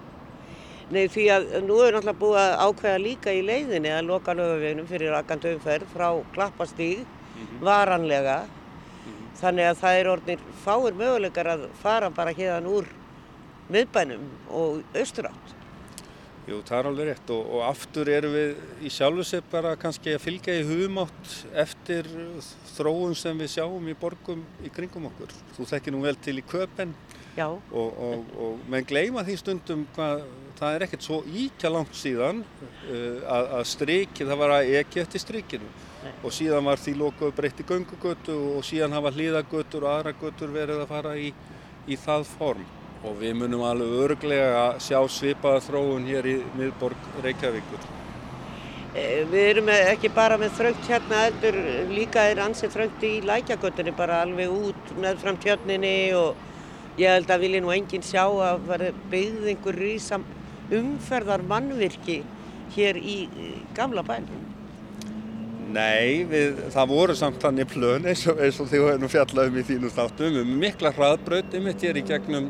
Nei 0.93 1.07
því 1.09 1.23
að 1.33 1.47
nú 1.65 1.79
er 1.81 1.95
náttúrulega 1.95 2.19
búið 2.19 2.41
að 2.41 2.59
ákveða 2.65 2.99
líka 3.01 3.33
í 3.33 3.41
leiðinni 3.41 3.89
að 3.89 4.05
loka 4.11 4.35
lögaveginum 4.37 4.89
fyrir 4.89 5.15
rakant 5.15 5.47
umferð 5.49 5.89
frá 5.93 6.09
klappastíg 6.35 6.99
mm 6.99 7.41
-hmm. 7.41 7.63
varanlega 7.65 8.43
Þannig 9.35 9.67
að 9.67 9.81
það 9.81 9.97
er 9.97 10.07
orðinir 10.09 10.43
fáir 10.63 10.95
möguleikar 10.95 11.49
að 11.51 11.65
fara 11.81 12.09
bara 12.13 12.31
hérna 12.35 12.71
úr 12.71 12.87
miðbænum 13.73 14.23
og 14.47 14.95
austur 14.95 15.27
átt. 15.27 15.51
Jú, 16.45 16.59
það 16.61 16.77
er 16.77 16.87
alveg 16.91 17.09
rétt 17.09 17.31
og, 17.33 17.49
og 17.57 17.63
aftur 17.65 18.11
erum 18.13 18.35
við 18.35 18.85
í 18.85 18.91
sjálfu 18.93 19.25
sig 19.27 19.43
bara 19.51 19.73
kannski 19.81 20.13
að 20.13 20.23
fylgja 20.23 20.55
í 20.59 20.63
hugumátt 20.67 21.33
eftir 21.65 22.07
þróun 22.75 23.17
sem 23.17 23.41
við 23.41 23.51
sjáum 23.57 23.89
í 23.91 23.97
borgum 23.97 24.45
í 24.63 24.71
kringum 24.71 25.09
okkur. 25.09 25.33
Þú 25.57 25.67
þekkir 25.73 25.95
nú 25.95 26.03
vel 26.05 26.15
til 26.21 26.37
í 26.39 26.45
köpen 26.45 26.93
og, 27.43 27.97
og, 28.07 28.27
og 28.39 28.67
menn 28.71 28.87
gleima 28.87 29.23
því 29.27 29.37
stundum 29.41 29.85
hvað 29.95 30.23
það 30.55 30.75
er 30.75 30.85
ekkert 30.85 31.05
svo 31.05 31.17
íkja 31.27 31.71
langt 31.73 31.97
síðan 31.97 32.39
uh, 32.43 33.19
að, 33.27 33.49
að 33.59 33.65
strikið, 33.73 34.29
það 34.29 34.41
var 34.43 34.55
að 34.59 34.71
ekki 34.81 35.03
eftir 35.03 35.23
strikinu. 35.23 35.73
Og 36.21 36.33
síðan 36.33 36.67
var 36.69 36.77
því 36.77 36.91
lokuð 36.99 37.31
breytti 37.33 37.65
göngugötu 37.65 38.35
og 38.55 38.65
síðan 38.67 38.93
hafa 38.93 39.11
hlýðagötur 39.15 39.87
og 39.87 39.89
aðra 39.89 40.13
götur 40.21 40.53
verið 40.53 40.83
að 40.83 40.91
fara 40.91 41.15
í, 41.17 41.31
í 41.89 41.97
það 41.97 42.27
form. 42.35 42.67
Og 43.05 43.17
við 43.19 43.35
munum 43.39 43.65
alveg 43.65 43.99
örglega 44.05 44.51
að 44.61 44.79
sjá 44.85 44.99
svipaða 45.09 45.63
þróun 45.65 46.05
hér 46.05 46.29
í 46.29 46.35
miðborg 46.57 47.09
Reykjavíkur. 47.25 47.89
Eh, 48.95 49.25
við 49.27 49.49
erum 49.49 49.69
ekki 49.73 50.13
bara 50.15 50.37
með 50.39 50.53
þröngt 50.59 50.85
hérna, 50.87 51.25
eldur 51.27 51.57
líka 51.91 52.23
er 52.29 52.39
ansið 52.45 52.77
þröngt 52.77 53.01
í 53.03 53.15
lækjagötunni 53.25 53.93
bara 53.97 54.21
alveg 54.23 54.53
út 54.53 54.93
með 55.01 55.19
fram 55.25 55.41
tjörninni 55.41 55.97
og 56.15 56.37
ég 57.01 57.12
held 57.12 57.31
að 57.31 57.45
vilja 57.45 57.63
nú 57.63 57.71
enginn 57.75 58.05
sjá 58.05 58.23
að 58.25 58.65
vera 58.69 58.91
byggð 59.12 59.51
einhver 59.51 59.79
rísam 59.81 60.25
umferðar 60.73 61.43
mannvirki 61.45 62.21
hér 62.75 62.97
í 62.97 63.17
gamla 63.75 64.03
bænum. 64.05 64.45
Nei, 65.75 66.23
við, 66.29 66.60
það 66.71 66.91
voru 66.91 67.15
samt 67.17 67.41
þannig 67.43 67.67
plön 67.71 68.05
eins 68.08 68.21
og, 68.31 68.39
eins 68.39 68.60
og 68.62 68.69
hefum 68.71 69.10
fjallað 69.12 69.49
um 69.49 69.58
í 69.60 69.63
þínu 69.65 69.89
þáttum 69.91 70.38
um 70.39 70.51
mikla 70.62 70.91
hraðbröð 70.95 71.58
um 71.58 71.67
þetta 71.67 71.88
hér 71.88 71.99
í 71.99 72.03
gegnum, 72.05 72.49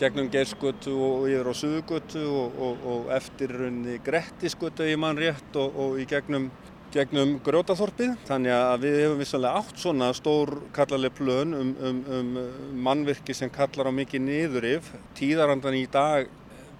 gegnum 0.00 0.30
Geirsgötu 0.32 0.94
og 0.94 1.26
yfir 1.28 1.50
á 1.50 1.54
Suðugötu 1.58 2.22
og, 2.24 2.56
og, 2.68 2.86
og 2.92 3.10
eftir 3.18 3.52
runni 3.58 3.98
Grettisgötu 4.06 4.86
í 4.88 4.96
mann 5.00 5.20
rétt 5.20 5.58
og 5.60 5.98
í 6.00 6.06
gegnum, 6.08 6.48
gegnum 6.94 7.36
Grótaþorpið. 7.44 8.14
Þannig 8.28 8.54
að 8.54 8.84
við 8.84 8.96
hefum 9.02 9.22
vissanlega 9.22 9.60
átt 9.60 9.80
svona 9.82 10.08
stór 10.16 10.54
kallarleg 10.76 11.14
plön 11.16 11.54
um, 11.56 11.72
um, 11.84 11.98
um 12.18 12.30
mannvirki 12.86 13.36
sem 13.36 13.52
kallar 13.52 13.90
á 13.90 13.92
mikið 13.94 14.24
niður 14.24 14.68
yf. 14.74 14.92
Tíðarandan 15.18 15.76
í 15.78 15.84
dag 15.92 16.30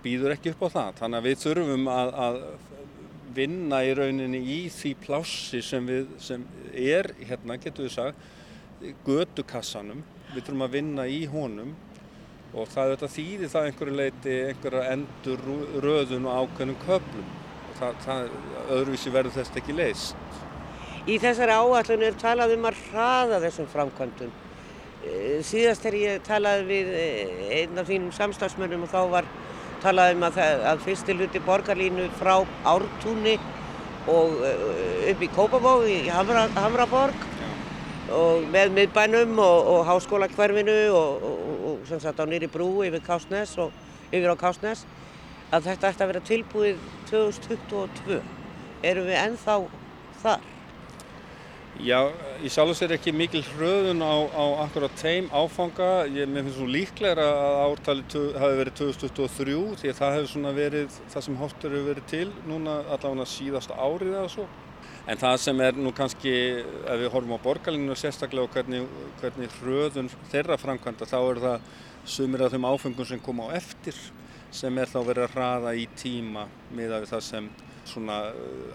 býður 0.04 0.36
ekki 0.36 0.54
upp 0.54 0.64
á 0.64 0.68
það. 0.76 0.92
Þannig 1.02 1.20
að 1.20 1.28
við 1.28 1.42
þurfum 1.44 1.90
að, 1.92 2.12
að 2.26 2.40
vinna 3.38 3.82
í 3.84 3.90
rauninni 3.98 4.40
í 4.40 4.60
því 4.72 4.94
plássi 5.02 5.60
sem, 5.64 5.84
við, 5.86 6.08
sem 6.22 6.46
er, 6.72 7.12
hérna 7.28 7.58
getur 7.60 7.88
við 7.88 7.96
sagt, 7.98 8.30
gödukassanum. 9.06 10.00
Við 10.32 10.42
þurfum 10.42 10.64
að 10.68 10.78
vinna 10.78 11.08
í 11.10 11.20
honum 11.30 11.76
og 12.56 12.70
það 12.72 13.04
þýðir 13.12 13.52
það 13.52 13.66
einhverju 13.68 13.98
leiti 13.98 14.38
einhverja 14.48 14.94
endur 14.94 15.44
röðun 15.84 16.28
og 16.30 16.46
ákveðnum 16.46 16.80
köplum. 16.86 17.28
Það, 17.78 17.98
það, 18.04 18.30
öðruvísi 18.74 19.12
verður 19.14 19.36
þess 19.38 19.58
ekki 19.60 19.76
leist. 19.78 20.38
Í 21.08 21.16
þessari 21.22 21.54
áallun 21.54 22.04
er 22.04 22.16
talað 22.20 22.54
um 22.56 22.66
að 22.68 22.80
hraða 22.88 23.42
þessum 23.46 23.68
framkvæmdum. 23.72 24.32
Eh, 25.06 25.38
síðast 25.46 25.86
er 25.86 25.96
ég 25.96 26.24
talað 26.26 26.64
við 26.68 26.90
eh, 26.98 27.44
einn 27.60 27.78
af 27.78 27.86
þínum 27.88 28.10
samstagsmönnum 28.16 28.84
og 28.88 28.90
þá 28.92 29.00
var 29.12 29.30
talaðum 29.82 30.26
að, 30.26 30.40
að 30.72 30.82
fyrsti 30.84 31.14
hluti 31.14 31.42
borgarlínu 31.46 32.08
frá 32.18 32.34
Ártúni 32.66 33.38
og 34.08 34.38
uh, 34.40 35.10
upp 35.12 35.22
í 35.22 35.28
Kópavóð 35.36 35.86
í 35.92 35.98
Hamra, 36.10 36.46
Hamraborg 36.56 37.26
og 38.14 38.46
með 38.48 38.72
miðbænum 38.76 39.36
og, 39.44 39.68
og 39.72 39.82
háskólakverfinu 39.88 40.76
og, 40.96 41.26
og, 41.28 41.50
og 41.70 41.82
sem 41.90 42.00
sagt 42.00 42.20
á 42.20 42.24
nýri 42.26 42.48
brú 42.50 42.70
yfir 42.86 43.04
Kásnes 43.04 43.52
og 43.60 43.74
yfir 44.08 44.32
á 44.32 44.36
Kásnes 44.40 44.86
að 45.54 45.70
þetta 45.70 45.90
ætti 45.90 46.04
að 46.04 46.12
vera 46.12 46.24
tilbúið 46.28 46.86
2022. 47.08 48.20
Erum 48.88 49.08
við 49.08 49.20
ennþá 49.22 49.58
þar? 50.22 50.46
Já, 51.78 51.98
ég 52.42 52.50
sjálf 52.50 52.74
sér 52.74 52.96
ekki 52.96 53.12
mikil 53.14 53.44
hröðun 53.52 54.02
á, 54.02 54.14
á 54.34 54.44
akkurat 54.64 54.94
þeim 54.98 55.28
áfanga. 55.30 56.08
Ég 56.10 56.26
finnst 56.26 56.56
svo 56.56 56.66
líklega 56.66 57.22
að 57.22 57.58
ártali 57.68 58.22
hafi 58.34 58.58
verið 58.58 58.78
2023 58.80 59.58
því 59.78 59.92
að 59.92 60.00
það 60.00 60.16
hefur 60.16 60.32
svona 60.32 60.54
verið 60.56 60.96
það 61.14 61.26
sem 61.28 61.38
hóttur 61.38 61.76
hefur 61.76 61.88
verið 61.92 62.08
til 62.10 62.26
núna 62.50 62.80
allavega 62.96 63.28
síðasta 63.30 63.78
árið 63.78 64.16
eða 64.16 64.32
svo. 64.34 64.48
En 65.08 65.22
það 65.22 65.38
sem 65.40 65.60
er 65.64 65.78
nú 65.78 65.94
kannski, 65.96 66.32
ef 66.66 66.98
við 67.00 67.12
horfum 67.14 67.38
á 67.38 67.44
borgarlinu 67.46 67.94
sérstaklega 67.96 68.44
og 68.44 68.52
hvernig, 68.52 68.90
hvernig 69.22 69.54
hröðun 69.62 70.10
þeirra 70.32 70.58
framkvæmda, 70.60 71.08
þá 71.08 71.18
er 71.20 71.40
það 71.46 71.70
sumir 72.04 72.44
af 72.44 72.52
þeim 72.52 72.66
áfengum 72.68 73.08
sem 73.08 73.22
koma 73.22 73.48
á 73.48 73.56
eftir 73.62 73.96
sem 74.50 74.78
er 74.78 74.88
þá 74.88 75.00
verið 75.04 75.26
að 75.26 75.34
hraða 75.36 75.74
í 75.76 75.88
tíma 75.98 76.46
miða 76.74 77.02
við 77.02 77.12
það 77.12 77.26
sem 77.26 77.50
svona 77.88 78.22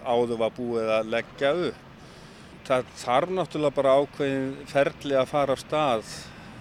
áður 0.04 0.40
var 0.44 0.54
búið 0.56 0.92
að 0.98 1.10
leggja 1.14 1.52
upp 1.68 1.90
það 2.64 2.92
þarf 2.96 3.32
náttúrulega 3.36 3.76
bara 3.76 3.96
ákveðin 4.00 4.52
ferli 4.70 5.16
að 5.18 5.30
fara 5.30 5.56
á 5.56 5.58
stað. 5.60 6.12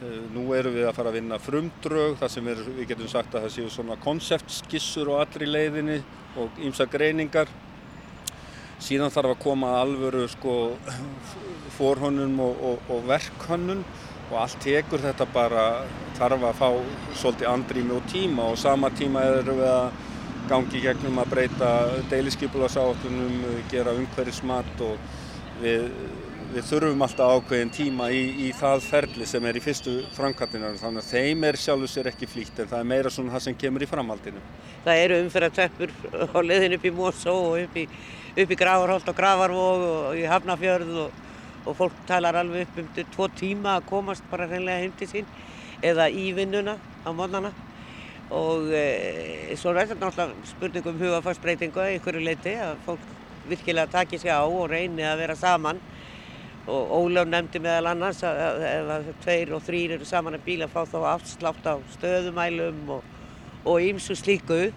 Eh, 0.04 0.24
nú 0.36 0.46
erum 0.56 0.76
við 0.76 0.88
að 0.90 0.98
fara 0.98 1.12
að 1.12 1.20
vinna 1.20 1.40
frumdrög, 1.40 2.18
þar 2.20 2.32
sem 2.34 2.48
við, 2.50 2.64
við 2.80 2.90
getum 2.92 3.12
sagt 3.12 3.36
að 3.36 3.46
það 3.46 3.54
séu 3.56 3.70
svona 3.72 4.00
konseptskissur 4.04 5.14
og 5.14 5.22
allri 5.24 5.48
leiðinni 5.48 6.02
og 6.42 6.60
ímsa 6.60 6.88
greiningar. 6.92 7.52
Síðan 8.84 9.14
þarf 9.16 9.38
að 9.38 9.44
koma 9.46 9.78
alvöru 9.80 10.26
sko, 10.28 10.56
fórhönnum 11.78 12.36
og, 12.44 12.64
og, 12.72 12.90
og 12.92 13.06
verkhönnun 13.08 13.86
og 14.32 14.40
allt 14.44 14.58
tekur 14.64 15.04
þetta 15.04 15.28
bara, 15.34 15.68
þarf 16.18 16.48
að 16.50 16.58
fá 16.60 16.68
svolítið 17.20 17.50
andrými 17.52 17.96
og 17.98 18.10
tíma 18.12 18.50
og 18.54 18.58
sama 18.62 18.90
tíma 18.96 19.24
erum 19.40 19.60
við 19.60 19.72
að 19.72 20.02
gangi 20.50 20.82
gegnum 20.84 21.22
að 21.22 21.32
breyta 21.32 21.70
deiliskypularsátunum, 22.12 23.44
gera 23.72 23.94
umhverfismat 23.96 24.82
og 24.84 24.98
við, 25.62 25.86
við 26.54 26.68
þurfum 26.68 27.06
alltaf 27.06 27.38
ákveðin 27.38 27.72
tíma 27.74 28.10
í, 28.14 28.24
í 28.48 28.50
það 28.58 28.84
ferli 28.88 29.28
sem 29.30 29.46
er 29.48 29.58
í 29.58 29.64
fyrstu 29.64 29.96
framkvæmdinar 30.18 30.80
þannig 30.82 31.06
að 31.06 31.12
þeim 31.14 31.48
er 31.48 31.60
sjálfur 31.60 31.94
sér 31.94 32.12
ekki 32.12 32.30
flýtt 32.30 32.60
en 32.60 32.72
það 32.72 32.84
er 32.84 32.90
meira 32.92 33.14
svona 33.14 33.36
það 33.36 33.46
sem 33.48 33.60
kemur 33.64 33.86
í 33.86 33.90
framhaldinu. 33.90 34.44
Það 34.84 35.04
eru 35.06 35.20
umferðarteppur 35.24 35.96
á 36.36 36.40
leðin 36.44 36.78
upp 36.78 36.88
í 36.90 36.96
Mósó 36.98 37.36
og 37.52 37.60
upp 37.64 37.80
í, 37.80 37.86
í 38.36 38.60
Gravarholt 38.60 39.08
og 39.10 39.20
Gravarvóg 39.20 39.86
og 39.92 40.20
í 40.20 40.26
Hafnafjörð 40.30 40.98
og, 41.06 41.22
og 41.66 41.78
fólk 41.80 42.00
talar 42.08 42.40
alveg 42.40 42.68
upp 42.68 42.80
um 42.82 42.90
tvo 43.16 43.28
tíma 43.40 43.78
að 43.78 43.90
komast 43.90 44.26
bara 44.32 44.48
hreinlega 44.50 44.84
heim 44.84 44.96
til 45.00 45.10
sín 45.12 45.30
eða 45.84 46.10
í 46.10 46.32
vinnuna 46.36 46.78
á 47.04 47.10
mótnana 47.16 47.52
og 48.34 48.72
e, 48.74 49.56
svo 49.60 49.74
er 49.74 49.90
þetta 49.92 50.00
náttúrulega 50.08 50.48
spurning 50.48 50.88
um 50.90 51.02
hugafarsbreytingu 51.02 51.84
að 51.84 51.98
ykkur 51.98 52.20
leiti 52.24 52.56
að 52.58 52.80
fólk 52.88 53.12
virkilega 53.50 53.92
taki 53.92 54.18
sig 54.18 54.32
á 54.32 54.42
og 54.44 54.70
reyni 54.72 55.04
að 55.04 55.24
vera 55.24 55.36
saman. 55.36 55.82
Og 56.64 56.94
Ólaf 56.96 57.28
nefndi 57.28 57.60
meðal 57.60 57.90
annars 57.92 58.22
að 58.24 58.62
ef 58.64 59.10
tveir 59.26 59.52
og 59.52 59.66
þrýr 59.66 59.98
eru 59.98 60.06
saman 60.08 60.38
að 60.38 60.46
bíla 60.46 60.70
fá 60.72 60.86
þá 60.88 61.00
afslátt 61.12 61.68
á 61.68 61.76
stöðumælum 61.98 62.94
og 62.94 63.84
ímsu 63.84 64.16
slíku 64.16 64.70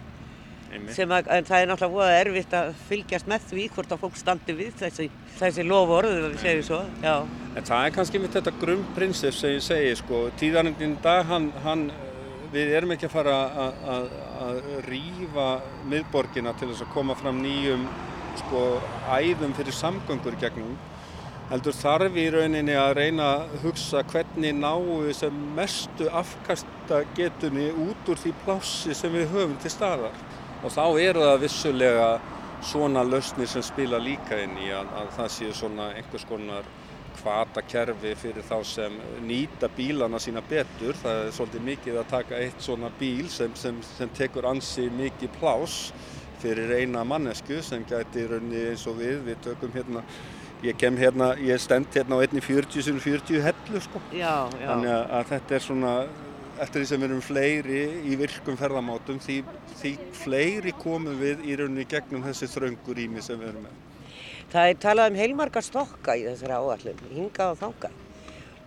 sem 0.96 1.12
að, 1.12 1.28
en 1.36 1.46
það 1.48 1.62
er 1.62 1.70
náttúrulega 1.70 1.96
voða 1.96 2.16
erfitt 2.20 2.56
að 2.56 2.72
fylgjast 2.88 3.30
með 3.30 3.46
því 3.50 3.66
hvort 3.76 3.94
að 3.94 4.02
fólk 4.04 4.18
standi 4.20 4.56
við 4.56 4.72
þessi, 4.80 5.08
þessi 5.38 5.66
lofórðu 5.66 6.30
við 6.30 6.40
segjum 6.42 6.66
svo 6.70 6.80
Já. 7.04 7.14
En 7.56 7.68
það 7.68 7.84
er 7.84 7.94
kannski 7.96 8.20
mitt 8.22 8.36
þetta 8.36 8.56
grunnprinsip 8.60 9.36
sem 9.36 9.56
ég 9.56 9.64
segi 9.64 9.94
sko, 10.02 10.26
tíðarindin 10.40 10.98
dag 11.04 11.24
hann, 11.30 11.48
hann 11.64 11.86
við 12.52 12.74
erum 12.78 12.92
ekki 12.94 13.08
að 13.08 13.14
fara 13.16 13.38
að 13.94 14.60
rýfa 14.86 15.48
miðborgina 15.90 16.54
til 16.58 16.70
þess 16.72 16.84
að 16.86 16.92
koma 16.94 17.16
fram 17.18 17.40
nýjum 17.44 17.88
sko 18.36 18.66
æðum 19.08 19.54
fyrir 19.56 19.76
samgöngur 19.76 20.36
gegnum 20.40 20.76
heldur 21.50 21.76
þarf 21.78 22.16
í 22.18 22.24
rauninni 22.34 22.74
að 22.74 22.96
reyna 22.98 23.26
að 23.36 23.52
hugsa 23.62 24.02
hvernig 24.10 24.56
náu 24.58 25.04
þessum 25.06 25.36
mestu 25.54 26.08
afkasta 26.10 27.04
getunni 27.18 27.68
út 27.84 28.10
úr 28.10 28.18
því 28.18 28.32
plássi 28.42 28.96
sem 28.98 29.14
við 29.14 29.30
höfum 29.34 29.54
til 29.62 29.70
staðar 29.70 30.16
og 30.62 30.72
þá 30.72 30.84
eru 31.02 31.26
það 31.26 31.44
vissulega 31.44 32.08
svona 32.66 33.04
lausnir 33.04 33.48
sem 33.50 33.62
spila 33.62 34.00
líka 34.02 34.38
inn 34.42 34.56
í 34.58 34.72
að, 34.74 34.90
að 35.02 35.14
það 35.18 35.32
séu 35.36 35.54
svona 35.54 35.90
einhvers 35.94 36.26
konar 36.28 36.68
hvata 37.16 37.62
kerfi 37.64 38.12
fyrir 38.18 38.44
þá 38.46 38.56
sem 38.66 38.96
nýta 39.26 39.68
bílana 39.76 40.20
sína 40.22 40.42
betur 40.46 40.96
það 41.00 41.22
er 41.24 41.32
svolítið 41.36 41.64
mikið 41.70 41.98
að 42.00 42.10
taka 42.12 42.40
eitt 42.42 42.60
svona 42.62 42.90
bíl 43.00 43.28
sem, 43.32 43.54
sem, 43.56 43.78
sem 43.96 44.12
tekur 44.16 44.48
ansi 44.50 44.88
mikið 44.92 45.32
plás 45.40 45.78
fyrir 46.42 46.74
eina 46.80 47.04
mannesku 47.04 47.62
sem 47.64 47.84
gæti 47.88 48.26
raunni 48.30 48.66
eins 48.70 48.84
og 48.90 48.98
við, 49.00 49.22
við 49.26 49.40
tökum 49.46 49.72
hérna, 49.74 50.02
ég 50.64 50.76
kem 50.80 50.98
hérna, 51.00 51.32
ég 51.40 51.60
stend 51.62 51.88
hérna 51.94 52.20
á 52.20 52.22
einni 52.24 52.42
40-40 52.44 53.42
hellu 53.44 53.82
sko. 53.82 54.02
Já, 54.12 54.46
já. 54.60 54.68
Þannig 54.68 54.92
að 54.92 55.30
þetta 55.32 55.56
er 55.56 55.64
svona, 55.64 55.94
eftir 56.62 56.82
því 56.82 56.88
sem 56.90 57.02
við 57.02 57.08
erum 57.10 57.24
fleiri 57.24 57.82
í 58.06 58.16
virkum 58.20 58.56
ferðamátum, 58.60 59.20
því, 59.22 59.40
því 59.80 59.92
fleiri 60.16 60.72
komum 60.80 61.18
við 61.20 61.44
í 61.44 61.58
rauninni 61.60 61.86
gegnum 61.90 62.24
þessi 62.26 62.48
þröngur 62.54 63.02
ími 63.04 63.24
sem 63.24 63.40
við 63.40 63.52
erum 63.52 63.66
með. 63.66 63.84
Það 64.52 64.70
er 64.70 64.80
talað 64.82 65.10
um 65.10 65.20
heilmarga 65.20 65.62
stokka 65.64 66.16
í 66.16 66.24
þessari 66.28 66.56
áallum, 66.56 67.06
hingað 67.12 67.52
og 67.54 67.62
þangað 67.64 68.02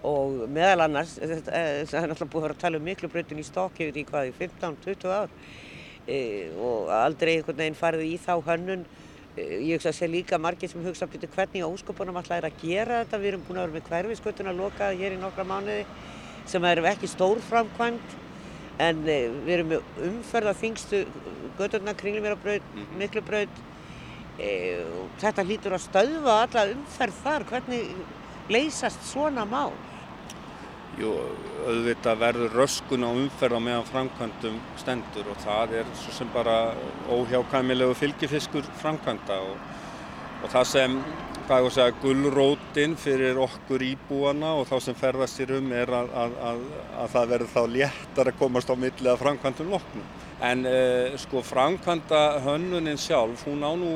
og 0.09 0.45
meðal 0.47 0.85
annars, 0.85 1.17
það 1.19 1.49
er 1.51 2.11
náttúrulega 2.11 2.31
búið 2.31 2.45
að 2.45 2.53
að 2.53 2.61
tala 2.61 2.79
um 2.79 2.85
miklu 2.87 3.09
bröndin 3.11 3.41
í 3.41 3.47
stokk 3.47 3.81
yfir 3.83 3.99
í 3.99 4.05
hvað, 4.07 4.29
í 4.29 4.35
15-20 4.37 5.11
ár 5.11 5.33
e, 6.07 6.19
og 6.55 6.91
aldrei 6.93 7.33
einhvern 7.35 7.59
veginn 7.59 7.79
farið 7.79 8.05
í 8.07 8.13
þá 8.21 8.33
hönnun. 8.47 8.85
E, 9.35 9.43
ég 9.65 9.75
hugsa 9.75 9.91
að 9.91 9.97
sé 9.99 10.09
líka 10.09 10.39
margir 10.39 10.71
sem 10.71 10.85
hugsa 10.85 11.07
að 11.07 11.27
hvernig 11.33 11.67
óskopunum 11.67 12.19
alltaf 12.19 12.37
er 12.37 12.47
að 12.47 12.63
gera 12.63 13.01
þetta. 13.03 13.19
Við 13.19 13.31
erum 13.33 13.43
búin 13.47 13.59
að 13.59 13.67
vera 13.67 13.77
með 13.77 13.91
hverfiskötuna 13.91 14.55
lokaði 14.55 15.03
hér 15.03 15.17
í 15.17 15.19
nokkra 15.19 15.47
mánuði 15.51 15.83
sem 16.49 16.65
er 16.65 16.81
ekki 16.91 17.09
stórframkvæmt 17.09 18.15
en 18.79 19.03
e, 19.05 19.17
við 19.45 19.53
erum 19.57 19.75
umferða 20.07 20.55
þingstu 20.57 21.03
göturna, 21.59 21.95
kringlumirabraut, 21.99 22.71
mhm. 22.75 22.95
miklubraut. 23.01 23.61
E, 24.39 24.49
þetta 25.19 25.45
hlýtur 25.45 25.75
að 25.75 25.85
stöðva 25.89 26.39
alla 26.45 26.65
umferð 26.73 27.21
þar. 27.25 27.47
Hvernig 27.49 27.93
leysast 28.49 29.03
svona 29.11 29.45
mál? 29.47 29.73
Jú, 30.99 31.11
auðvitað 31.69 32.21
verður 32.23 32.55
röskun 32.59 33.05
á 33.07 33.11
umferð 33.11 33.59
á 33.59 33.61
meðan 33.63 33.85
framkvæmdum 33.87 34.55
stendur 34.79 35.29
og 35.31 35.37
það 35.45 35.75
er 35.79 35.91
svo 36.01 36.15
sem 36.15 36.31
bara 36.33 36.73
óhjákæmilegu 37.13 37.93
fylgifiskur 37.99 38.67
framkvæmda 38.81 39.37
og, 39.45 39.61
og 40.43 40.51
það 40.53 40.69
sem, 40.73 40.97
gullrótin 42.03 42.93
fyrir 42.99 43.39
okkur 43.41 43.81
íbúana 43.81 44.51
og 44.59 44.67
þá 44.69 44.75
sem 44.85 44.97
ferðast 44.97 45.39
sér 45.39 45.55
um 45.57 45.71
er 45.73 45.89
að, 45.89 46.11
að, 46.23 46.35
að, 46.49 46.59
að 47.03 47.15
það 47.15 47.31
verður 47.31 47.53
þá 47.55 47.61
léttar 47.77 48.29
að 48.29 48.37
komast 48.43 48.69
á 48.69 48.75
millið 48.77 49.13
að 49.13 49.23
framkvæmdum 49.23 49.71
loknum. 49.73 50.11
En 50.45 50.61
eh, 50.69 51.17
sko 51.19 51.41
framkvæmda 51.43 52.21
hönnunin 52.45 53.01
sjálf, 53.01 53.47
hún 53.49 53.65
á 53.65 53.73
nú, 53.73 53.95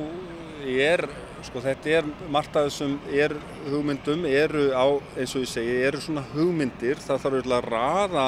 er 0.63 1.05
Sko 1.43 1.59
þetta 1.59 1.91
er, 1.91 2.05
margt 2.31 2.55
af 2.55 2.69
þessum 2.69 2.93
er 3.11 3.33
hugmyndum 3.67 4.23
eru 4.29 4.69
á, 4.71 4.87
eins 5.19 5.33
og 5.35 5.43
ég 5.43 5.49
segi, 5.51 5.73
eru 5.89 5.99
svona 5.99 6.23
hugmyndir. 6.31 7.01
Það 7.03 7.19
þarf 7.25 7.49
að 7.57 7.67
raða, 7.67 8.27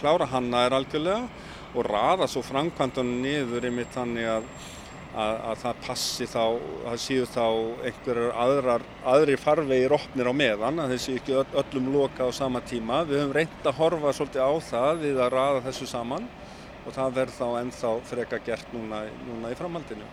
klára 0.00 0.28
hanna 0.30 0.62
er 0.64 0.76
algjörlega 0.78 1.26
og 1.76 1.84
raða 1.84 2.28
svo 2.32 2.40
framkvæmdunum 2.46 3.20
niður 3.20 3.68
einmitt 3.68 3.92
þannig 3.92 4.30
að, 4.38 4.48
að, 5.16 5.36
að 5.50 5.60
það 5.62 5.78
passi 5.86 6.26
þá, 6.28 6.42
það 6.84 6.98
séu 7.02 7.28
þá 7.32 7.44
einhverjar 7.88 8.34
aðrar, 8.44 8.84
aðri 9.12 9.38
farvegir 9.40 9.94
opnir 9.96 10.28
á 10.28 10.34
meðan, 10.36 10.82
að 10.82 10.92
þessi 10.94 11.16
ekki 11.20 11.38
öll, 11.40 11.46
öllum 11.62 11.88
loka 11.94 12.28
á 12.28 12.30
sama 12.36 12.62
tíma. 12.66 13.02
Við 13.08 13.22
höfum 13.22 13.34
reynd 13.36 13.70
að 13.70 13.80
horfa 13.80 14.14
svolítið 14.16 14.44
á 14.44 14.52
það 14.68 15.02
við 15.06 15.22
að 15.24 15.32
raða 15.36 15.64
þessu 15.70 15.88
saman 15.90 16.28
og 16.86 16.94
það 16.94 17.18
verð 17.20 17.36
þá 17.40 17.46
ennþá 17.62 17.92
freka 18.12 18.40
gert 18.46 18.76
núna, 18.76 19.02
núna 19.26 19.50
í 19.50 19.58
framhaldinu. 19.58 20.06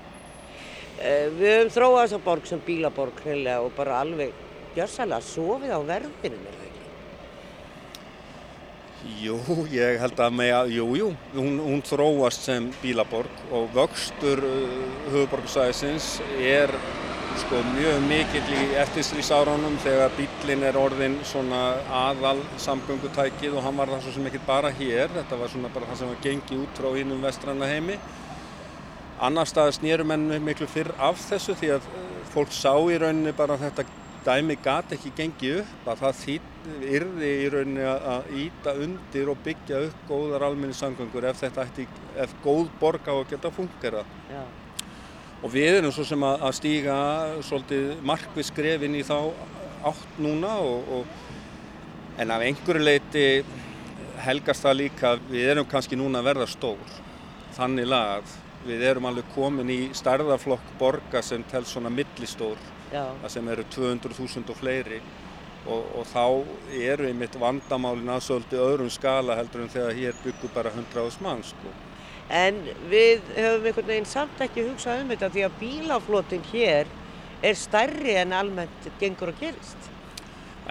Eh, 1.04 1.30
við 1.36 1.58
höfum 1.58 1.74
þróað 1.78 2.02
þessa 2.06 2.24
borg 2.24 2.50
sem 2.50 2.64
bílaborg 2.64 3.24
hreinlega 3.26 3.66
og 3.66 3.74
bara 3.78 4.00
alveg 4.02 4.34
gjörsalega 4.74 5.26
sofið 5.26 5.74
á 5.74 5.80
verðinum 5.86 6.46
er 6.48 6.56
það 6.56 6.62
ekki? 6.62 6.63
Jú, 9.04 9.36
ég 9.68 9.98
held 10.00 10.20
að 10.24 10.36
með 10.38 10.50
að, 10.56 10.70
jú, 10.78 10.84
jú, 10.96 11.08
hún, 11.36 11.58
hún 11.60 11.82
þróast 11.84 12.46
sem 12.48 12.70
bílaborg 12.80 13.42
og 13.52 13.66
vöxtur 13.76 14.40
uh, 14.48 14.86
höfuborgsæðisins 15.12 16.22
er 16.40 16.72
sko 17.42 17.60
mjög 17.74 17.98
mikill 18.06 18.46
í 18.56 18.62
eftirslýsáránum 18.80 19.76
þegar 19.84 20.14
bílinn 20.16 20.64
er 20.64 20.78
orðin 20.80 21.18
svona 21.28 21.62
aðal 22.04 22.38
samgöngutækið 22.62 23.58
og 23.58 23.66
hann 23.66 23.80
var 23.82 23.92
það 23.92 24.06
svo 24.06 24.14
sem 24.16 24.30
ekki 24.30 24.42
bara 24.48 24.72
hér, 24.78 25.12
þetta 25.18 25.40
var 25.42 25.52
svona 25.52 25.72
bara 25.74 25.90
það 25.90 26.00
sem 26.00 26.14
var 26.14 26.22
gengið 26.24 26.62
út 26.64 26.80
frá 26.80 26.90
hinnum 26.96 27.26
vestranna 27.28 27.70
heimi. 27.74 27.98
Annar 29.24 29.50
stað 29.50 29.74
snýrum 29.80 30.16
enn 30.16 30.38
miklu 30.46 30.70
fyrr 30.70 30.94
af 31.02 31.20
þessu 31.28 31.58
því 31.60 31.74
að 31.76 31.92
eh, 31.92 32.08
fólk 32.32 32.56
sá 32.56 32.72
í 32.72 33.02
rauninni 33.04 33.36
bara 33.36 33.60
þetta 33.60 33.86
dæmi 34.26 34.58
gati 34.64 34.98
ekki 34.98 35.12
gengið 35.18 35.62
upp 35.62 35.88
að 35.94 36.04
það 36.04 36.24
yrði 36.98 37.30
í 37.44 37.48
rauninni 37.52 37.86
að 37.88 38.30
íta 38.40 38.74
undir 38.80 39.32
og 39.34 39.40
byggja 39.44 39.82
upp 39.90 40.04
góðar 40.08 40.46
almenni 40.48 40.76
samgöngur 40.78 41.28
ef 41.28 41.42
þetta 41.44 41.66
ætti, 41.68 41.88
ef 42.16 42.36
góð 42.44 42.70
borg 42.80 43.08
á 43.10 43.14
að 43.14 43.30
geta 43.34 43.52
fungera. 43.52 44.04
Já. 44.32 44.44
Og 45.44 45.52
við 45.52 45.80
erum 45.80 45.92
svo 45.92 46.06
sem 46.08 46.24
að 46.24 46.54
stíga 46.56 46.96
svolítið 47.44 47.98
markvið 48.08 48.48
skrefin 48.48 48.96
í 48.96 49.04
þá 49.04 49.18
átt 49.92 50.20
núna 50.24 50.56
og, 50.64 50.88
og 51.00 52.22
en 52.24 52.32
af 52.32 52.46
einhverju 52.46 52.84
leiti 52.84 53.26
helgast 54.24 54.64
það 54.64 54.80
líka 54.80 55.14
að 55.14 55.28
við 55.34 55.50
erum 55.52 55.68
kannski 55.68 56.00
núna 56.00 56.22
að 56.22 56.30
verða 56.30 56.48
stór 56.48 56.96
þannig 57.58 57.90
lagað 57.92 58.38
við 58.64 58.86
erum 58.88 59.10
alveg 59.10 59.28
komin 59.36 59.72
í 59.74 59.82
starðaflokk 59.98 60.78
borga 60.80 61.22
sem 61.26 61.44
tel 61.52 61.66
svona 61.68 61.92
millistór 61.92 62.60
það 62.94 63.32
sem 63.36 63.52
eru 63.54 63.66
200.000 63.76 64.54
og 64.54 64.60
fleiri 64.60 65.00
og, 65.64 65.86
og 66.00 66.06
þá 66.10 66.26
eru 66.80 67.08
einmitt 67.08 67.38
vandamálin 67.40 68.12
að 68.14 68.26
svolítið 68.28 68.66
öðrum 68.66 68.92
skala 68.94 69.38
heldur 69.40 69.64
en 69.64 69.72
þegar 69.74 69.98
hér 70.00 70.20
byggur 70.24 70.54
bara 70.56 70.74
100.000 70.74 71.24
mann 71.24 71.44
sko. 71.48 71.72
En 72.34 72.60
við 72.92 73.24
höfum 73.36 73.70
einhvern 73.70 73.90
veginn 73.90 74.10
samt 74.10 74.44
ekki 74.44 74.66
hugsað 74.68 75.04
um 75.04 75.14
þetta 75.14 75.32
því 75.34 75.48
að 75.48 75.58
bílaflótin 75.62 76.46
hér 76.52 76.92
er 77.44 77.58
stærri 77.60 78.16
en 78.22 78.36
almennt 78.36 78.92
gengur 79.00 79.34
og 79.34 79.42
gerist. 79.42 79.90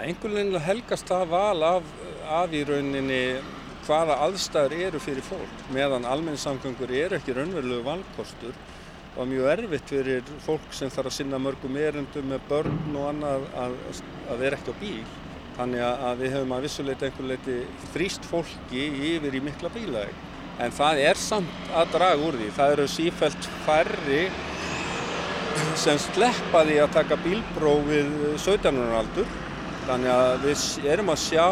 Einhvern 0.01 0.39
veginn 0.39 0.63
helgast 0.65 1.11
það 1.11 1.27
val 1.35 1.67
af, 1.69 1.91
af 2.43 2.55
í 2.57 2.63
rauninni 2.69 3.25
hvaða 3.87 4.21
aðstæður 4.29 4.87
eru 4.87 5.01
fyrir 5.03 5.27
fólk 5.27 5.67
meðan 5.75 6.07
almenningssamgöngur 6.09 6.93
eru 6.95 7.19
ekki 7.19 7.35
raunverulegu 7.37 7.83
valkostur 7.85 8.55
og 9.17 9.29
mjög 9.29 9.51
erfitt 9.53 9.93
fyrir 9.93 10.31
fólk 10.45 10.73
sem 10.77 10.91
þarf 10.93 11.11
að 11.11 11.17
sinna 11.19 11.41
mörgum 11.43 11.77
erundum 11.77 12.31
með 12.33 12.47
börn 12.49 12.97
og 12.97 13.09
annað 13.11 13.45
að, 13.65 13.77
að 14.33 14.41
vera 14.45 14.59
ekki 14.59 14.73
á 14.73 14.81
bíl. 14.81 15.05
Þannig 15.53 15.85
að 15.85 16.23
við 16.23 16.35
hefum 16.37 16.55
að 16.57 16.65
vissuleita 16.67 17.09
einhver 17.09 17.29
leiti 17.29 17.59
þrýst 17.93 18.29
fólki 18.31 18.87
yfir 19.13 19.37
í 19.37 19.43
mikla 19.45 19.73
bílaði. 19.75 20.17
En 20.63 20.73
það 20.73 21.03
er 21.05 21.21
samt 21.21 21.71
að 21.77 21.95
draga 21.97 22.27
úr 22.27 22.41
því. 22.41 22.49
Það 22.57 22.75
eru 22.77 22.89
sífælt 22.89 23.49
færri 23.67 24.23
sem 25.77 26.01
sleppaði 26.01 26.81
að 26.81 26.95
taka 26.97 27.21
bílbróf 27.21 27.89
við 27.91 28.13
17. 28.41 28.81
aldur 28.97 29.29
Þannig 29.83 30.13
að 30.15 30.45
við 30.47 30.91
erum 30.93 31.09
að 31.11 31.23
sjá 31.25 31.47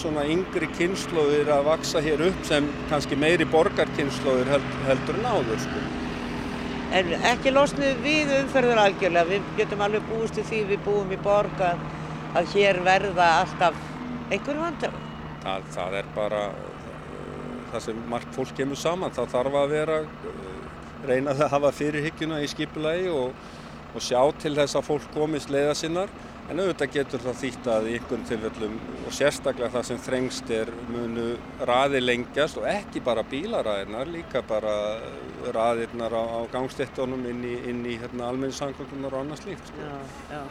svona 0.00 0.22
yngri 0.32 0.70
kynnslóðir 0.78 1.50
að 1.52 1.66
vaksa 1.66 2.00
hér 2.04 2.22
upp 2.30 2.46
sem 2.48 2.70
kannski 2.88 3.18
meiri 3.20 3.44
borgarkynnslóðir 3.52 4.54
held, 4.54 4.70
heldur 4.88 5.20
en 5.20 5.28
áður. 5.28 5.60
Sko. 5.66 5.82
En 6.94 7.10
ekki 7.32 7.50
losnið 7.50 8.02
við 8.04 8.32
umferður 8.36 8.78
algjörlega, 8.84 9.26
við 9.26 9.48
getum 9.58 9.80
alveg 9.82 10.04
búist 10.06 10.36
í 10.38 10.44
því 10.46 10.60
við 10.68 10.84
búum 10.84 11.10
í 11.10 11.18
borgar 11.18 11.80
að 12.38 12.52
hér 12.54 12.78
verða 12.86 13.26
alltaf 13.40 13.80
einhverju 14.30 14.62
vandar. 14.62 14.94
Það, 15.42 15.66
það 15.74 15.96
er 15.98 16.12
bara 16.14 16.42
það 17.72 17.82
sem 17.88 18.04
margt 18.12 18.30
fólk 18.36 18.54
kemur 18.60 18.78
saman, 18.78 19.12
það 19.14 19.32
þarf 19.34 19.58
að 19.60 19.74
vera 19.74 19.98
reynað 21.04 21.42
að 21.44 21.52
hafa 21.56 21.72
fyrirhyggjuna 21.80 22.38
í 22.44 22.48
skipulagi 22.52 23.10
og, 23.10 23.34
og 23.90 24.06
sjá 24.06 24.20
til 24.44 24.54
þess 24.54 24.78
að 24.78 24.86
fólk 24.92 25.10
komist 25.16 25.50
leiða 25.50 25.74
sinnar 25.78 26.14
En 26.44 26.60
auðvitað 26.60 26.90
getur 26.92 27.22
það 27.24 27.38
þýtt 27.40 27.68
að 27.72 27.86
í 27.88 27.92
einhvern 27.96 28.24
tilfellum 28.28 28.74
og 29.08 29.14
sérstaklega 29.16 29.70
það 29.72 29.86
sem 29.88 30.00
þrengst 30.04 30.50
er 30.52 30.72
munu 30.92 31.24
raði 31.70 32.02
lengjast 32.02 32.58
og 32.60 32.66
ekki 32.68 33.00
bara 33.04 33.24
bílaræðinar, 33.30 34.10
líka 34.12 34.42
bara 34.44 34.74
raðirnar 35.56 36.12
á, 36.12 36.22
á 36.36 36.40
gangstéttunum 36.52 37.24
inn 37.30 37.40
í, 37.48 37.54
í 37.64 37.96
hérna, 38.02 38.28
almenningssangvöldunar 38.28 39.16
og 39.16 39.24
annað 39.24 39.40
slíkt. 39.40 39.72
Sko. 39.72 39.88
Já, 39.88 40.36
já. 40.36 40.42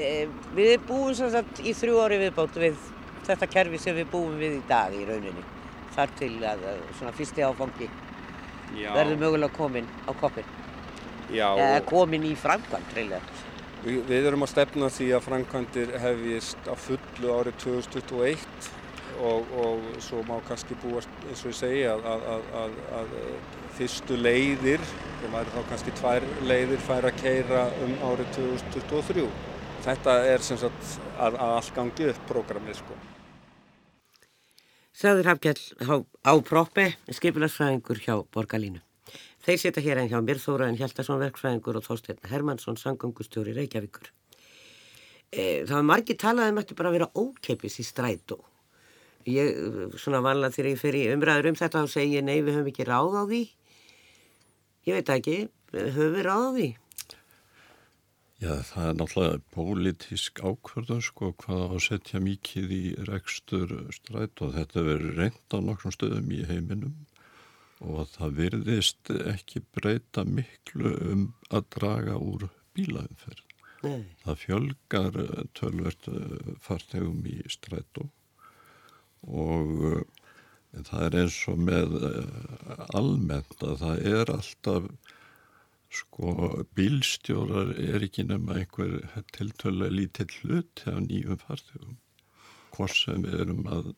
E, 0.00 0.10
við 0.56 0.74
búum 0.88 1.12
svo 1.12 1.28
að 1.28 1.60
í 1.60 1.76
þrjú 1.76 2.00
ári 2.00 2.22
viðbátt 2.24 2.56
við 2.64 2.80
þetta 3.28 3.52
kerfi 3.52 3.84
sem 3.84 4.00
við 4.00 4.10
búum 4.16 4.40
við 4.40 4.58
í 4.62 4.64
dag 4.72 4.96
í 4.96 5.04
rauninni. 5.12 5.44
Þar 5.92 6.16
til 6.16 6.32
að 6.48 6.68
svona 6.96 7.12
fyrsti 7.20 7.44
áfangi 7.44 7.92
já. 8.80 8.94
verður 8.96 9.20
mögulega 9.26 9.52
komin 9.60 9.92
á 10.08 10.10
koppin. 10.16 10.48
Já. 11.28 11.50
Eða 11.52 11.80
komin 11.84 12.24
í 12.24 12.36
framkvæmt 12.40 12.96
reyðlega. 12.96 13.51
Við, 13.82 14.12
erum 14.28 14.44
að 14.46 14.52
stefna 14.52 14.88
því 14.94 15.08
að 15.16 15.24
framkvæmdir 15.26 15.96
hefjist 15.98 16.68
á 16.70 16.74
fullu 16.78 17.32
árið 17.34 17.56
2021 17.64 18.44
og, 19.26 19.48
og 19.58 19.88
svo 20.02 20.20
má 20.28 20.36
kannski 20.46 20.76
búast 20.84 21.10
eins 21.26 21.42
og 21.42 21.50
ég 21.50 21.58
segi 21.58 21.80
að, 21.90 22.06
að, 22.12 22.46
að, 22.60 22.76
að 23.00 23.16
fyrstu 23.78 24.18
leiðir, 24.20 24.84
það 25.22 25.34
væri 25.34 25.54
þá 25.54 25.72
kannski 25.72 25.96
tvær 25.98 26.28
leiðir 26.46 26.84
fær 26.86 27.08
að 27.10 27.18
keira 27.24 27.64
um 27.82 27.96
árið 28.12 28.30
2023. 28.38 29.26
Þetta 29.82 30.16
er 30.30 30.46
sem 30.46 30.62
sagt 30.62 30.94
að 31.18 31.40
allt 31.42 31.74
gangi 31.74 32.08
upp 32.12 32.22
prógramið 32.30 32.78
sko. 32.84 33.00
Sæður 34.94 35.32
Hafgjall 35.32 35.98
á, 36.22 36.34
proppi, 36.46 36.86
skipilagsfræðingur 37.10 37.98
hjá 38.04 38.14
Borgalínu. 38.30 38.78
Þeir 39.42 39.58
setja 39.58 39.82
hér 39.82 39.98
en 39.98 40.10
hjá 40.10 40.20
mér 40.22 40.38
Þóraðin 40.38 40.76
Hjaldarsson 40.78 41.18
verkfræðingur 41.18 41.80
og 41.80 41.86
Þósteinn 41.86 42.28
Hermansson 42.30 42.76
sangungustjóri 42.78 43.54
Reykjavíkur. 43.56 44.12
E, 45.32 45.64
það 45.66 45.74
var 45.74 45.88
margi 45.88 46.14
talað 46.14 46.52
um 46.52 46.60
að 46.60 46.66
þetta 46.66 46.78
bara 46.78 46.92
vera 46.94 47.08
ókeipis 47.18 47.80
í 47.82 47.86
strætó. 47.88 48.38
Ég, 49.26 49.58
svona 49.98 50.22
vanlega 50.22 50.54
þegar 50.54 50.70
ég 50.70 50.78
fer 50.78 50.98
í 50.98 51.02
umræður 51.14 51.50
um 51.50 51.58
þetta 51.58 51.82
og 51.82 51.90
segja 51.90 52.22
nei 52.22 52.36
við 52.38 52.58
höfum 52.58 52.70
ekki 52.70 52.86
ráð 52.86 53.18
á 53.18 53.22
því. 53.32 53.42
Ég 54.86 54.98
veit 54.98 55.12
ekki, 55.16 55.36
höfum 55.74 56.16
við 56.16 56.26
ráð 56.28 56.46
á 56.46 56.50
því? 56.58 56.70
Já, 58.42 58.54
það 58.66 58.86
er 58.88 58.96
náttúrulega 58.98 59.42
pólitísk 59.54 60.40
ákvörðun 60.42 61.02
sko 61.06 61.34
hvað 61.42 61.64
að 61.66 61.84
setja 61.86 62.22
mikið 62.22 62.72
í 62.74 62.82
rekstur 63.10 63.74
strætó. 63.94 64.50
Þetta 64.54 64.86
verður 64.86 65.18
reynd 65.18 65.54
á 65.54 65.58
nokkrum 65.62 65.94
stöðum 65.94 66.30
í 66.34 66.44
heiminum 66.46 66.94
og 67.82 68.10
það 68.14 68.36
virðist 68.38 69.10
ekki 69.34 69.62
breyta 69.74 70.24
miklu 70.26 70.92
um 71.12 71.24
að 71.50 71.68
draga 71.76 72.18
úr 72.18 72.48
bílaumferð. 72.76 73.46
Nei. 73.82 74.02
Það 74.22 74.42
fjölgar 74.44 75.16
eh, 75.18 75.38
tölvert 75.58 76.08
eh, 76.10 76.52
fartegum 76.62 77.24
í 77.26 77.40
strætó 77.50 78.06
og 79.22 79.72
uh, 79.86 79.98
það 80.86 81.04
er 81.06 81.16
eins 81.20 81.38
og 81.50 81.58
með 81.62 81.92
almennt 82.98 83.60
að 83.62 83.76
það 83.82 84.06
er 84.10 84.32
alltaf 84.34 84.88
sko 85.92 86.32
bílstjórar 86.76 87.74
er 87.76 88.06
ekki 88.06 88.24
nema 88.26 88.56
einhver 88.58 88.96
tiltölu 89.36 89.90
lítill 89.92 90.30
hlut 90.40 90.82
hjá 90.82 90.96
nýjum 91.04 91.38
fartegum 91.42 91.98
hvort 92.72 92.96
sem 92.96 93.26
við 93.26 93.44
erum 93.44 93.68
að 93.68 93.92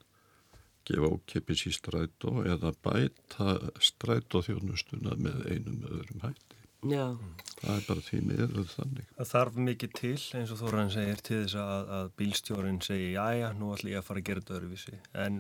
gefa 0.89 1.13
ókipis 1.17 1.67
í 1.71 1.73
strætó 1.75 2.43
eða 2.45 2.75
bæta 2.85 3.57
strætóþjónustuna 3.91 5.17
með 5.21 5.49
einum 5.53 5.81
öðrum 5.91 6.27
hætti. 6.27 6.61
Já. 6.85 7.17
Það 7.63 7.79
er 7.79 7.85
bara 7.87 8.03
því 8.05 8.19
miður 8.29 8.67
þannig. 8.69 9.13
Það 9.17 9.29
þarf 9.31 9.55
mikið 9.69 9.93
til 9.97 10.17
eins 10.37 10.51
og 10.53 10.59
Þóran 10.61 10.91
segir 10.93 11.23
til 11.25 11.39
þess 11.39 11.57
að, 11.63 11.93
að 11.97 12.11
bílstjórin 12.21 12.81
segir 12.85 13.15
já 13.15 13.25
já, 13.39 13.47
nú 13.57 13.71
ætlum 13.73 13.95
ég 13.95 14.03
að 14.03 14.09
fara 14.11 14.21
að 14.21 14.29
gera 14.29 14.43
þetta 14.43 14.57
öðruvísi 14.59 14.99
en 15.25 15.39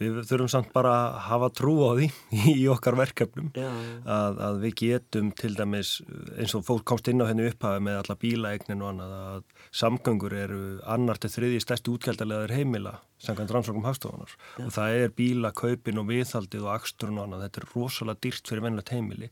við 0.00 0.18
þurfum 0.28 0.50
samt 0.52 0.72
bara 0.74 0.92
að 0.96 1.18
hafa 1.26 1.48
trú 1.56 1.74
á 1.88 1.90
því 1.96 2.08
í 2.52 2.66
okkar 2.72 2.98
verkefnum. 3.00 3.48
Að, 3.56 4.40
að 4.48 4.60
við 4.64 4.76
getum 4.82 5.32
til 5.38 5.52
dæmis 5.56 5.96
eins 6.36 6.56
og 6.58 6.66
fólk 6.66 6.84
komst 6.88 7.08
inn 7.12 7.24
á 7.24 7.28
henni 7.30 7.48
upphafi 7.50 7.82
með 7.86 8.00
alla 8.02 8.18
bílaegnin 8.20 8.84
og 8.84 8.92
annað 8.92 9.16
að 9.18 9.42
samgöngur 9.82 10.36
eru 10.36 10.62
annar 10.96 11.20
til 11.22 11.32
þriði 11.32 11.62
stærsti 11.64 11.94
útgældarlegaður 11.94 12.56
heimila 12.56 12.96
samkvæmt 13.22 13.52
rannsókum 13.54 13.86
hafstofunar 13.86 14.34
og 14.60 14.72
það 14.74 14.98
er 15.00 15.14
bíla, 15.16 15.52
kaupin 15.56 16.02
og 16.02 16.10
viðhaldið 16.10 16.66
og 16.66 16.74
aksturinn 16.74 17.20
og 17.20 17.26
annað, 17.26 17.46
þetta 17.46 17.62
er 17.62 17.68
rosalega 17.72 18.22
dýrt 18.26 18.50
fyrir 18.50 18.66
vennlegt 18.66 18.92
heimili 18.92 19.30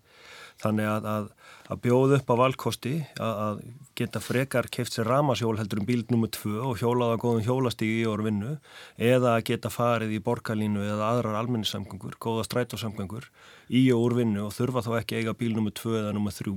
þannig 0.62 0.88
að, 0.88 1.06
að, 1.10 1.24
að 1.72 1.80
bjóða 1.84 2.18
upp 2.20 2.30
á 2.30 2.34
valkosti 2.40 2.94
að, 3.20 3.40
að 3.46 3.62
geta 3.98 4.22
frekar 4.22 4.68
keift 4.72 4.94
sér 4.96 5.08
ramasjól 5.10 5.56
heldur 5.58 5.82
um 5.82 5.88
bíl 5.88 6.02
nr. 6.06 6.28
2 6.34 6.54
og 6.64 6.78
hjólaða 6.80 7.18
góðum 7.22 7.46
hjólastígi 7.46 8.02
í 8.02 8.08
orð 8.10 8.28
vinnu 8.28 8.52
eða 8.98 9.36
að 9.36 9.46
geta 9.50 9.72
farið 9.72 10.14
í 10.16 10.22
borgarlínu 10.24 10.84
eða 10.84 11.10
aðrar 11.12 11.40
almennissamgöngur, 11.42 12.18
góða 12.22 12.46
strætósamgöngur 12.48 13.28
í 13.70 13.86
og 13.94 14.06
úr 14.08 14.18
vinnu 14.20 14.46
og 14.46 14.54
þurfa 14.56 14.84
þá 14.86 14.92
ekki 15.00 15.20
eiga 15.20 15.36
bíl 15.38 15.54
nr. 15.56 15.74
2 15.74 15.98
eða 16.00 16.14
nr. 16.14 16.38
3 16.38 16.54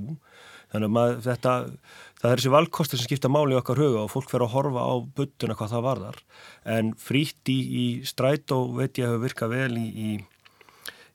þannig 0.68 0.88
að 0.88 0.94
maður, 0.94 1.20
þetta, 1.24 1.52
það 2.20 2.30
er 2.30 2.40
þessi 2.40 2.52
valkosti 2.52 2.98
sem 2.98 3.08
skipta 3.08 3.30
máli 3.32 3.56
okkar 3.56 3.80
huga 3.80 4.02
og 4.04 4.10
fólk 4.12 4.32
fer 4.32 4.44
að 4.44 4.52
horfa 4.52 4.84
á 4.84 4.94
buttuna 5.16 5.56
hvað 5.56 5.74
það 5.74 5.86
varðar 5.86 6.18
en 6.76 6.90
frítt 7.00 7.52
í, 7.52 7.56
í 7.56 7.84
strætó 8.08 8.66
veit 8.76 9.00
ég 9.00 9.08
hefur 9.08 9.24
virkað 9.24 9.54
vel 9.54 9.78
í, 9.80 9.86
í, 9.88 10.10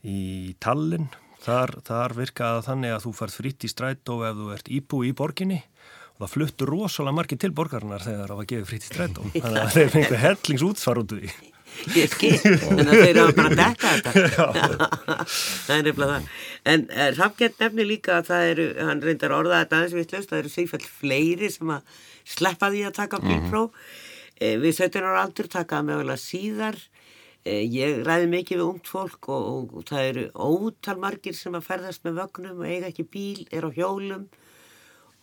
í 0.09 0.21
Tallinn 0.63 1.11
Þar, 1.43 1.73
þar 1.83 2.13
virkaða 2.15 2.59
þannig 2.63 2.93
að 2.95 3.01
þú 3.03 3.11
færð 3.17 3.37
fritt 3.41 3.63
í 3.67 3.69
strætó 3.71 4.19
ef 4.23 4.37
þú 4.37 4.51
ert 4.55 4.69
íbú 4.71 5.01
í 5.03 5.11
borginni 5.17 5.59
og 6.13 6.21
það 6.21 6.35
fluttur 6.37 6.69
rosalega 6.71 7.17
margi 7.17 7.37
til 7.41 7.49
borgarinnar 7.55 8.05
þegar 8.05 8.31
það 8.31 8.39
var 8.39 8.47
gefið 8.51 8.69
fritt 8.69 8.85
í 8.85 8.91
strætó. 8.91 9.25
Þannig 9.33 9.59
að 9.63 9.73
það 9.73 9.81
er 9.81 9.97
einhver 9.99 10.21
hellings 10.21 10.63
útsvar 10.69 11.01
út 11.01 11.15
úr 11.15 11.25
því. 11.25 11.33
ég 11.97 12.11
skil, 12.13 12.37
en 12.45 12.85
þeir 12.85 13.17
eru 13.17 13.33
bara 13.33 13.57
dekka 13.57 13.91
þetta 13.97 14.47
það 15.65 15.75
er 15.75 15.87
nefnilega 15.87 16.13
það 16.13 16.27
en 16.69 16.83
uh, 16.85 16.99
eh, 17.01 17.11
Rafgjörn 17.17 17.55
nefnir 17.63 17.89
líka 17.89 18.19
að 18.19 18.29
það 18.29 18.49
eru, 18.51 18.67
hann 18.87 19.01
reyndar 19.03 19.33
orðað 19.35 19.63
þetta 19.63 19.79
aðeins 19.79 19.95
vittlust, 19.97 20.29
það 20.29 20.43
eru 20.43 20.51
sífæll 20.53 20.83
fleiri 20.85 21.49
sem 21.51 21.73
að 21.73 21.97
sleppa 22.35 22.69
því 22.69 22.85
að 22.87 22.97
taka 23.01 23.19
bílpró 23.25 23.65
mm 23.65 23.73
-hmm. 23.73 24.53
uh, 24.53 24.55
við 24.63 24.77
17 24.77 25.09
ára 25.09 25.25
aldur 25.25 25.49
takaða 25.49 25.87
mögulega 25.89 26.21
síðar 26.21 26.77
ég 27.45 28.01
ræði 28.07 28.29
mikið 28.31 28.61
við 28.61 28.65
ungt 28.65 28.89
fólk 28.91 29.29
og, 29.33 29.47
og, 29.49 29.75
og 29.79 29.87
það 29.89 30.09
eru 30.11 30.25
ótalmargir 30.33 31.35
sem 31.37 31.57
að 31.57 31.67
ferðast 31.67 32.05
með 32.07 32.21
vögnum 32.21 32.63
og 32.63 32.69
eiga 32.69 32.89
ekki 32.89 33.07
bíl, 33.11 33.45
er 33.51 33.67
á 33.67 33.69
hjólum 33.75 34.29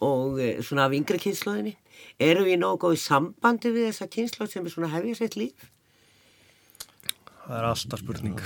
og 0.05 0.41
svona 0.64 0.87
af 0.89 0.97
yngre 0.97 1.21
kynnslóðinni 1.21 1.75
eru 2.21 2.47
við 2.47 2.61
nógu 2.61 2.87
góð 2.87 2.97
í 2.97 3.03
sambandi 3.03 3.73
við 3.73 3.91
þessa 3.91 4.09
kynnslóð 4.12 4.53
sem 4.53 4.64
er 4.64 4.75
svona 4.75 4.93
hefðið 4.95 5.21
sitt 5.21 5.37
líf 5.41 5.71
Það 7.51 7.57
er 7.59 7.66
alltaf 7.66 7.99
spurning. 7.99 8.43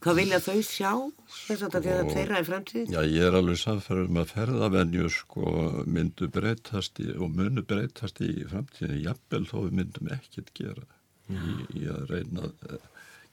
Hvað 0.00 0.16
vilja 0.16 0.38
þau 0.40 0.60
sjá 0.64 0.92
þess 1.28 1.64
að 1.66 1.74
þetta 1.74 1.96
þeirra 2.14 2.38
í 2.40 2.46
fremtíð? 2.46 2.92
Já, 2.94 3.00
ég 3.04 3.26
er 3.26 3.36
alveg 3.36 3.58
samfærður 3.60 4.14
með 4.16 4.30
ferðavenju 4.30 5.10
sko 5.12 5.50
myndu 5.84 6.30
breytast 6.32 7.02
í, 7.04 7.10
og 7.20 7.34
munu 7.36 7.60
breytast 7.68 8.22
í 8.24 8.30
fremtíðinu. 8.48 9.02
Jafnvel 9.04 9.42
þó 9.50 9.56
við 9.66 9.76
myndum 9.82 10.08
ekkert 10.16 10.54
gera 10.56 10.86
í, 11.30 11.56
í 11.82 11.84
að 11.92 12.06
reyna 12.10 12.46
að 12.48 12.64
eh, 12.70 12.88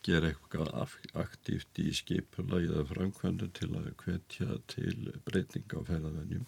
gera 0.07 0.31
eitthvað 0.31 0.73
aktíft 1.19 1.81
í 1.83 1.91
skipulagi 1.95 2.69
eða 2.71 2.85
framkvæmdu 2.91 3.49
til 3.57 3.71
að 3.75 3.89
hvetja 4.03 4.59
til 4.71 5.13
breytinga 5.27 5.81
á 5.83 5.87
ferðavenjum. 5.89 6.45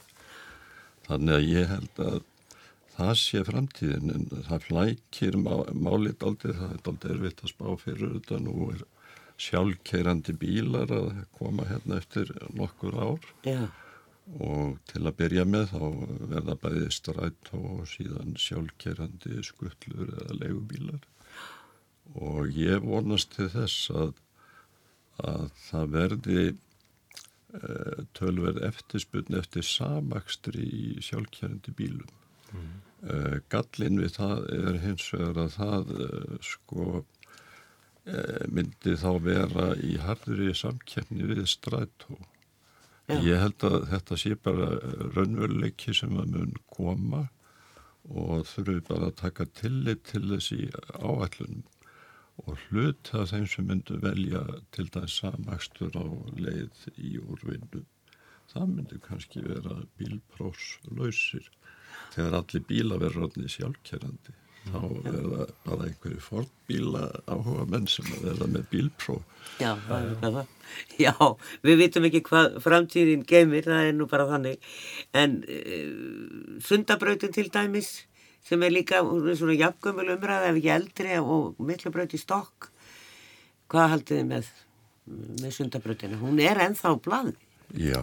Þannig 1.09 1.35
að 1.35 1.49
ég 1.49 1.73
held 1.73 2.03
að 2.05 2.19
það 2.99 3.11
sé 3.23 3.43
framtíðin 3.47 4.13
en 4.13 4.29
það 4.47 4.65
flækir 4.67 5.37
má, 5.39 5.53
málit 5.73 6.23
aldrei, 6.25 6.53
það 6.55 6.71
er 6.75 6.87
aldrei 6.91 7.11
erfitt 7.15 7.43
að 7.43 7.53
spá 7.53 7.67
fyrir 7.81 8.15
þetta 8.17 8.39
nú 8.45 8.55
er 8.73 8.87
sjálfkeirandi 9.39 10.35
bílar 10.39 10.91
að 10.91 11.21
koma 11.37 11.67
hérna 11.69 11.99
eftir 12.01 12.31
nokkur 12.55 12.97
ár 12.99 13.29
Já. 13.47 13.69
og 14.35 14.75
til 14.91 15.05
að 15.05 15.15
byrja 15.21 15.45
með 15.47 15.71
þá 15.71 15.85
verða 16.33 16.57
bæði 16.65 16.89
strætt 16.91 17.53
og 17.55 17.85
síðan 17.87 18.35
sjálfkeirandi 18.39 19.39
skuttlur 19.47 20.11
eða 20.11 20.39
legubílar 20.41 21.07
og 22.17 22.49
ég 22.55 22.81
vonast 22.85 23.35
til 23.35 23.49
þess 23.53 23.91
að, 23.93 24.13
að 25.21 25.47
það 25.67 25.93
verði 25.93 26.43
e, 26.49 26.55
tölverð 28.17 28.63
eftirspunni 28.65 29.37
eftir 29.39 29.65
samakstri 29.67 30.65
í 30.65 30.85
sjálfkeirandi 31.05 31.75
bílum 31.77 32.15
mm. 32.53 32.69
Uh, 32.99 33.37
gallin 33.47 34.01
við 34.01 34.17
það 34.17 34.41
er 34.51 34.77
hins 34.83 35.05
vegar 35.13 35.37
að 35.45 35.53
það 35.53 35.91
uh, 36.03 36.33
sko 36.43 36.87
uh, 36.99 38.41
myndi 38.51 38.95
þá 38.99 39.11
vera 39.23 39.67
í 39.79 39.93
harðri 40.03 40.51
samkjæfni 40.51 41.29
við 41.29 41.45
strætó. 41.47 42.17
Já. 43.07 43.15
Ég 43.23 43.39
held 43.39 43.63
að 43.69 43.77
þetta 43.93 44.17
sé 44.19 44.33
bara 44.35 44.67
raunveruleiki 45.15 45.95
sem 45.95 46.11
að 46.19 46.35
mun 46.35 46.51
koma 46.75 47.23
og 48.09 48.43
þurfum 48.51 48.83
bara 48.91 49.07
að 49.13 49.17
taka 49.23 49.47
tillit 49.61 50.03
til 50.11 50.25
þessi 50.33 50.67
áallunum 50.99 51.63
og 52.45 52.57
hlut 52.67 53.11
að 53.13 53.31
þeim 53.33 53.47
sem 53.53 53.69
myndu 53.69 53.99
velja 54.03 54.43
til 54.75 54.87
það 54.93 55.07
samakstur 55.15 55.95
á 55.99 56.05
leið 56.39 56.85
í 56.97 57.15
úrvindu. 57.19 57.85
Það 58.49 58.75
myndi 58.75 58.99
kannski 59.05 59.45
vera 59.45 59.81
bílpróslausir 59.99 61.49
þegar 62.15 62.39
allir 62.41 62.65
bíla 62.69 62.99
verður 63.01 63.27
allir 63.29 63.51
sjálfkerrandi 63.53 64.37
þá 64.69 64.81
verða 65.05 65.45
bara 65.65 65.87
einhverju 65.87 66.21
fordbíla 66.23 67.03
áhuga 67.29 67.65
menn 67.69 67.87
sem 67.89 68.07
verða 68.23 68.49
með 68.51 68.65
bílpró 68.73 69.19
Já, 69.59 69.73
það, 69.87 70.37
já, 70.99 71.13
við 71.65 71.81
vitum 71.81 72.05
ekki 72.07 72.21
hvað 72.27 72.59
framtíðin 72.63 73.25
gemir, 73.27 73.65
það 73.67 73.87
er 73.89 73.95
nú 73.97 74.05
bara 74.07 74.27
þannig. 74.29 74.69
En 75.17 75.39
uh, 75.43 76.59
sundabrautin 76.63 77.33
til 77.35 77.49
dæmis 77.51 77.89
sem 78.49 78.63
er 78.65 78.73
líka 78.73 79.03
svona 79.03 79.57
jafngömmul 79.57 80.15
umræð 80.15 80.47
ef 80.49 80.57
ekki 80.57 80.73
eldri 80.73 81.19
og 81.21 81.59
miklu 81.61 81.93
brauti 81.93 82.17
stokk 82.21 82.71
hvað 83.69 83.93
haldið 83.93 84.17
þið 84.17 84.33
með 84.33 84.49
með 85.09 85.53
sundabrautina, 85.55 86.17
hún 86.21 86.37
er 86.43 86.59
ennþá 86.61 86.91
bladi 87.01 87.37
Já, 87.77 88.01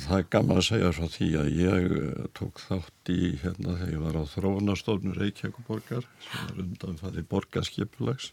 það 0.00 0.14
er 0.16 0.28
gaman 0.32 0.56
að 0.56 0.66
segja 0.70 0.90
svo 0.96 1.06
því 1.12 1.26
að 1.36 1.48
ég 1.58 1.94
eh, 1.98 2.20
tók 2.32 2.60
þátt 2.64 3.10
í 3.12 3.34
hérna 3.42 3.74
þegar 3.76 3.90
ég 3.92 4.04
var 4.06 4.16
á 4.16 4.24
þróunastofnur 4.24 5.18
Reykjavíkuborgar 5.20 6.06
sem 6.24 6.46
er 6.46 6.62
undan 6.62 6.96
fæði 6.96 7.24
borgarskipulags. 7.28 8.30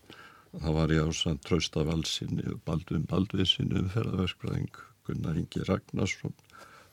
Það 0.54 0.78
var 0.78 0.94
ég 0.96 1.04
á 1.04 1.12
sann 1.12 1.42
Trausta 1.44 1.84
Valsinni 1.84 2.56
Baldvin 2.64 3.04
Baldvinsinni 3.12 3.76
umferðaverkfræðing, 3.84 4.80
Gunnar 5.04 5.42
Ingi 5.42 5.68
Ragnarsson 5.68 6.38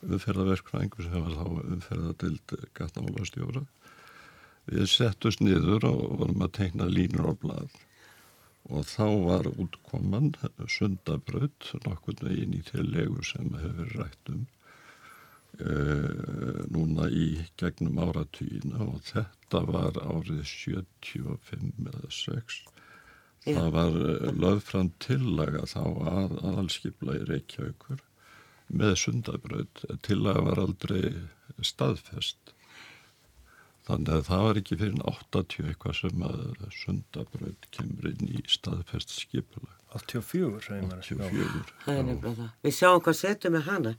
umferðaverkfræðing 0.03 0.99
sem 1.07 1.23
var 1.23 1.39
þá 1.39 1.47
umferðadild 1.77 2.59
gattamálastjóra. 2.75 3.63
Við 4.67 4.89
settust 4.91 5.43
niður 5.45 5.87
og 5.89 6.01
vorum 6.21 6.43
að 6.47 6.57
teikna 6.59 6.89
línur 6.91 7.31
á 7.31 7.35
blad 7.39 7.77
og 8.67 8.87
þá 8.91 9.07
var 9.23 9.47
útkoman 9.63 10.33
sundabraut 10.67 11.69
nokkur 11.85 12.19
veginn 12.27 12.57
í 12.59 12.63
þeir 12.67 12.87
legu 12.97 13.23
sem 13.27 13.53
hefur 13.61 13.93
rætt 14.01 14.33
um 14.33 14.41
uh, 15.63 16.65
núna 16.75 17.07
í 17.11 17.29
gegnum 17.61 18.01
áratvíina 18.03 18.83
og 18.89 19.05
þetta 19.07 19.63
var 19.69 20.01
árið 20.03 20.43
75 20.51 21.87
eða 21.93 22.11
6 22.19 22.59
Já. 23.47 23.55
það 23.55 23.71
var 23.79 24.01
uh, 24.03 24.29
lögfram 24.35 24.91
tillaga 25.07 25.63
þá 25.71 25.85
að 26.17 26.37
aðalskipla 26.43 27.21
í 27.21 27.25
Reykjavíkur 27.31 28.03
með 28.67 28.97
sundabraut. 28.99 29.85
Tillaga 30.03 30.43
var 30.49 30.59
aldrei 30.65 31.03
staðfest 31.63 32.56
Þannig 33.87 34.13
að 34.17 34.23
það 34.27 34.45
var 34.45 34.59
ekki 34.61 34.77
fyrir 34.81 35.03
80 35.13 35.67
eitthvað 35.71 35.99
sem 36.01 36.23
að 36.27 36.63
sundabraut 36.75 37.67
kemur 37.75 38.09
inn 38.11 38.31
í 38.35 38.41
staðfest 38.51 39.13
skipula. 39.15 39.77
84, 39.95 40.57
84. 40.59 41.61
Það 41.85 41.99
er 42.01 42.07
nefnilega 42.09 42.33
það. 42.41 42.49
Við 42.67 42.75
sjáum 42.77 43.03
hvað 43.07 43.19
setjum 43.21 43.55
með 43.55 43.69
hana. 43.69 43.93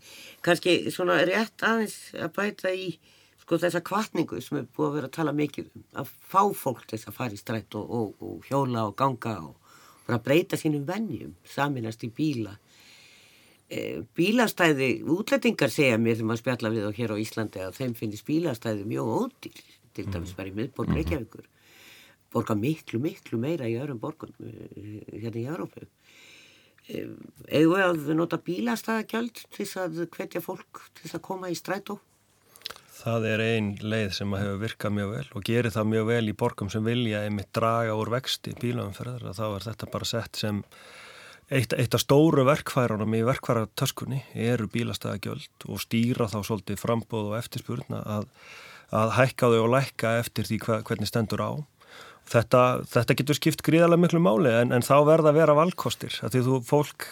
Kanski 0.45 0.73
svona 0.93 1.21
rétt 1.25 1.63
aðeins 1.63 1.95
að 2.19 2.33
bæta 2.35 2.73
í 2.75 2.89
sko 3.41 3.61
þessa 3.63 3.81
kvartningu 3.87 4.41
sem 4.43 4.59
er 4.59 4.67
búið 4.75 4.89
að 4.89 4.97
vera 4.97 5.09
að 5.09 5.15
tala 5.15 5.35
mikið 5.37 5.71
um. 5.71 5.85
Að 6.03 6.11
fá 6.33 6.41
fólk 6.65 6.83
þess 6.91 7.07
að 7.07 7.17
fara 7.21 7.37
í 7.37 7.39
strætt 7.39 7.79
og, 7.79 7.87
og, 7.87 8.27
og 8.27 8.49
hjóla 8.49 8.89
og 8.89 8.97
ganga 8.99 9.37
og 9.47 9.55
bara 10.07 10.19
breyta 10.23 10.59
sínum 10.59 10.83
vennjum, 10.87 11.31
saminast 11.47 12.03
í 12.03 12.11
bíla. 12.11 12.57
E, 13.67 14.03
bílastæði, 14.15 15.01
útlætingar 15.11 15.71
segja 15.71 15.97
mér 15.99 16.19
sem 16.19 16.29
að 16.31 16.43
spjalla 16.43 16.71
við 16.75 16.85
og 16.87 16.99
hér 16.99 17.15
á 17.15 17.17
Íslandi 17.19 17.63
að 17.63 17.79
þeim 17.79 17.95
finnist 17.99 18.27
bílastæði 18.27 18.85
mjög 18.87 19.09
ódýr 19.15 19.65
til 19.97 20.07
dæmis 20.13 20.35
bara 20.37 20.51
í 20.51 20.55
miðborg 20.57 20.93
mhm. 20.93 21.01
Reykjavíkur 21.01 21.47
borga 22.33 22.57
miklu, 22.59 22.99
miklu 23.01 23.39
meira 23.41 23.69
í 23.69 23.77
öðrum 23.79 24.01
borgum 24.01 24.33
eh, 24.43 25.03
hérna 25.13 25.41
í 25.41 25.47
Európu 25.47 25.85
eh, 26.87 27.07
eigum 27.47 27.77
við 27.77 27.87
að 27.87 28.13
nota 28.19 28.41
bílastæðakjöld 28.43 29.45
til 29.47 29.63
þess 29.63 29.81
að 29.85 30.03
hvetja 30.17 30.43
fólk 30.43 30.85
til 30.91 31.05
þess 31.05 31.19
að 31.19 31.25
koma 31.29 31.51
í 31.51 31.57
strætó? 31.57 31.99
Það 32.97 33.25
er 33.29 33.43
ein 33.45 33.67
leið 33.79 34.13
sem 34.17 34.31
hefur 34.33 34.61
virkað 34.63 34.95
mjög 34.97 35.11
vel 35.13 35.25
og 35.37 35.43
gerir 35.47 35.73
það 35.73 35.91
mjög 35.93 36.07
vel 36.09 36.23
í 36.27 36.37
borgum 36.41 36.71
sem 36.73 36.85
vilja 36.85 37.23
einmitt 37.23 37.51
draga 37.55 37.93
úr 37.95 38.09
vexti 38.11 38.55
bílaumferðar. 38.57 39.27
Þá 39.37 39.45
er 39.47 39.65
þetta 39.67 39.89
bara 39.93 40.07
sett 40.09 40.39
sem 40.41 40.63
eitt, 41.47 41.75
eitt 41.77 41.93
af 41.95 42.03
stóru 42.03 42.43
verkfærunum 42.47 43.13
í 43.15 43.21
verkfæratöskunni 43.27 44.23
eru 44.47 44.67
bílastæðagjöld 44.73 45.67
og 45.69 45.83
stýra 45.83 46.27
þá 46.31 46.39
svolítið 46.41 46.81
frambóð 46.81 47.31
og 47.31 47.37
eftirspurna 47.37 48.01
að 48.17 48.27
að 48.95 49.15
hækka 49.17 49.49
þau 49.51 49.59
og 49.63 49.73
lækka 49.73 50.13
eftir 50.21 50.47
því 50.47 50.59
hvernig 50.67 51.09
stendur 51.09 51.43
á. 51.43 51.51
Þetta, 52.27 52.61
þetta 52.91 53.15
getur 53.21 53.37
skipt 53.37 53.61
gríðarlega 53.63 54.03
miklu 54.03 54.19
máli 54.19 54.51
en, 54.51 54.73
en 54.75 54.83
þá 54.83 54.95
verða 55.07 55.31
að 55.31 55.37
vera 55.39 55.55
valkostir. 55.55 56.15
Því 56.19 56.41
þú 56.43 56.57
fólk 56.67 57.05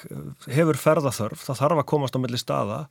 hefur 0.52 0.80
ferðaþörf, 0.80 1.46
það 1.48 1.62
þarf 1.62 1.82
að 1.82 1.88
komast 1.94 2.18
á 2.20 2.20
melli 2.20 2.40
staða 2.40 2.82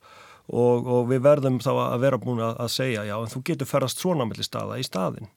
og, 0.49 0.89
og 0.89 1.05
við 1.11 1.21
verðum 1.25 1.59
þá 1.61 1.71
að 1.75 1.99
vera 2.01 2.21
búin 2.21 2.41
að, 2.41 2.57
að 2.65 2.73
segja 2.73 3.05
já 3.05 3.15
en 3.19 3.29
þú 3.29 3.43
getur 3.51 3.69
ferðast 3.69 4.01
svona 4.01 4.25
melli 4.25 4.45
staða 4.45 4.79
í 4.81 4.85
staðin. 4.85 5.29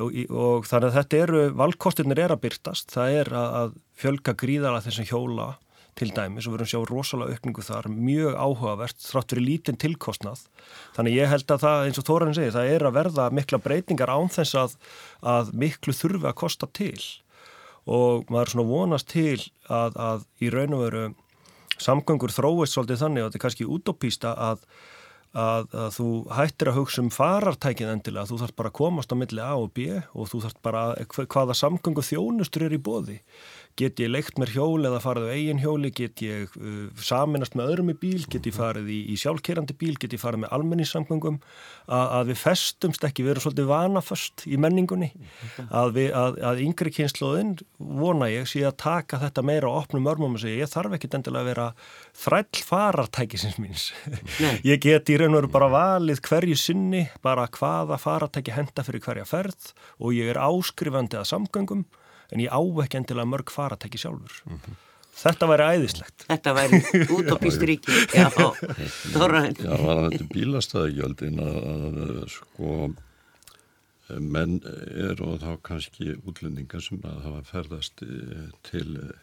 Og, 0.00 0.16
og 0.32 0.64
þannig 0.66 0.88
að 0.88 0.96
þetta 0.96 1.20
eru, 1.26 1.42
valkostirnir 1.60 2.24
er 2.24 2.32
að 2.34 2.42
byrtast, 2.46 2.88
það 2.96 3.18
er 3.20 3.30
að, 3.36 3.58
að 3.60 3.76
fjölga 4.00 4.34
gríðarlega 4.40 4.86
þessum 4.88 5.10
hjóla 5.12 5.50
til 5.98 6.10
dæmis 6.14 6.46
og 6.46 6.54
við 6.54 6.58
erum 6.58 6.70
sjá 6.70 6.80
rosalega 6.90 7.36
aukningu 7.36 7.64
þar, 7.64 7.88
mjög 7.90 8.38
áhugavert, 8.38 9.00
þrátt 9.02 9.34
fyrir 9.34 9.46
lítinn 9.48 9.80
tilkostnað. 9.80 10.44
Þannig 10.96 11.18
ég 11.18 11.30
held 11.32 11.54
að 11.54 11.66
það, 11.66 11.82
eins 11.88 12.00
og 12.00 12.08
Þóran 12.08 12.36
segir, 12.36 12.54
það 12.56 12.70
er 12.74 12.86
að 12.88 12.96
verða 12.98 13.28
mikla 13.34 13.60
breytingar 13.64 14.14
án 14.14 14.32
þess 14.34 14.58
að, 14.60 14.78
að 15.34 15.52
miklu 15.64 15.94
þurfi 15.96 16.30
að 16.30 16.38
kosta 16.44 16.70
til. 16.80 17.04
Og 17.84 18.24
maður 18.32 18.46
er 18.46 18.54
svona 18.54 18.70
vonast 18.70 19.10
til 19.12 19.38
að, 19.68 20.00
að 20.08 20.26
í 20.40 20.50
raun 20.54 20.76
og 20.78 20.84
veru 20.86 21.06
samgöngur 21.74 22.32
þróist 22.32 22.76
svolítið 22.76 23.02
þannig 23.02 23.24
og 23.24 23.30
þetta 23.30 23.40
er 23.40 23.46
kannski 23.48 23.70
útópísta 23.76 24.34
að 24.38 24.66
að, 25.34 25.72
að 25.74 25.88
þú 25.96 26.08
hættir 26.34 26.70
að 26.70 26.78
hugsa 26.78 27.02
um 27.02 27.10
farartækið 27.12 27.90
endilega, 27.90 28.28
þú 28.30 28.40
þarf 28.42 28.56
bara 28.60 28.70
að 28.70 28.76
komast 28.78 29.14
á 29.14 29.16
milli 29.18 29.42
A 29.42 29.50
og 29.58 29.72
B 29.74 29.88
og 30.14 30.30
þú 30.30 30.42
þarf 30.44 30.60
bara 30.64 30.84
hvaða 31.34 31.56
samgöngu 31.58 32.04
þjónustur 32.06 32.68
er 32.68 32.76
í 32.76 32.80
bóði 32.82 33.18
get 33.78 33.98
ég 33.98 34.10
leikt 34.12 34.38
mér 34.38 34.52
hjól 34.54 34.86
eða 34.86 35.00
farið 35.02 35.26
á 35.26 35.34
eigin 35.34 35.60
hjóli, 35.62 35.90
get 35.94 36.22
ég 36.22 36.52
uh, 36.60 36.86
saminast 37.02 37.56
með 37.58 37.72
öðrum 37.72 37.90
í 37.90 37.96
bíl, 37.98 38.22
get 38.30 38.46
ég 38.46 38.54
farið 38.54 38.90
í, 38.94 38.98
í 39.10 39.16
sjálfkerandi 39.18 39.74
bíl, 39.78 39.94
get 39.98 40.14
ég 40.14 40.22
farið 40.22 40.44
með 40.44 40.54
almenningssamgöngum? 40.58 41.40
Að, 41.84 42.30
við 42.30 42.38
festumst 42.40 43.04
ekki, 43.04 43.24
við 43.26 43.34
erum 43.34 43.44
svolítið 43.44 43.66
vanaföst 43.68 44.44
í 44.46 44.58
menningunni. 44.60 45.10
Að, 45.66 45.90
við, 45.98 46.08
að, 46.16 46.38
að 46.50 46.62
yngri 46.64 46.92
kynnslóðin 46.94 47.56
vona 47.78 48.30
ég 48.30 48.48
sé 48.50 48.62
að 48.64 48.78
taka 48.84 49.20
þetta 49.24 49.44
meira 49.44 49.72
á 49.72 49.78
opnum 49.82 50.08
örmum 50.10 50.38
og 50.38 50.44
segja 50.44 50.64
ég 50.64 50.72
þarf 50.72 50.96
ekki 50.96 51.10
endilega 51.18 51.42
að 51.42 51.50
vera 51.50 51.66
þræll 52.24 52.62
farartækisins 52.70 53.58
míns. 53.60 53.88
Ég 54.70 54.80
get 54.82 55.10
í 55.10 55.18
raun 55.20 55.34
og 55.34 55.42
veru 55.42 55.52
bara 55.52 55.68
valið 55.72 56.22
hverju 56.24 56.56
sinni, 56.58 57.04
bara 57.24 57.46
hvaða 57.52 57.98
farartæki 58.00 58.54
henda 58.54 58.84
fyrir 58.86 59.02
hverja 59.04 59.26
ferð 59.28 59.72
og 59.98 60.14
ég 60.16 60.30
er 60.32 60.40
áskrifandi 60.40 61.18
að 61.20 61.28
samgöngum 61.32 61.84
en 62.34 62.42
ég 62.44 62.50
á 62.50 62.60
ekki 62.84 63.00
endilega 63.00 63.30
mörg 63.30 63.54
faratæki 63.54 64.00
sjálfur. 64.02 64.42
Mm 64.44 64.58
-hmm. 64.58 64.82
Þetta 65.14 65.46
væri 65.46 65.64
æðislegt. 65.78 66.26
Þetta 66.26 66.54
væri 66.54 66.80
út 67.14 67.28
á 67.30 67.36
pýsturíki. 67.38 67.92
Já, 68.10 68.28
þóraðin. 69.14 69.56
Já, 69.62 69.74
var 69.78 70.00
þetta 70.10 70.26
bílastæðagjöldin 70.34 71.38
að 71.38 72.28
sko 72.34 72.94
menn 74.20 74.58
er 74.64 75.20
og 75.24 75.38
þá 75.40 75.52
kannski 75.64 76.16
útlendingar 76.28 76.82
sem 76.84 77.00
að 77.06 77.22
hafa 77.24 77.42
ferðast 77.48 78.02
eh, 78.04 78.50
til 78.66 78.98
eh, 79.00 79.14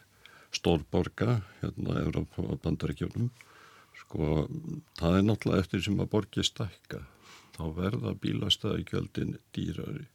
stórborga 0.52 1.40
hérna 1.60 2.00
Európa 2.02 2.42
og 2.42 2.60
bandaríkjónum 2.64 3.30
sko 4.02 4.46
það 4.98 5.18
er 5.18 5.26
náttúrulega 5.28 5.64
eftir 5.64 5.84
sem 5.84 6.00
að 6.02 6.10
borgi 6.16 6.44
stækka 6.44 7.04
þá 7.54 7.62
verða 7.76 8.16
bílastæðagjöldin 8.24 9.36
dýrari 9.54 10.08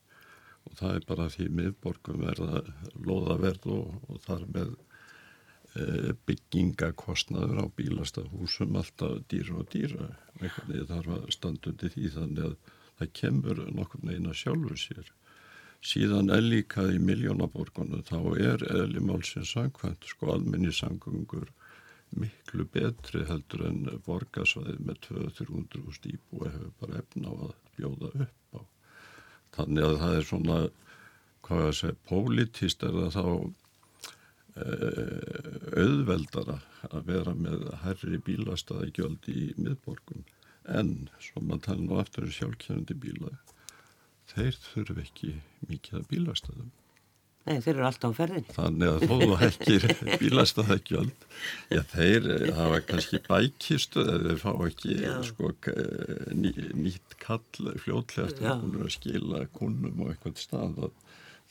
og 0.68 0.76
það 0.80 0.98
er 1.00 1.08
bara 1.10 1.30
því 1.34 1.48
miðborgum 1.60 2.24
verða 2.26 2.62
loðaverð 3.08 3.68
og, 3.74 3.94
og 4.08 4.22
þar 4.26 4.46
með 4.56 4.74
e, 5.80 6.16
byggingakostnaður 6.30 7.62
á 7.64 7.66
bílastahúsum 7.80 8.80
alltaf 8.82 9.22
dýra 9.32 9.62
og 9.62 9.70
dýra 9.74 10.10
eitthvað 10.42 10.90
þarf 10.92 11.14
að 11.18 11.30
standa 11.36 11.72
undir 11.72 11.94
því 11.96 12.12
þannig 12.18 12.50
að 12.50 12.58
það 12.98 13.14
kemur 13.22 13.64
nokkur 13.78 14.06
neina 14.06 14.34
sjálfur 14.34 14.80
sér. 14.82 15.12
Síðan 15.86 16.32
er 16.34 16.42
líka 16.42 16.88
í 16.90 16.98
miljónaborgunu 17.00 18.02
þá 18.06 18.18
er 18.42 18.64
eðli 18.74 19.04
málsins 19.06 19.54
sangkvæmt 19.54 20.08
sko 20.10 20.34
almenni 20.34 20.74
sangungur 20.74 21.52
miklu 22.18 22.66
betri 22.74 23.26
heldur 23.30 23.68
en 23.70 23.84
borgarsvæði 24.06 24.78
með 24.88 25.02
200-300 25.10 25.98
stíp 26.00 26.34
og 26.34 26.48
hefur 26.48 26.74
bara 26.82 27.04
efna 27.04 27.30
á 27.30 27.36
að 27.50 27.56
bjóða 27.78 28.12
upp 28.26 28.58
á 28.58 28.60
Þannig 29.56 29.84
að 29.88 30.00
það 30.02 30.18
er 30.18 30.26
svona, 30.30 30.58
hvað 31.48 31.62
ég 31.64 31.70
að 31.72 31.78
segja, 31.80 32.00
pólitist 32.10 32.84
er 32.84 32.94
það 32.98 33.12
þá 33.16 33.26
uh, 34.64 35.52
auðveldara 35.84 36.58
að 36.92 37.02
vera 37.12 37.34
með 37.38 37.68
herri 37.84 38.20
bílastæði 38.28 38.90
gjöld 38.98 39.30
í 39.34 39.46
miðborgum 39.58 40.26
en, 40.68 41.10
svo 41.24 41.42
maður 41.44 41.64
tala 41.68 41.86
nú 41.86 42.00
aftur 42.02 42.28
um 42.28 42.34
sjálfkjörandi 42.36 42.98
bíla, 43.04 43.32
þeir 44.34 44.58
þurfu 44.66 45.00
ekki 45.04 45.32
mikið 45.70 46.02
að 46.02 46.10
bílastæðum. 46.12 46.72
Nei, 47.48 47.62
þeir 47.64 47.74
eru 47.78 47.86
alltaf 47.88 48.12
á 48.12 48.18
ferðin. 48.18 48.48
Þannig 48.52 48.90
að 48.92 49.04
þó 49.08 49.14
þú 49.22 49.36
hekkir 49.42 49.86
bílastæðagjöld, 50.22 51.28
já 51.72 51.82
þeir 51.94 52.26
eh, 52.34 52.48
hafa 52.58 52.80
kannski 52.90 53.22
bækistu 53.24 54.04
eða 54.04 54.34
þeir 54.34 54.42
fá 54.42 54.52
ekki 54.68 54.98
sko, 55.30 55.52
ný, 56.36 56.52
nýtt 56.76 57.16
kall 57.22 57.72
fljótlega 57.84 58.28
eftir 58.28 58.50
að 58.52 58.66
hún 58.66 58.76
er 58.76 58.90
að 58.90 58.96
skila 58.98 59.46
kunnum 59.56 60.04
og 60.04 60.12
eitthvað 60.12 60.42
stað 60.44 60.82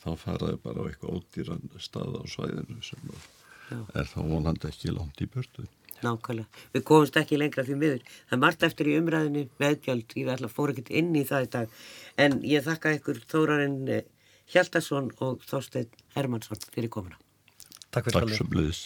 þá 0.03 0.11
faraði 0.21 0.59
bara 0.63 0.85
á 0.85 0.87
eitthvað 0.87 1.17
ódýran 1.17 1.65
stað 1.81 2.19
á 2.21 2.23
svæðinu 2.29 2.77
sem 2.85 3.09
er 3.97 4.07
þá 4.07 4.19
vonandi 4.21 4.69
ekki 4.69 4.93
langt 4.93 5.21
í 5.23 5.29
börtu. 5.33 5.65
Nákvæmlega. 6.03 6.61
Við 6.75 6.83
komumst 6.85 7.17
ekki 7.17 7.39
lengra 7.39 7.63
því 7.65 7.79
miður. 7.81 8.03
Það 8.29 8.35
er 8.35 8.41
margt 8.43 8.65
eftir 8.67 8.89
í 8.91 8.97
umræðinu 8.99 9.43
meðgjöld, 9.57 10.13
ég 10.13 10.29
ætla 10.29 10.49
að 10.49 10.53
fóra 10.53 10.75
ekkert 10.75 10.91
inn 11.01 11.09
í 11.17 11.23
það 11.25 11.47
í 11.47 11.49
dag 11.55 11.79
en 12.21 12.37
ég 12.45 12.65
þakka 12.67 12.93
ykkur 12.99 13.23
þórarinn 13.31 13.79
Hjaldarsson 14.51 15.11
og 15.23 15.41
Þorstein 15.47 15.89
Hermansson 16.15 16.61
fyrir 16.71 16.91
komuna. 16.93 17.19
Takk 17.91 18.09
fyrir 18.09 18.21
Takk 18.21 18.37
sem 18.39 18.55
leiðis. 18.55 18.81